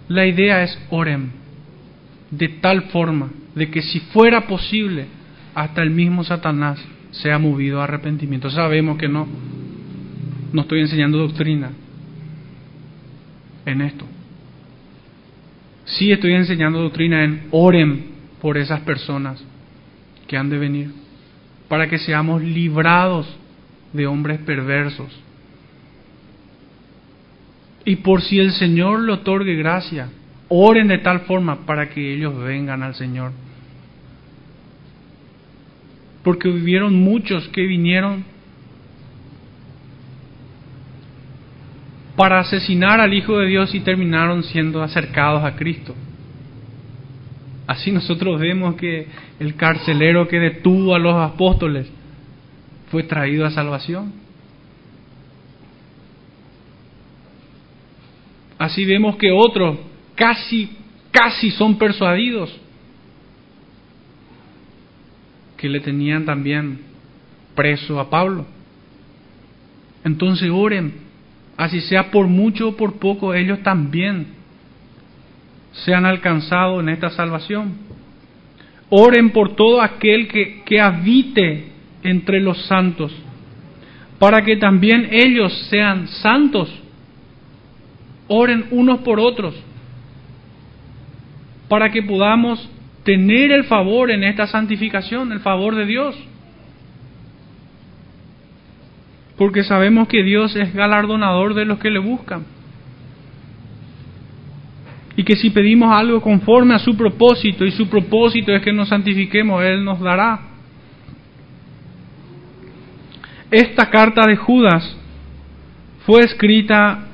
La 0.08 0.24
idea 0.24 0.62
es 0.62 0.78
oren 0.88 1.30
de 2.30 2.48
tal 2.48 2.84
forma 2.84 3.28
de 3.54 3.70
que 3.70 3.82
si 3.82 4.00
fuera 4.00 4.46
posible, 4.46 5.08
hasta 5.54 5.82
el 5.82 5.90
mismo 5.90 6.24
Satanás 6.24 6.82
se 7.22 7.32
ha 7.32 7.38
movido 7.38 7.80
a 7.80 7.84
arrepentimiento. 7.84 8.50
Sabemos 8.50 8.98
que 8.98 9.08
no, 9.08 9.26
no 10.52 10.62
estoy 10.62 10.80
enseñando 10.80 11.18
doctrina 11.18 11.70
en 13.66 13.80
esto. 13.80 14.04
Sí 15.84 16.12
estoy 16.12 16.34
enseñando 16.34 16.80
doctrina 16.80 17.24
en 17.24 17.48
oren 17.50 18.06
por 18.40 18.56
esas 18.56 18.80
personas 18.80 19.42
que 20.26 20.36
han 20.36 20.50
de 20.50 20.58
venir, 20.58 20.90
para 21.68 21.88
que 21.88 21.98
seamos 21.98 22.42
librados 22.42 23.26
de 23.92 24.06
hombres 24.06 24.38
perversos. 24.40 25.08
Y 27.84 27.96
por 27.96 28.20
si 28.22 28.38
el 28.38 28.52
Señor 28.52 29.00
le 29.00 29.12
otorgue 29.12 29.56
gracia, 29.56 30.10
oren 30.48 30.88
de 30.88 30.98
tal 30.98 31.20
forma 31.20 31.66
para 31.66 31.88
que 31.88 32.14
ellos 32.14 32.38
vengan 32.38 32.82
al 32.82 32.94
Señor. 32.94 33.32
Porque 36.22 36.48
vivieron 36.48 36.94
muchos 36.94 37.48
que 37.48 37.62
vinieron 37.62 38.24
para 42.16 42.40
asesinar 42.40 43.00
al 43.00 43.14
Hijo 43.14 43.38
de 43.38 43.46
Dios 43.46 43.74
y 43.74 43.80
terminaron 43.80 44.42
siendo 44.42 44.82
acercados 44.82 45.44
a 45.44 45.54
Cristo. 45.54 45.94
Así 47.68 47.92
nosotros 47.92 48.40
vemos 48.40 48.74
que 48.74 49.06
el 49.38 49.54
carcelero 49.54 50.26
que 50.26 50.40
detuvo 50.40 50.94
a 50.94 50.98
los 50.98 51.14
apóstoles 51.14 51.88
fue 52.90 53.04
traído 53.04 53.46
a 53.46 53.50
salvación. 53.50 54.12
Así 58.58 58.84
vemos 58.84 59.16
que 59.16 59.30
otros 59.30 59.78
casi, 60.14 60.70
casi 61.12 61.50
son 61.52 61.78
persuadidos, 61.78 62.58
que 65.58 65.68
le 65.68 65.80
tenían 65.80 66.24
también 66.24 66.78
preso 67.54 68.00
a 68.00 68.08
Pablo. 68.08 68.46
Entonces 70.04 70.48
oren 70.50 71.08
así 71.58 71.80
sea 71.80 72.12
por 72.12 72.28
mucho 72.28 72.68
o 72.68 72.76
por 72.76 72.98
poco, 73.00 73.34
ellos 73.34 73.62
también 73.64 74.28
sean 75.72 76.06
alcanzados 76.06 76.80
en 76.80 76.88
esta 76.88 77.10
salvación. 77.10 77.74
Oren 78.88 79.30
por 79.30 79.56
todo 79.56 79.82
aquel 79.82 80.28
que, 80.28 80.62
que 80.62 80.80
habite 80.80 81.72
entre 82.04 82.40
los 82.40 82.64
santos, 82.66 83.12
para 84.20 84.42
que 84.42 84.56
también 84.56 85.08
ellos 85.10 85.52
sean 85.68 86.06
santos. 86.06 86.72
Oren 88.28 88.66
unos 88.70 89.00
por 89.00 89.18
otros, 89.18 89.54
para 91.68 91.90
que 91.90 92.02
podamos 92.02 92.70
tener 93.08 93.52
el 93.52 93.64
favor 93.64 94.10
en 94.10 94.22
esta 94.22 94.46
santificación, 94.46 95.32
el 95.32 95.40
favor 95.40 95.74
de 95.74 95.86
Dios 95.86 96.14
porque 99.38 99.62
sabemos 99.62 100.08
que 100.08 100.24
Dios 100.24 100.54
es 100.56 100.74
galardonador 100.74 101.54
de 101.54 101.64
los 101.64 101.78
que 101.78 101.90
le 101.90 102.00
buscan. 102.00 102.44
Y 105.16 105.22
que 105.22 105.36
si 105.36 105.50
pedimos 105.50 105.92
algo 105.92 106.20
conforme 106.20 106.74
a 106.74 106.80
su 106.80 106.96
propósito, 106.96 107.64
y 107.64 107.70
su 107.70 107.88
propósito 107.88 108.52
es 108.52 108.60
que 108.62 108.72
nos 108.72 108.88
santifiquemos, 108.88 109.62
Él 109.62 109.84
nos 109.84 110.00
dará. 110.00 110.40
Esta 113.50 113.88
carta 113.88 114.26
de 114.26 114.36
Judas 114.36 114.96
fue 116.04 116.22
escrita 116.22 117.06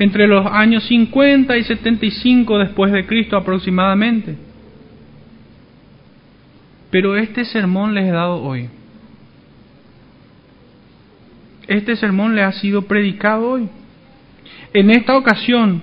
entre 0.00 0.26
los 0.26 0.44
años 0.46 0.84
50 0.88 1.56
y 1.56 1.62
75 1.62 2.58
después 2.58 2.90
de 2.90 3.06
Cristo 3.06 3.36
aproximadamente. 3.36 4.49
Pero 6.90 7.16
este 7.16 7.44
sermón 7.44 7.94
les 7.94 8.06
he 8.06 8.10
dado 8.10 8.42
hoy 8.42 8.68
este 11.70 11.94
sermón 11.94 12.34
le 12.34 12.42
ha 12.42 12.50
sido 12.50 12.82
predicado 12.82 13.48
hoy. 13.48 13.68
En 14.74 14.90
esta 14.90 15.16
ocasión, 15.16 15.80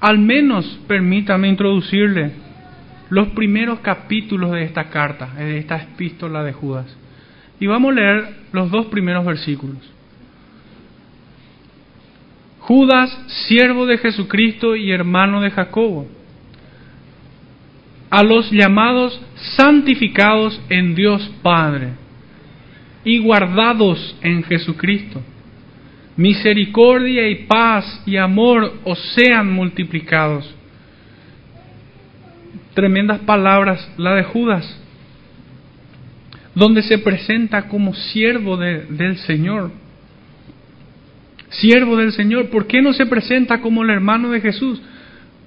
al 0.00 0.18
menos 0.18 0.66
permítame 0.86 1.48
introducirle 1.48 2.32
los 3.08 3.28
primeros 3.28 3.80
capítulos 3.80 4.50
de 4.50 4.64
esta 4.64 4.90
carta, 4.90 5.32
de 5.34 5.56
esta 5.56 5.76
epístola 5.76 6.44
de 6.44 6.52
Judas. 6.52 6.94
Y 7.58 7.68
vamos 7.68 7.92
a 7.92 7.94
leer 7.94 8.34
los 8.52 8.70
dos 8.70 8.86
primeros 8.86 9.24
versículos. 9.24 9.78
Judas, 12.58 13.10
siervo 13.48 13.86
de 13.86 13.96
Jesucristo 13.96 14.76
y 14.76 14.92
hermano 14.92 15.40
de 15.40 15.52
Jacobo, 15.52 16.06
a 18.10 18.24
los 18.24 18.50
llamados 18.50 19.20
santificados 19.56 20.60
en 20.68 20.96
Dios 20.96 21.30
Padre 21.42 21.92
y 23.04 23.18
guardados 23.18 24.16
en 24.20 24.42
Jesucristo. 24.42 25.22
Misericordia 26.16 27.28
y 27.28 27.46
paz 27.46 28.02
y 28.04 28.16
amor 28.16 28.74
os 28.84 28.98
sean 29.14 29.50
multiplicados. 29.52 30.54
Tremendas 32.74 33.20
palabras, 33.20 33.90
la 33.96 34.14
de 34.16 34.24
Judas, 34.24 34.78
donde 36.54 36.82
se 36.82 36.98
presenta 36.98 37.68
como 37.68 37.94
siervo 37.94 38.56
del 38.56 39.16
Señor. 39.18 39.70
Siervo 41.48 41.96
del 41.96 42.12
Señor, 42.12 42.50
¿por 42.50 42.66
qué 42.66 42.82
no 42.82 42.92
se 42.92 43.06
presenta 43.06 43.60
como 43.60 43.82
el 43.82 43.90
hermano 43.90 44.30
de 44.30 44.40
Jesús? 44.40 44.80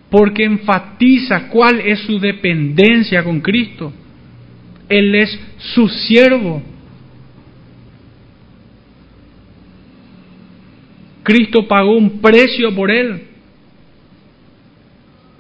Porque 0.10 0.44
enfatiza 0.44 1.50
cuál 1.50 1.80
es 1.80 2.00
su 2.02 2.20
dependencia 2.20 3.24
con 3.24 3.42
Cristo. 3.42 3.92
Él 4.90 5.16
es 5.16 5.40
su 5.58 5.88
siervo 5.88 6.62
Cristo 11.24 11.68
pagó 11.68 11.98
un 11.98 12.22
precio 12.22 12.76
por 12.76 12.92
él. 12.92 13.24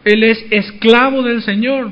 Él 0.05 0.23
es 0.23 0.45
esclavo 0.49 1.21
del 1.21 1.43
Señor. 1.43 1.91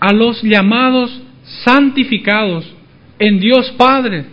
A 0.00 0.12
los 0.12 0.42
llamados 0.42 1.20
santificados 1.64 2.72
en 3.18 3.38
Dios 3.38 3.70
Padre, 3.76 4.24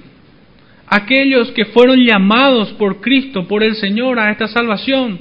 aquellos 0.95 1.51
que 1.51 1.65
fueron 1.65 1.99
llamados 1.99 2.71
por 2.73 3.01
Cristo, 3.01 3.47
por 3.47 3.63
el 3.63 3.75
Señor 3.75 4.19
a 4.19 4.31
esta 4.31 4.47
salvación, 4.47 5.19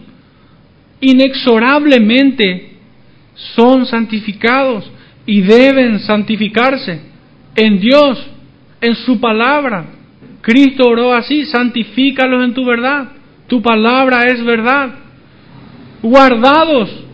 inexorablemente 1.01 2.75
son 3.57 3.87
santificados 3.87 4.91
y 5.27 5.41
deben 5.41 6.01
santificarse 6.01 7.01
en 7.57 7.81
Dios 7.81 8.25
en 8.81 8.95
su 8.95 9.21
palabra. 9.21 9.87
Cristo 10.41 10.87
oró 10.87 11.15
así, 11.15 11.47
santifícalos 11.47 12.45
en 12.45 12.55
tu 12.55 12.65
verdad. 12.65 13.09
Tu 13.47 13.63
palabra 13.63 14.25
es 14.27 14.45
verdad. 14.45 14.95
Guardados 16.03 17.05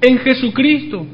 en 0.00 0.18
Jesucristo 0.18 1.06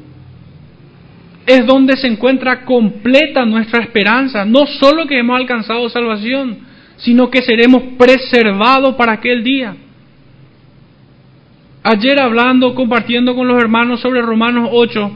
es 1.45 1.65
donde 1.65 1.97
se 1.97 2.07
encuentra 2.07 2.65
completa 2.65 3.45
nuestra 3.45 3.83
esperanza. 3.83 4.45
No 4.45 4.65
solo 4.65 5.07
que 5.07 5.17
hemos 5.17 5.39
alcanzado 5.39 5.89
salvación, 5.89 6.59
sino 6.97 7.29
que 7.29 7.41
seremos 7.41 7.83
preservados 7.97 8.95
para 8.95 9.13
aquel 9.13 9.43
día. 9.43 9.75
Ayer 11.83 12.19
hablando, 12.19 12.75
compartiendo 12.75 13.35
con 13.35 13.47
los 13.47 13.61
hermanos 13.61 14.01
sobre 14.01 14.21
Romanos 14.21 14.69
8, 14.71 15.11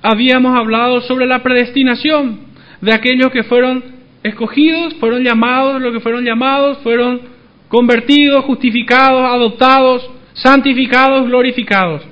habíamos 0.00 0.56
hablado 0.56 1.00
sobre 1.00 1.26
la 1.26 1.42
predestinación 1.42 2.38
de 2.80 2.94
aquellos 2.94 3.30
que 3.32 3.42
fueron 3.42 3.82
escogidos, 4.22 4.94
fueron 4.94 5.24
llamados, 5.24 5.80
los 5.82 5.92
que 5.92 6.00
fueron 6.00 6.24
llamados, 6.24 6.78
fueron 6.84 7.20
convertidos, 7.68 8.44
justificados, 8.44 9.24
adoptados, 9.24 10.08
santificados, 10.34 11.26
glorificados. 11.26 12.11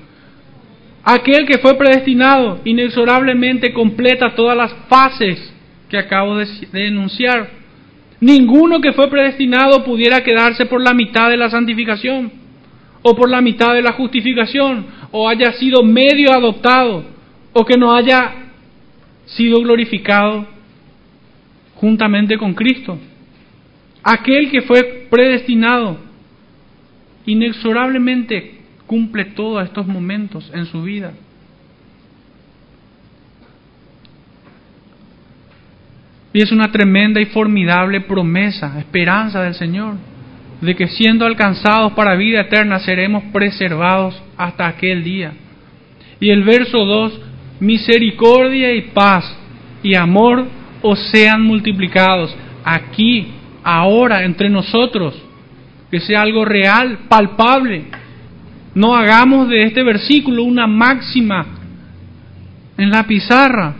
Aquel 1.02 1.46
que 1.46 1.58
fue 1.58 1.76
predestinado 1.78 2.60
inexorablemente 2.64 3.72
completa 3.72 4.34
todas 4.34 4.56
las 4.56 4.72
fases 4.88 5.52
que 5.88 5.98
acabo 5.98 6.36
de, 6.36 6.46
enunciar. 6.72 7.50
Ninguno 8.20 8.80
que 8.80 8.92
fue 8.92 9.08
predestinado 9.08 9.82
pudiera 9.82 10.22
quedarse 10.22 10.66
por 10.66 10.82
la 10.82 10.92
mitad 10.92 11.30
de 11.30 11.38
la 11.38 11.48
santificación 11.48 12.30
o 13.02 13.16
por 13.16 13.30
la 13.30 13.40
mitad 13.40 13.72
de 13.72 13.82
la 13.82 13.92
justificación 13.92 14.86
o 15.10 15.26
haya 15.26 15.52
sido 15.54 15.82
medio 15.82 16.32
adoptado 16.32 17.04
o 17.52 17.64
que 17.64 17.78
no 17.78 17.94
haya 17.94 18.34
sido 19.24 19.60
glorificado 19.60 20.46
juntamente 21.76 22.36
con 22.36 22.52
Cristo. 22.52 22.98
Aquel 24.02 24.50
que 24.50 24.62
fue 24.62 25.06
predestinado 25.10 25.98
inexorablemente 27.24 28.59
cumple 28.90 29.24
todos 29.24 29.62
estos 29.62 29.86
momentos 29.86 30.50
en 30.52 30.66
su 30.66 30.82
vida. 30.82 31.12
Y 36.32 36.42
es 36.42 36.50
una 36.50 36.72
tremenda 36.72 37.20
y 37.20 37.26
formidable 37.26 38.00
promesa, 38.00 38.80
esperanza 38.80 39.42
del 39.42 39.54
Señor, 39.54 39.94
de 40.60 40.74
que 40.74 40.88
siendo 40.88 41.24
alcanzados 41.24 41.92
para 41.92 42.16
vida 42.16 42.40
eterna 42.40 42.80
seremos 42.80 43.22
preservados 43.32 44.20
hasta 44.36 44.66
aquel 44.66 45.04
día. 45.04 45.34
Y 46.18 46.30
el 46.30 46.42
verso 46.42 46.84
2, 46.84 47.20
misericordia 47.60 48.74
y 48.74 48.80
paz 48.90 49.38
y 49.84 49.94
amor 49.94 50.46
os 50.82 50.98
sean 51.12 51.42
multiplicados 51.42 52.36
aquí, 52.64 53.28
ahora, 53.62 54.24
entre 54.24 54.50
nosotros, 54.50 55.14
que 55.92 56.00
sea 56.00 56.22
algo 56.22 56.44
real, 56.44 57.02
palpable. 57.08 57.99
No 58.80 58.96
hagamos 58.96 59.50
de 59.50 59.64
este 59.64 59.82
versículo 59.82 60.42
una 60.42 60.66
máxima 60.66 61.44
en 62.78 62.88
la 62.88 63.06
pizarra, 63.06 63.74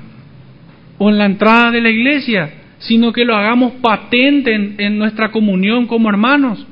o 0.99 1.09
en 1.09 1.17
la 1.17 1.25
entrada 1.25 1.71
de 1.71 1.81
la 1.81 1.89
iglesia, 1.89 2.53
sino 2.81 3.11
que 3.11 3.25
lo 3.25 3.35
hagamos 3.35 3.73
patente 3.81 4.55
en, 4.77 4.99
nuestra 4.99 5.31
comunión 5.31 5.87
como 5.87 6.11
hermanos. 6.11 6.67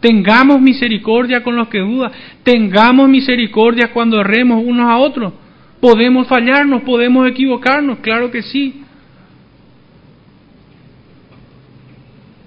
Tengamos 0.00 0.62
misericordia 0.62 1.42
con 1.42 1.56
los 1.56 1.68
que 1.68 1.80
dudan, 1.80 2.10
tengamos 2.42 3.06
misericordia 3.10 3.92
cuando 3.92 4.18
erremos 4.18 4.62
unos 4.64 4.88
a 4.90 4.96
otros. 4.96 5.34
Podemos 5.78 6.26
fallarnos, 6.26 6.84
podemos 6.84 7.28
equivocarnos, 7.28 7.98
claro 7.98 8.30
que 8.30 8.40
sí. 8.40 8.80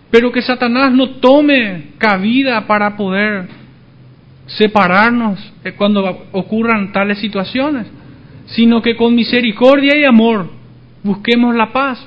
Pero 0.10 0.32
que 0.32 0.42
Satanás 0.42 0.92
no 0.94 1.12
tome 1.12 1.90
cabida 2.00 2.66
para 2.66 2.98
poder 2.98 3.57
separarnos 4.48 5.40
cuando 5.78 6.28
ocurran 6.32 6.92
tales 6.92 7.20
situaciones, 7.20 7.88
sino 8.48 8.82
que 8.82 8.96
con 8.96 9.14
misericordia 9.14 9.98
y 9.98 10.06
amor 10.06 10.58
Busquemos 11.08 11.56
la 11.56 11.72
paz. 11.72 12.06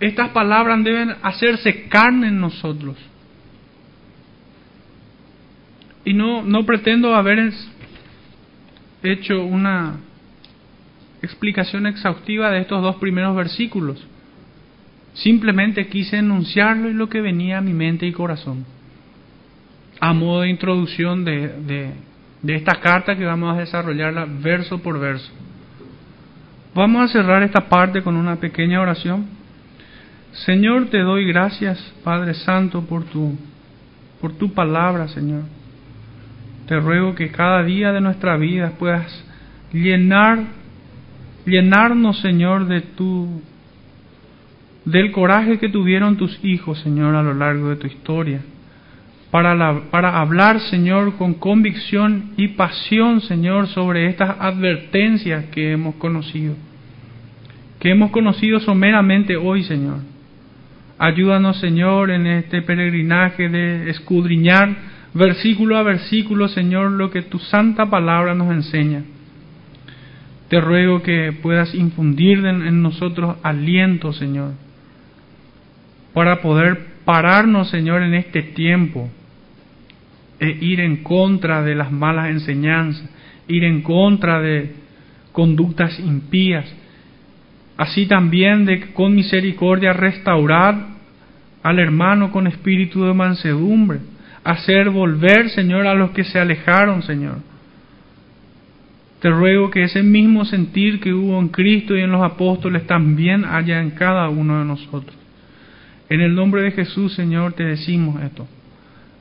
Estas 0.00 0.30
palabras 0.30 0.82
deben 0.82 1.14
hacerse 1.22 1.88
carne 1.88 2.26
en 2.26 2.40
nosotros. 2.40 2.96
Y 6.04 6.12
no, 6.12 6.42
no 6.42 6.66
pretendo 6.66 7.14
haber 7.14 7.52
hecho 9.04 9.44
una 9.44 10.00
explicación 11.22 11.86
exhaustiva 11.86 12.50
de 12.50 12.62
estos 12.62 12.82
dos 12.82 12.96
primeros 12.96 13.36
versículos. 13.36 14.04
Simplemente 15.16 15.88
quise 15.88 16.18
enunciarlo 16.18 16.88
y 16.88 16.94
lo 16.94 17.08
que 17.08 17.20
venía 17.20 17.58
a 17.58 17.62
mi 17.62 17.72
mente 17.72 18.06
y 18.06 18.12
corazón. 18.12 18.64
A 20.00 20.12
modo 20.12 20.42
de 20.42 20.50
introducción 20.50 21.24
de, 21.24 21.92
de 22.42 22.54
esta 22.54 22.80
carta 22.80 23.16
que 23.16 23.24
vamos 23.24 23.54
a 23.54 23.60
desarrollarla 23.60 24.26
verso 24.26 24.78
por 24.80 25.00
verso. 25.00 25.32
Vamos 26.74 27.08
a 27.08 27.12
cerrar 27.12 27.42
esta 27.42 27.68
parte 27.68 28.02
con 28.02 28.16
una 28.16 28.36
pequeña 28.36 28.80
oración. 28.80 29.26
Señor, 30.44 30.90
te 30.90 31.00
doy 31.00 31.26
gracias, 31.26 31.80
Padre 32.04 32.34
Santo, 32.34 32.82
por 32.82 33.04
tu, 33.04 33.34
por 34.20 34.34
tu 34.34 34.52
palabra, 34.52 35.08
Señor. 35.08 35.44
Te 36.68 36.78
ruego 36.78 37.14
que 37.14 37.30
cada 37.30 37.62
día 37.62 37.92
de 37.92 38.00
nuestra 38.00 38.36
vida 38.36 38.72
puedas 38.78 39.24
llenar, 39.72 40.40
llenarnos, 41.46 42.20
Señor, 42.20 42.66
de 42.66 42.82
tu, 42.82 43.40
del 44.86 45.12
coraje 45.12 45.58
que 45.58 45.68
tuvieron 45.68 46.16
tus 46.16 46.42
hijos, 46.42 46.80
Señor, 46.80 47.14
a 47.14 47.22
lo 47.22 47.34
largo 47.34 47.68
de 47.68 47.76
tu 47.76 47.86
historia 47.86 48.40
para, 49.30 49.90
para 49.90 50.20
hablar, 50.20 50.60
Señor, 50.60 51.16
con 51.16 51.34
convicción 51.34 52.30
y 52.36 52.48
pasión, 52.48 53.20
Señor, 53.20 53.66
sobre 53.68 54.06
estas 54.06 54.36
advertencias 54.38 55.46
que 55.46 55.72
hemos 55.72 55.96
conocido, 55.96 56.54
que 57.78 57.90
hemos 57.90 58.10
conocido 58.12 58.60
someramente 58.60 59.36
hoy, 59.36 59.62
Señor. 59.64 59.98
Ayúdanos, 60.98 61.58
Señor, 61.60 62.10
en 62.10 62.26
este 62.26 62.62
peregrinaje 62.62 63.48
de 63.48 63.90
escudriñar 63.90 64.96
versículo 65.12 65.76
a 65.76 65.82
versículo, 65.82 66.48
Señor, 66.48 66.92
lo 66.92 67.10
que 67.10 67.22
tu 67.22 67.38
santa 67.38 67.90
palabra 67.90 68.34
nos 68.34 68.50
enseña. 68.50 69.02
Te 70.48 70.60
ruego 70.60 71.02
que 71.02 71.34
puedas 71.42 71.74
infundir 71.74 72.38
en 72.46 72.80
nosotros 72.80 73.36
aliento, 73.42 74.12
Señor, 74.12 74.52
para 76.16 76.40
poder 76.40 76.78
pararnos, 77.04 77.68
Señor, 77.68 78.02
en 78.02 78.14
este 78.14 78.40
tiempo 78.40 79.10
e 80.40 80.48
ir 80.62 80.80
en 80.80 81.02
contra 81.02 81.62
de 81.62 81.74
las 81.74 81.92
malas 81.92 82.30
enseñanzas, 82.30 83.06
ir 83.48 83.64
en 83.64 83.82
contra 83.82 84.40
de 84.40 84.72
conductas 85.32 86.00
impías. 86.00 86.74
Así 87.76 88.06
también 88.06 88.64
de 88.64 88.94
con 88.94 89.14
misericordia 89.14 89.92
restaurar 89.92 90.86
al 91.62 91.78
hermano 91.78 92.32
con 92.32 92.46
espíritu 92.46 93.04
de 93.04 93.12
mansedumbre, 93.12 93.98
hacer 94.42 94.88
volver, 94.88 95.50
Señor, 95.50 95.86
a 95.86 95.92
los 95.92 96.12
que 96.12 96.24
se 96.24 96.40
alejaron, 96.40 97.02
Señor. 97.02 97.40
Te 99.20 99.28
ruego 99.28 99.70
que 99.70 99.82
ese 99.82 100.02
mismo 100.02 100.46
sentir 100.46 100.98
que 100.98 101.12
hubo 101.12 101.38
en 101.38 101.48
Cristo 101.48 101.94
y 101.94 102.00
en 102.00 102.10
los 102.10 102.22
apóstoles 102.22 102.86
también 102.86 103.44
haya 103.44 103.82
en 103.82 103.90
cada 103.90 104.30
uno 104.30 104.60
de 104.60 104.64
nosotros. 104.64 105.25
En 106.08 106.20
el 106.20 106.34
nombre 106.34 106.62
de 106.62 106.70
Jesús, 106.72 107.14
Señor, 107.14 107.54
te 107.54 107.64
decimos 107.64 108.22
esto. 108.22 108.46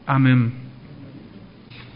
Amén. 0.05 0.64